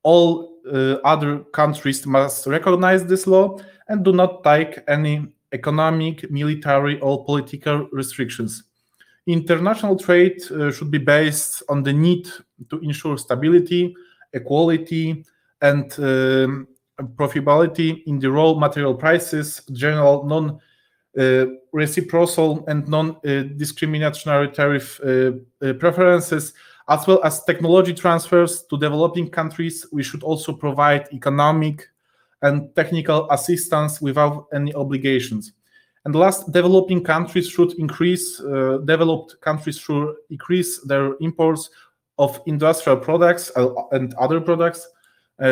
All 0.03 0.51
uh, 0.67 0.97
other 1.05 1.41
countries 1.53 2.07
must 2.07 2.47
recognize 2.47 3.05
this 3.05 3.27
law 3.27 3.59
and 3.89 4.05
do 4.05 4.13
not 4.13 4.45
take 4.45 4.79
any 4.89 5.27
economic, 5.53 6.31
military, 6.31 7.01
or 7.01 7.25
political 7.25 7.89
restrictions. 7.93 8.65
International 9.27 9.97
trade 9.97 10.41
uh, 10.51 10.71
should 10.71 10.91
be 10.91 10.99
based 10.99 11.63
on 11.69 11.83
the 11.83 11.93
need 11.93 12.29
to 12.69 12.79
ensure 12.81 13.17
stability, 13.19 13.95
equality, 14.33 15.25
and 15.61 15.93
um, 15.99 16.69
profitability 17.17 18.03
in 18.07 18.19
the 18.19 18.31
raw 18.31 18.55
material 18.55 18.95
prices, 18.95 19.63
general 19.73 20.25
non 20.25 20.59
uh, 21.19 21.47
reciprocal 21.73 22.65
and 22.69 22.87
non 22.89 23.17
discriminatory 23.57 24.49
tariff 24.53 25.01
uh, 25.01 25.33
uh, 25.63 25.73
preferences, 25.75 26.55
as 26.91 27.07
well 27.07 27.23
as 27.25 27.45
technology 27.45 27.95
transfers 27.95 28.65
to 28.65 28.77
developing 28.77 29.31
countries. 29.31 29.87
We 29.93 30.03
should 30.03 30.23
also 30.25 30.53
provide 30.53 31.09
economic 31.13 31.89
and 32.43 32.75
technical 32.75 33.31
assistance 33.31 34.01
without 34.01 34.49
any 34.53 34.75
obligations. 34.75 35.53
And 36.05 36.15
last, 36.15 36.51
developing 36.51 37.05
countries 37.05 37.49
should 37.49 37.75
increase, 37.75 38.41
uh, 38.41 38.79
developed 38.85 39.41
countries 39.41 39.79
should 39.79 40.17
increase 40.31 40.81
their 40.81 41.15
imports 41.21 41.71
of 42.19 42.41
industrial 42.47 42.99
products 42.99 43.53
uh, 43.57 43.69
and 43.93 44.13
other 44.15 44.41
products 44.41 44.89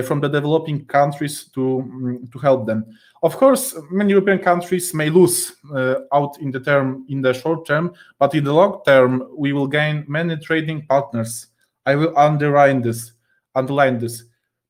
from 0.05 0.21
the 0.21 0.29
developing 0.29 0.85
countries 0.85 1.45
to, 1.55 1.81
um, 1.81 2.29
to 2.33 2.39
help 2.39 2.67
them. 2.67 2.85
Of 3.23 3.37
course, 3.37 3.75
many 3.91 4.11
European 4.11 4.39
countries 4.39 4.93
may 4.93 5.11
lose 5.11 5.55
uh, 5.75 6.01
out 6.13 6.39
in 6.41 6.51
the 6.51 6.61
term 6.61 7.07
in 7.09 7.23
the 7.23 7.33
short 7.33 7.67
term, 7.67 7.93
but 8.19 8.35
in 8.35 8.45
the 8.45 8.53
long 8.53 8.83
term, 8.85 9.29
we 9.37 9.53
will 9.53 9.67
gain 9.67 10.05
many 10.07 10.37
trading 10.37 10.87
partners. 10.87 11.47
I 11.87 11.97
will 11.97 12.17
underline 12.19 12.83
this, 12.83 13.13
underline 13.55 13.99
this, 13.99 14.25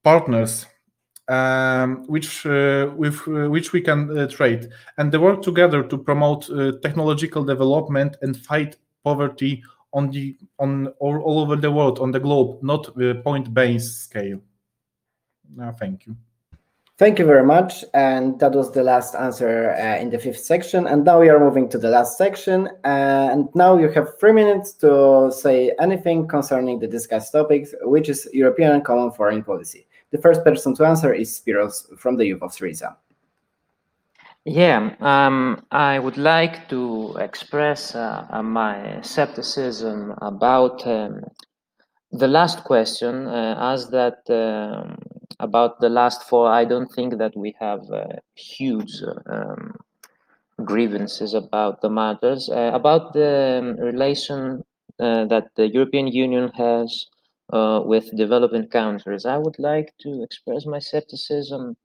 partners 0.04 0.66
um, 1.28 2.04
which 2.06 2.46
uh, 2.46 2.90
with 2.96 3.20
uh, 3.28 3.48
which 3.50 3.72
we 3.72 3.80
can 3.80 4.18
uh, 4.18 4.26
trade 4.26 4.70
and 4.96 5.12
they 5.12 5.18
work 5.18 5.42
together 5.42 5.82
to 5.82 5.98
promote 5.98 6.48
uh, 6.50 6.72
technological 6.82 7.44
development 7.44 8.16
and 8.22 8.36
fight 8.36 8.76
poverty 9.04 9.62
on 9.92 10.10
the 10.10 10.36
on 10.58 10.88
all, 10.98 11.18
all 11.20 11.40
over 11.40 11.56
the 11.56 11.70
world 11.70 11.98
on 11.98 12.10
the 12.10 12.20
globe 12.20 12.62
not 12.62 12.94
the 12.96 13.20
point 13.24 13.52
based 13.52 14.04
scale 14.04 14.40
no, 15.54 15.72
thank 15.72 16.06
you 16.06 16.16
Thank 16.98 17.20
you 17.20 17.26
very 17.26 17.44
much. 17.44 17.84
And 17.94 18.40
that 18.40 18.50
was 18.54 18.72
the 18.72 18.82
last 18.82 19.14
answer 19.14 19.70
uh, 19.70 20.02
in 20.02 20.10
the 20.10 20.18
fifth 20.18 20.40
section. 20.40 20.88
And 20.88 21.04
now 21.04 21.20
we 21.20 21.28
are 21.28 21.38
moving 21.38 21.68
to 21.68 21.78
the 21.78 21.88
last 21.88 22.18
section. 22.18 22.68
and 22.82 23.48
now 23.54 23.78
you 23.78 23.88
have 23.90 24.18
three 24.18 24.32
minutes 24.32 24.72
to 24.82 25.30
say 25.30 25.70
anything 25.78 26.26
concerning 26.26 26.80
the 26.80 26.88
discussed 26.88 27.30
topics, 27.30 27.72
which 27.82 28.08
is 28.08 28.28
European 28.32 28.80
Common 28.82 29.12
Foreign 29.12 29.44
Policy. 29.44 29.86
The 30.10 30.18
first 30.18 30.42
person 30.42 30.74
to 30.74 30.84
answer 30.84 31.14
is 31.14 31.40
Spiros 31.40 31.96
from 31.96 32.16
the 32.16 32.26
Youth 32.26 32.42
of 32.42 32.50
Syriza. 32.50 32.96
Yeah, 34.44 34.96
um, 35.00 35.62
I 35.70 36.00
would 36.00 36.16
like 36.16 36.68
to 36.70 37.16
express 37.20 37.94
uh, 37.94 38.26
uh, 38.30 38.42
my 38.42 39.00
skepticism 39.02 40.14
about 40.20 40.84
um, 40.84 41.22
the 42.10 42.26
last 42.26 42.64
question, 42.64 43.28
uh, 43.28 43.72
as 43.72 43.90
that 43.90 44.18
um, 44.30 44.98
about 45.40 45.80
the 45.80 45.88
last 45.88 46.22
four. 46.28 46.48
I 46.48 46.64
don't 46.64 46.90
think 46.92 47.18
that 47.18 47.36
we 47.36 47.54
have 47.60 47.80
uh, 47.90 48.04
huge 48.34 49.02
um, 49.26 49.74
grievances 50.64 51.34
about 51.34 51.80
the 51.80 51.90
matters. 51.90 52.48
Uh, 52.48 52.70
about 52.74 53.12
the 53.12 53.58
um, 53.60 53.76
relation 53.84 54.62
uh, 55.00 55.24
that 55.26 55.48
the 55.56 55.68
European 55.68 56.08
Union 56.08 56.50
has 56.54 57.06
with 57.84 58.14
developing 58.16 58.68
countries. 58.68 59.24
I 59.24 59.38
would 59.38 59.58
like 59.58 59.94
to 60.00 60.22
express 60.22 60.66
my 60.66 60.78
skepticism 60.78 61.76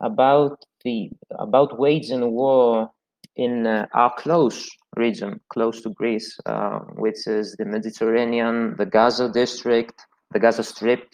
about 0.00 0.64
the 0.84 1.10
about 1.38 1.78
waging 1.78 2.32
war 2.32 2.90
in 3.36 3.66
uh, 3.66 3.86
our 3.92 4.12
close 4.16 4.68
region, 4.96 5.40
close 5.50 5.82
to 5.82 5.90
Greece, 5.90 6.38
uh, 6.46 6.78
which 6.96 7.26
is 7.26 7.54
the 7.58 7.64
Mediterranean, 7.64 8.74
the 8.76 8.86
Gaza 8.86 9.28
district, 9.28 10.06
the 10.32 10.38
Gaza 10.38 10.62
Strip, 10.62 11.04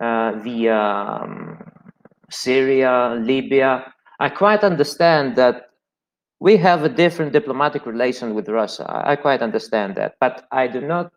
uh, 0.00 0.32
the 0.42 0.68
um, 0.68 1.58
Syria, 2.30 3.18
Libya. 3.20 3.92
I 4.20 4.28
quite 4.28 4.64
understand 4.64 5.36
that 5.36 5.68
we 6.40 6.56
have 6.56 6.84
a 6.84 6.88
different 6.88 7.32
diplomatic 7.32 7.86
relation 7.86 8.34
with 8.34 8.48
Russia. 8.48 8.86
I 8.88 9.16
quite 9.16 9.42
understand 9.42 9.96
that, 9.96 10.14
but 10.20 10.46
I 10.52 10.68
do 10.68 10.80
not 10.80 11.12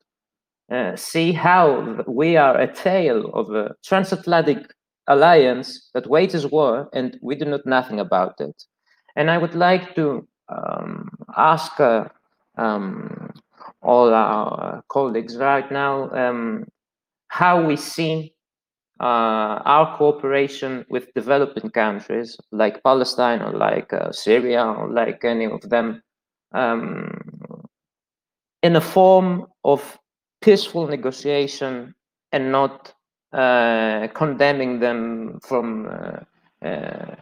uh, 0.72 0.96
see 0.96 1.32
how 1.32 2.04
we 2.08 2.38
are 2.38 2.60
a 2.60 2.74
tail 2.74 3.30
of 3.34 3.52
a 3.52 3.76
transatlantic 3.84 4.74
alliance 5.08 5.90
that 5.94 6.08
wages 6.08 6.48
war 6.48 6.90
and 6.94 7.20
we 7.22 7.36
do 7.36 7.46
not 7.46 7.66
nothing 7.66 8.00
about 8.00 8.40
it. 8.40 8.64
And 9.16 9.30
I 9.30 9.38
would 9.38 9.56
like 9.56 9.96
to 9.96 10.28
um, 10.50 11.10
ask 11.38 11.80
uh, 11.80 12.06
um, 12.58 13.34
all 13.82 14.14
our 14.14 14.84
colleagues 14.88 15.38
right 15.38 15.70
now 15.72 16.10
um, 16.12 16.66
how 17.28 17.64
we 17.64 17.76
see 17.76 18.34
uh, 18.40 18.41
our 19.02 19.98
cooperation 19.98 20.86
with 20.90 21.14
developing 21.14 21.70
countries 21.72 22.38
like 22.52 22.84
Palestine 22.84 23.42
or 23.42 23.52
like 23.52 23.92
uh, 23.94 24.12
Syria 24.12 24.64
or 24.64 24.90
like 24.92 25.24
any 25.24 25.46
of 25.46 25.62
them 25.70 26.04
um, 26.54 27.10
in 28.62 28.76
a 28.76 28.82
form 28.82 29.48
of 29.64 29.98
peaceful 30.42 30.88
negotiation 30.88 31.96
and 32.32 32.52
not 32.52 32.94
uh, 33.34 34.08
condemning 34.14 34.80
them 34.80 35.40
from 35.42 35.88
uh, 35.88 36.66
uh, 36.68 37.16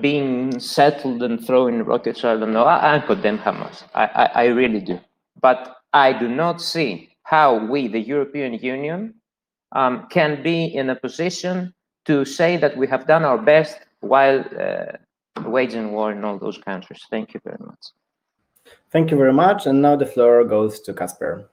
being 0.00 0.58
settled 0.60 1.22
and 1.22 1.44
throwing 1.44 1.82
rockets. 1.82 2.24
I 2.24 2.36
don't 2.36 2.52
know. 2.52 2.64
I, 2.64 2.96
I 2.96 2.98
condemn 3.00 3.38
Hamas. 3.38 3.82
I, 3.94 4.04
I, 4.04 4.24
I 4.24 4.44
really 4.46 4.80
do. 4.80 4.98
But 5.40 5.76
I 5.92 6.12
do 6.12 6.28
not 6.28 6.60
see 6.60 7.10
how 7.24 7.66
we, 7.66 7.88
the 7.88 8.00
European 8.00 8.54
Union, 8.54 9.14
um, 9.72 10.06
can 10.08 10.42
be 10.42 10.64
in 10.64 10.90
a 10.90 10.96
position 10.96 11.72
to 12.04 12.24
say 12.24 12.56
that 12.56 12.76
we 12.76 12.86
have 12.88 13.06
done 13.06 13.24
our 13.24 13.38
best 13.38 13.78
while 14.00 14.44
uh, 14.58 14.92
waging 15.46 15.92
war 15.92 16.12
in 16.12 16.24
all 16.24 16.38
those 16.38 16.58
countries. 16.58 17.04
Thank 17.10 17.34
you 17.34 17.40
very 17.44 17.58
much. 17.60 17.84
Thank 18.90 19.10
you 19.10 19.16
very 19.16 19.32
much. 19.32 19.66
And 19.66 19.80
now 19.80 19.96
the 19.96 20.06
floor 20.06 20.44
goes 20.44 20.80
to 20.80 20.92
Casper. 20.92 21.48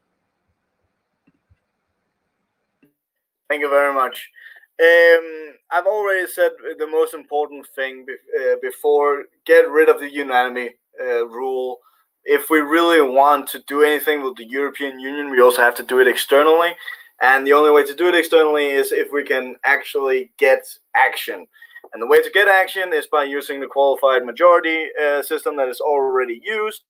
Thank 3.50 3.62
you 3.62 3.70
very 3.70 3.94
much. 3.94 4.30
Um, 4.82 5.56
I've 5.72 5.88
already 5.88 6.28
said 6.28 6.52
the 6.78 6.88
most 6.88 7.14
important 7.14 7.68
thing 7.76 8.06
be 8.06 8.14
uh, 8.14 8.56
before 8.62 9.26
get 9.46 9.70
rid 9.70 9.90
of 9.90 10.00
the 10.00 10.10
unanimity 10.10 10.76
uh, 11.02 11.28
rule. 11.28 11.80
If 12.26 12.50
we 12.50 12.60
really 12.60 13.02
want 13.02 13.48
to 13.50 13.60
do 13.68 13.82
anything 13.82 14.24
with 14.24 14.36
the 14.38 14.46
European 14.46 15.00
Union, 15.00 15.32
we 15.32 15.42
also 15.42 15.62
have 15.62 15.76
to 15.76 15.84
do 15.84 16.00
it 16.00 16.08
externally. 16.08 16.76
And 17.22 17.46
the 17.46 17.54
only 17.54 17.72
way 17.72 17.84
to 17.84 17.94
do 17.94 18.08
it 18.08 18.16
externally 18.16 18.68
is 18.68 18.92
if 18.92 19.12
we 19.12 19.24
can 19.24 19.56
actually 19.66 20.32
get 20.38 20.66
action. 20.96 21.46
And 21.94 22.02
the 22.02 22.08
way 22.08 22.22
to 22.22 22.30
get 22.32 22.48
action 22.48 22.94
is 22.94 23.08
by 23.08 23.24
using 23.24 23.60
the 23.60 23.68
qualified 23.68 24.26
majority 24.26 24.88
uh, 25.02 25.22
system 25.22 25.58
that 25.58 25.68
is 25.68 25.82
already 25.82 26.42
used, 26.44 26.84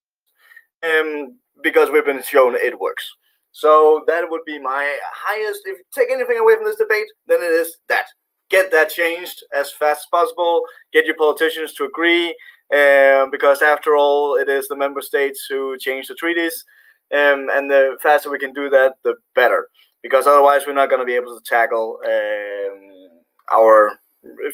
um, 0.82 1.36
because 1.62 1.90
we've 1.90 2.04
been 2.04 2.22
shown 2.22 2.54
it 2.54 2.78
works. 2.78 3.08
So 3.52 4.04
that 4.06 4.24
would 4.28 4.44
be 4.44 4.58
my 4.60 4.96
highest. 5.12 5.62
If 5.64 5.78
you 5.78 5.84
take 5.92 6.10
anything 6.12 6.38
away 6.38 6.54
from 6.56 6.64
this 6.64 6.76
debate, 6.76 7.06
then 7.26 7.42
it 7.42 7.52
is 7.52 7.78
that. 7.88 8.06
Get 8.50 8.70
that 8.72 8.90
changed 8.90 9.44
as 9.54 9.70
fast 9.72 10.00
as 10.00 10.06
possible. 10.10 10.62
Get 10.92 11.06
your 11.06 11.16
politicians 11.16 11.72
to 11.74 11.84
agree, 11.84 12.28
um, 12.74 13.30
because 13.30 13.62
after 13.62 13.96
all, 13.96 14.36
it 14.36 14.48
is 14.48 14.66
the 14.66 14.76
member 14.76 15.00
states 15.00 15.46
who 15.48 15.76
change 15.78 16.08
the 16.08 16.14
treaties. 16.14 16.64
Um, 17.12 17.48
and 17.52 17.70
the 17.70 17.96
faster 18.02 18.30
we 18.30 18.38
can 18.38 18.52
do 18.52 18.68
that, 18.70 18.94
the 19.02 19.14
better. 19.34 19.68
Because 20.02 20.26
otherwise, 20.26 20.62
we're 20.66 20.72
not 20.72 20.88
going 20.88 21.00
to 21.00 21.06
be 21.06 21.14
able 21.14 21.38
to 21.38 21.44
tackle 21.44 21.98
um, 22.04 23.20
our 23.52 23.98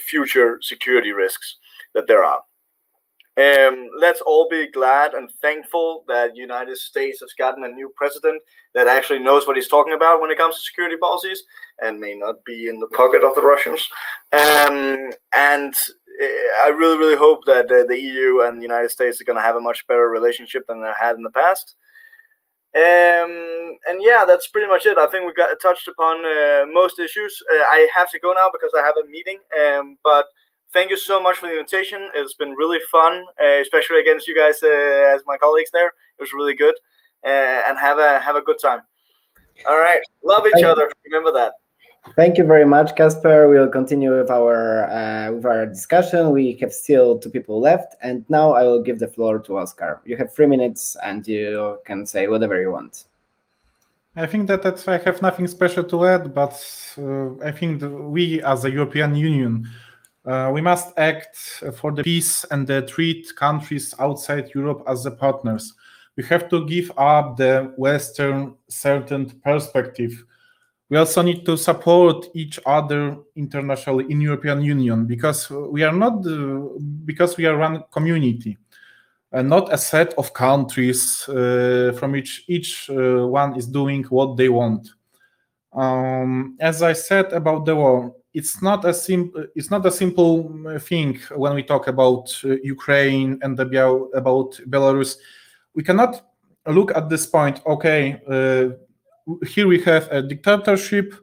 future 0.04 0.58
security 0.62 1.12
risks 1.12 1.56
that 1.94 2.06
there 2.06 2.24
are. 2.24 2.40
Um, 3.38 3.90
let's 4.00 4.22
all 4.22 4.48
be 4.48 4.70
glad 4.70 5.12
and 5.12 5.30
thankful 5.42 6.04
that 6.08 6.34
United 6.34 6.78
States 6.78 7.20
has 7.20 7.34
gotten 7.34 7.64
a 7.64 7.68
new 7.68 7.92
president 7.94 8.40
that 8.74 8.88
actually 8.88 9.18
knows 9.18 9.46
what 9.46 9.56
he's 9.56 9.68
talking 9.68 9.92
about 9.92 10.22
when 10.22 10.30
it 10.30 10.38
comes 10.38 10.56
to 10.56 10.62
security 10.62 10.96
policies 10.96 11.42
and 11.82 12.00
may 12.00 12.14
not 12.14 12.42
be 12.46 12.68
in 12.68 12.80
the 12.80 12.86
pocket 12.88 13.22
of 13.22 13.34
the 13.34 13.42
Russians. 13.42 13.86
Um, 14.32 15.10
and 15.34 15.74
uh, 16.22 16.64
I 16.64 16.68
really, 16.74 16.96
really 16.96 17.16
hope 17.16 17.44
that 17.44 17.66
uh, 17.66 17.84
the 17.86 18.00
EU 18.00 18.40
and 18.40 18.56
the 18.56 18.62
United 18.62 18.90
States 18.90 19.20
are 19.20 19.24
going 19.24 19.36
to 19.36 19.42
have 19.42 19.56
a 19.56 19.60
much 19.60 19.86
better 19.86 20.08
relationship 20.08 20.66
than 20.66 20.80
they 20.80 20.92
had 20.98 21.16
in 21.16 21.22
the 21.22 21.30
past. 21.30 21.74
Um, 22.76 23.78
and 23.88 24.02
yeah, 24.02 24.24
that's 24.26 24.48
pretty 24.48 24.68
much 24.68 24.84
it. 24.84 24.98
I 24.98 25.06
think 25.06 25.24
we 25.24 25.32
got 25.32 25.56
touched 25.62 25.88
upon 25.88 26.24
uh, 26.26 26.66
most 26.70 26.98
issues. 26.98 27.42
Uh, 27.50 27.62
I 27.62 27.88
have 27.94 28.10
to 28.10 28.18
go 28.18 28.32
now 28.32 28.50
because 28.52 28.70
I 28.76 28.84
have 28.84 28.94
a 29.02 29.08
meeting. 29.08 29.38
Um, 29.58 29.96
but 30.04 30.26
thank 30.74 30.90
you 30.90 30.98
so 30.98 31.18
much 31.18 31.38
for 31.38 31.46
the 31.46 31.58
invitation. 31.58 32.10
It's 32.14 32.34
been 32.34 32.50
really 32.50 32.80
fun, 32.92 33.24
uh, 33.42 33.60
especially 33.62 34.00
against 34.00 34.28
you 34.28 34.36
guys 34.36 34.62
uh, 34.62 35.14
as 35.14 35.22
my 35.26 35.38
colleagues 35.38 35.70
there. 35.72 35.86
It 35.86 36.20
was 36.20 36.34
really 36.34 36.54
good, 36.54 36.74
uh, 37.24 37.62
and 37.66 37.78
have 37.78 37.98
a 37.98 38.20
have 38.20 38.36
a 38.36 38.42
good 38.42 38.58
time. 38.60 38.80
All 39.66 39.78
right, 39.78 40.00
love 40.22 40.46
each 40.46 40.62
other. 40.62 40.90
Remember 41.06 41.32
that. 41.32 41.54
Thank 42.14 42.38
you 42.38 42.44
very 42.44 42.64
much, 42.64 42.94
Casper. 42.94 43.48
We'll 43.48 43.68
continue 43.68 44.16
with 44.16 44.30
our 44.30 44.84
uh, 44.90 45.32
with 45.32 45.44
our 45.44 45.66
discussion. 45.66 46.30
We 46.30 46.56
have 46.60 46.72
still 46.72 47.18
two 47.18 47.30
people 47.30 47.60
left, 47.60 47.96
and 48.00 48.24
now 48.28 48.52
I 48.52 48.62
will 48.62 48.82
give 48.82 48.98
the 48.98 49.08
floor 49.08 49.38
to 49.40 49.58
Oscar. 49.58 50.00
You 50.04 50.16
have 50.16 50.32
three 50.32 50.46
minutes, 50.46 50.96
and 51.02 51.26
you 51.26 51.78
can 51.84 52.06
say 52.06 52.28
whatever 52.28 52.60
you 52.60 52.70
want. 52.70 53.04
I 54.18 54.26
think 54.26 54.46
that 54.48 54.62
that's, 54.62 54.88
I 54.88 54.96
have 54.96 55.20
nothing 55.20 55.46
special 55.46 55.84
to 55.84 56.06
add, 56.06 56.34
but 56.34 56.54
uh, 56.96 57.34
I 57.44 57.52
think 57.52 57.82
we, 57.82 58.42
as 58.42 58.64
a 58.64 58.70
European 58.70 59.14
Union, 59.14 59.68
uh, 60.24 60.50
we 60.54 60.62
must 60.62 60.98
act 60.98 61.36
for 61.76 61.92
the 61.92 62.02
peace 62.02 62.44
and 62.50 62.66
treat 62.88 63.36
countries 63.36 63.94
outside 63.98 64.50
Europe 64.54 64.82
as 64.88 65.04
the 65.04 65.10
partners. 65.10 65.74
We 66.16 66.24
have 66.24 66.48
to 66.48 66.64
give 66.66 66.90
up 66.96 67.36
the 67.36 67.74
Western 67.76 68.54
certain 68.68 69.28
perspective. 69.44 70.24
We 70.88 70.98
also 70.98 71.22
need 71.22 71.44
to 71.46 71.56
support 71.56 72.26
each 72.34 72.60
other 72.64 73.16
internationally 73.34 74.06
in 74.08 74.20
European 74.20 74.62
Union 74.62 75.04
because 75.06 75.50
we 75.50 75.82
are 75.82 75.92
not 75.92 76.24
uh, 76.24 76.60
because 77.04 77.36
we 77.36 77.46
are 77.46 77.58
one 77.58 77.82
community 77.90 78.56
and 79.32 79.48
not 79.48 79.72
a 79.72 79.78
set 79.78 80.14
of 80.14 80.32
countries 80.32 81.28
uh, 81.28 81.92
from 81.98 82.12
which 82.12 82.44
each 82.46 82.88
uh, 82.88 83.26
one 83.26 83.56
is 83.56 83.66
doing 83.66 84.04
what 84.04 84.36
they 84.36 84.48
want. 84.48 84.88
Um, 85.72 86.56
as 86.60 86.82
I 86.82 86.92
said 86.92 87.32
about 87.32 87.66
the 87.66 87.74
war, 87.74 88.14
it's 88.32 88.62
not 88.62 88.84
a 88.84 88.94
simple 88.94 89.44
it's 89.56 89.70
not 89.70 89.84
a 89.86 89.90
simple 89.90 90.54
uh, 90.68 90.78
thing 90.78 91.18
when 91.34 91.54
we 91.54 91.64
talk 91.64 91.88
about 91.88 92.32
uh, 92.44 92.56
Ukraine 92.62 93.38
and 93.42 93.58
about 93.58 94.60
Belarus. 94.68 95.16
We 95.74 95.82
cannot 95.82 96.22
look 96.66 96.96
at 96.96 97.08
this 97.08 97.26
point. 97.26 97.60
Okay, 97.66 98.20
uh, 98.28 98.76
here 99.46 99.66
we 99.66 99.80
have 99.82 100.08
a 100.10 100.22
dictatorship, 100.22 101.14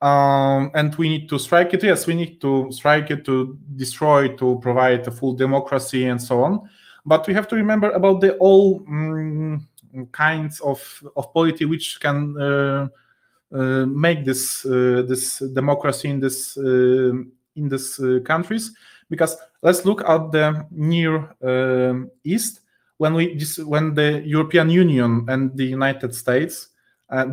um, 0.00 0.70
and 0.74 0.94
we 0.96 1.08
need 1.08 1.28
to 1.28 1.38
strike 1.38 1.74
it. 1.74 1.82
Yes, 1.82 2.06
we 2.06 2.14
need 2.14 2.40
to 2.40 2.70
strike 2.72 3.10
it 3.10 3.24
to 3.24 3.58
destroy, 3.76 4.28
to 4.36 4.58
provide 4.60 5.06
a 5.06 5.10
full 5.10 5.34
democracy 5.34 6.06
and 6.06 6.20
so 6.20 6.42
on. 6.42 6.68
But 7.04 7.26
we 7.26 7.34
have 7.34 7.48
to 7.48 7.56
remember 7.56 7.90
about 7.90 8.20
the 8.20 8.36
all 8.36 8.82
um, 8.86 9.66
kinds 10.12 10.60
of 10.60 11.02
of 11.16 11.32
polity 11.32 11.64
which 11.64 12.00
can 12.00 12.40
uh, 12.40 12.88
uh, 13.52 13.86
make 13.86 14.24
this 14.24 14.64
uh, 14.64 15.02
this 15.06 15.38
democracy 15.38 16.08
in 16.08 16.20
this 16.20 16.56
uh, 16.56 17.12
in 17.54 17.68
this 17.68 18.00
countries 18.24 18.72
because 19.10 19.36
let's 19.60 19.84
look 19.84 20.02
at 20.08 20.32
the 20.32 20.66
near 20.70 21.34
um, 21.42 22.10
east 22.24 22.60
when 22.96 23.12
we 23.12 23.38
when 23.66 23.94
the 23.94 24.22
European 24.24 24.70
Union 24.70 25.26
and 25.28 25.54
the 25.56 25.66
United 25.66 26.14
States 26.14 26.68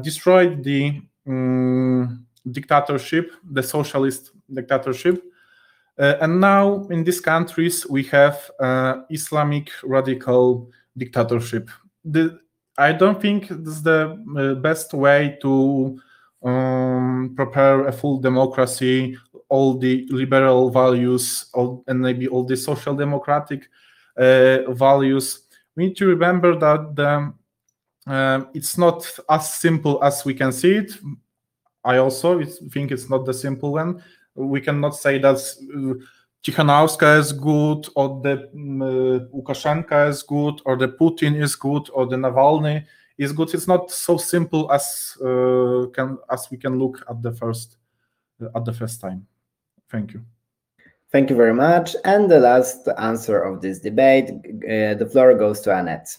destroyed 0.01 0.63
the 0.63 1.01
um, 1.27 2.25
dictatorship, 2.49 3.31
the 3.51 3.63
socialist 3.63 4.31
dictatorship, 4.51 5.23
uh, 5.99 6.15
and 6.21 6.39
now 6.39 6.85
in 6.89 7.03
these 7.03 7.19
countries 7.19 7.85
we 7.87 8.03
have 8.03 8.49
uh, 8.59 9.01
Islamic 9.09 9.69
radical 9.83 10.71
dictatorship. 10.97 11.69
The, 12.05 12.39
I 12.77 12.93
don't 12.93 13.21
think 13.21 13.49
this 13.49 13.75
is 13.75 13.83
the 13.83 14.17
uh, 14.37 14.53
best 14.61 14.93
way 14.93 15.37
to 15.41 15.99
um, 16.43 17.33
prepare 17.35 17.87
a 17.87 17.91
full 17.91 18.19
democracy, 18.19 19.17
all 19.49 19.77
the 19.77 20.07
liberal 20.09 20.69
values, 20.69 21.47
all, 21.53 21.83
and 21.87 21.99
maybe 21.99 22.29
all 22.29 22.45
the 22.45 22.55
social 22.55 22.95
democratic 22.95 23.67
uh, 24.15 24.71
values. 24.71 25.41
We 25.75 25.87
need 25.87 25.97
to 25.97 26.07
remember 26.07 26.57
that 26.57 26.95
the, 26.95 27.33
uh, 28.09 28.45
it's 28.53 28.77
not 28.77 29.07
as 29.29 29.53
simple 29.53 30.03
as 30.03 30.25
we 30.25 30.33
can 30.33 30.51
see 30.51 30.75
it. 30.75 30.91
I 31.83 31.97
also 31.97 32.43
think 32.43 32.91
it's 32.91 33.09
not 33.09 33.25
the 33.25 33.33
simple 33.33 33.73
one. 33.73 34.03
We 34.35 34.61
cannot 34.61 34.95
say 34.95 35.19
that 35.19 35.37
uh, 35.37 37.17
is 37.17 37.31
good, 37.33 37.87
or 37.95 38.21
the 38.21 38.49
um, 38.53 38.79
Lukashenko 39.33 40.09
is 40.09 40.23
good, 40.23 40.61
or 40.65 40.75
the 40.75 40.87
Putin 40.87 41.41
is 41.41 41.55
good, 41.55 41.89
or 41.93 42.07
the 42.07 42.15
Navalny 42.15 42.85
is 43.17 43.31
good. 43.31 43.53
It's 43.53 43.67
not 43.67 43.91
so 43.91 44.17
simple 44.17 44.71
as 44.71 45.15
uh, 45.21 45.87
can 45.93 46.17
as 46.31 46.47
we 46.49 46.57
can 46.57 46.79
look 46.79 47.03
at 47.09 47.21
the 47.21 47.31
first 47.31 47.77
uh, 48.41 48.47
at 48.55 48.65
the 48.65 48.73
first 48.73 49.01
time. 49.01 49.27
Thank 49.91 50.13
you. 50.13 50.21
Thank 51.11 51.29
you 51.29 51.35
very 51.35 51.53
much. 51.53 51.95
And 52.05 52.29
the 52.29 52.39
last 52.39 52.87
answer 52.97 53.41
of 53.41 53.61
this 53.61 53.79
debate, 53.79 54.29
uh, 54.29 54.93
the 54.93 55.09
floor 55.11 55.33
goes 55.35 55.59
to 55.61 55.75
Annette. 55.75 56.15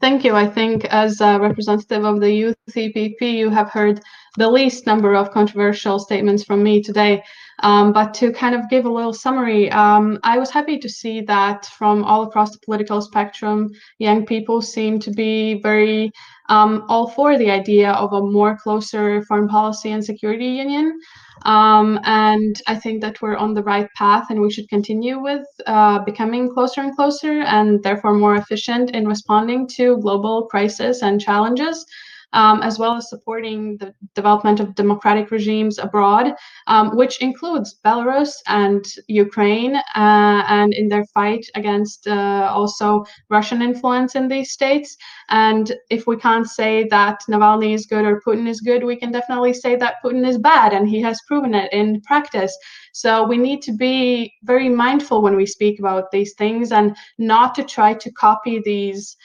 Thank 0.00 0.24
you. 0.24 0.34
I 0.34 0.46
think 0.46 0.84
as 0.86 1.20
a 1.20 1.38
representative 1.40 2.04
of 2.04 2.20
the 2.20 2.32
Youth 2.32 2.56
EPP, 2.70 3.20
you 3.20 3.50
have 3.50 3.70
heard 3.70 4.00
the 4.36 4.48
least 4.50 4.86
number 4.86 5.14
of 5.14 5.30
controversial 5.30 5.98
statements 5.98 6.44
from 6.44 6.62
me 6.62 6.82
today. 6.82 7.22
Um, 7.62 7.92
but 7.92 8.12
to 8.14 8.32
kind 8.32 8.54
of 8.54 8.68
give 8.68 8.84
a 8.84 8.90
little 8.90 9.14
summary, 9.14 9.70
um, 9.70 10.18
I 10.22 10.38
was 10.38 10.50
happy 10.50 10.78
to 10.78 10.88
see 10.88 11.22
that 11.22 11.66
from 11.66 12.04
all 12.04 12.24
across 12.24 12.50
the 12.52 12.58
political 12.58 13.00
spectrum, 13.00 13.70
young 13.98 14.26
people 14.26 14.60
seem 14.60 14.98
to 15.00 15.10
be 15.10 15.60
very 15.62 16.12
um, 16.48 16.84
all 16.88 17.08
for 17.08 17.36
the 17.38 17.50
idea 17.50 17.92
of 17.92 18.12
a 18.12 18.20
more 18.20 18.56
closer 18.56 19.22
foreign 19.22 19.48
policy 19.48 19.90
and 19.90 20.04
security 20.04 20.46
union. 20.46 20.98
Um, 21.42 22.00
and 22.04 22.60
I 22.66 22.76
think 22.76 23.02
that 23.02 23.20
we're 23.20 23.36
on 23.36 23.54
the 23.54 23.62
right 23.62 23.88
path 23.94 24.26
and 24.30 24.40
we 24.40 24.50
should 24.50 24.68
continue 24.68 25.20
with 25.20 25.46
uh, 25.66 26.00
becoming 26.00 26.52
closer 26.52 26.80
and 26.80 26.96
closer 26.96 27.42
and 27.42 27.82
therefore 27.82 28.14
more 28.14 28.36
efficient 28.36 28.90
in 28.90 29.06
responding 29.06 29.68
to 29.76 29.98
global 29.98 30.46
crisis 30.46 31.02
and 31.02 31.20
challenges. 31.20 31.86
Um, 32.32 32.62
as 32.62 32.78
well 32.78 32.96
as 32.96 33.08
supporting 33.08 33.76
the 33.78 33.94
development 34.14 34.60
of 34.60 34.74
democratic 34.74 35.30
regimes 35.30 35.78
abroad, 35.78 36.34
um, 36.66 36.96
which 36.96 37.20
includes 37.20 37.78
Belarus 37.84 38.34
and 38.46 38.84
Ukraine, 39.08 39.76
uh, 39.76 40.44
and 40.48 40.74
in 40.74 40.88
their 40.88 41.04
fight 41.06 41.46
against 41.54 42.06
uh, 42.06 42.50
also 42.52 43.04
Russian 43.30 43.62
influence 43.62 44.14
in 44.14 44.28
these 44.28 44.52
states. 44.52 44.96
And 45.28 45.72
if 45.90 46.06
we 46.06 46.16
can't 46.16 46.46
say 46.46 46.86
that 46.88 47.20
Navalny 47.28 47.74
is 47.74 47.86
good 47.86 48.04
or 48.04 48.20
Putin 48.20 48.48
is 48.48 48.60
good, 48.60 48.84
we 48.84 48.96
can 48.96 49.12
definitely 49.12 49.54
say 49.54 49.76
that 49.76 49.96
Putin 50.04 50.26
is 50.26 50.38
bad, 50.38 50.72
and 50.72 50.88
he 50.88 51.00
has 51.00 51.20
proven 51.26 51.54
it 51.54 51.72
in 51.72 52.00
practice. 52.02 52.56
So 52.92 53.24
we 53.24 53.36
need 53.36 53.60
to 53.62 53.72
be 53.72 54.32
very 54.44 54.68
mindful 54.68 55.20
when 55.22 55.36
we 55.36 55.46
speak 55.46 55.78
about 55.78 56.10
these 56.10 56.34
things 56.34 56.72
and 56.72 56.96
not 57.18 57.54
to 57.56 57.62
try 57.62 57.92
to 57.94 58.12
copy 58.12 58.60
these 58.64 59.16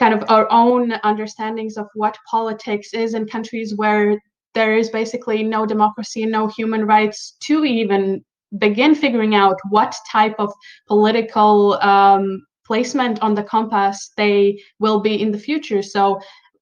kind 0.00 0.14
of 0.14 0.24
our 0.28 0.50
own 0.50 0.92
understandings 1.04 1.76
of 1.76 1.86
what 1.94 2.18
politics 2.28 2.94
is 2.94 3.14
in 3.14 3.26
countries 3.26 3.76
where 3.76 4.18
there 4.54 4.76
is 4.76 4.88
basically 4.88 5.42
no 5.42 5.66
democracy 5.66 6.22
and 6.22 6.32
no 6.32 6.48
human 6.48 6.84
rights 6.86 7.36
to 7.40 7.64
even 7.64 8.24
begin 8.58 8.94
figuring 8.94 9.34
out 9.34 9.58
what 9.68 9.94
type 10.10 10.34
of 10.38 10.52
political 10.88 11.74
um, 11.82 12.42
placement 12.66 13.20
on 13.20 13.34
the 13.34 13.44
compass 13.44 14.10
they 14.16 14.58
will 14.78 15.00
be 15.00 15.20
in 15.20 15.30
the 15.30 15.38
future. 15.38 15.82
So 15.82 16.18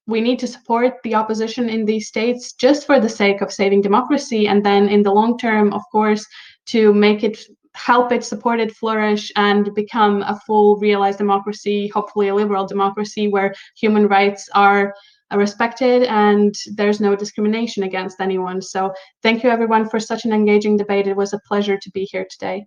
we 0.07 0.21
need 0.21 0.39
to 0.41 0.47
support 0.47 0.95
the 1.05 1.15
opposition 1.15 1.69
in 1.69 1.85
these 1.85 2.09
states 2.09 2.53
just 2.55 2.87
for 2.87 2.99
the 2.99 3.09
sake 3.09 3.41
of 3.41 3.53
saving 3.53 3.83
democracy. 3.83 4.49
And 4.49 4.65
then 4.65 4.89
in 4.89 5.03
the 5.03 5.13
long 5.13 5.39
term, 5.39 5.73
of 5.73 5.83
course, 5.93 6.27
to 6.67 6.93
make 6.93 7.23
it 7.25 7.39
help 7.79 8.11
it 8.13 8.25
support 8.25 8.59
it 8.61 8.75
flourish 8.75 9.31
and 9.37 9.73
become 9.75 10.23
a 10.23 10.39
full 10.47 10.77
realized 10.79 11.19
democracy 11.19 11.89
hopefully 11.89 12.29
a 12.29 12.35
liberal 12.35 12.67
democracy 12.67 13.29
where 13.29 13.55
human 13.77 14.09
rights 14.09 14.49
are 14.55 14.95
respected 15.35 16.03
and 16.05 16.55
there's 16.75 17.01
no 17.01 17.15
discrimination 17.15 17.85
against 17.85 18.21
anyone 18.21 18.61
so 18.61 18.93
thank 19.23 19.43
you 19.43 19.51
everyone 19.51 19.89
for 19.89 20.01
such 20.01 20.25
an 20.25 20.33
engaging 20.33 20.77
debate 20.77 21.07
it 21.07 21.17
was 21.17 21.33
a 21.33 21.41
pleasure 21.47 21.79
to 21.79 21.91
be 21.91 22.05
here 22.05 22.27
today 22.31 22.67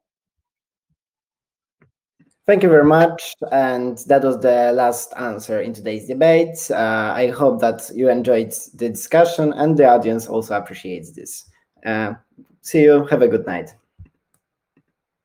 Thank 2.48 2.64
you 2.64 2.70
very 2.70 2.84
much. 2.84 3.36
And 3.52 4.00
that 4.08 4.24
was 4.24 4.40
the 4.40 4.74
last 4.74 5.14
answer 5.16 5.62
in 5.62 5.74
today's 5.74 6.08
debate. 6.08 6.58
Uh, 6.72 7.14
I 7.16 7.28
hope 7.28 7.62
that 7.62 7.90
you 7.94 8.10
enjoyed 8.10 8.52
the 8.74 8.90
discussion 8.90 9.54
and 9.54 9.78
the 9.78 9.88
audience 9.88 10.28
also 10.28 10.58
appreciates 10.58 11.12
this. 11.12 11.46
Uh, 11.86 12.16
see 12.62 12.82
you. 12.82 13.06
Have 13.06 13.22
a 13.22 13.28
good 13.28 13.46
night. 13.46 13.76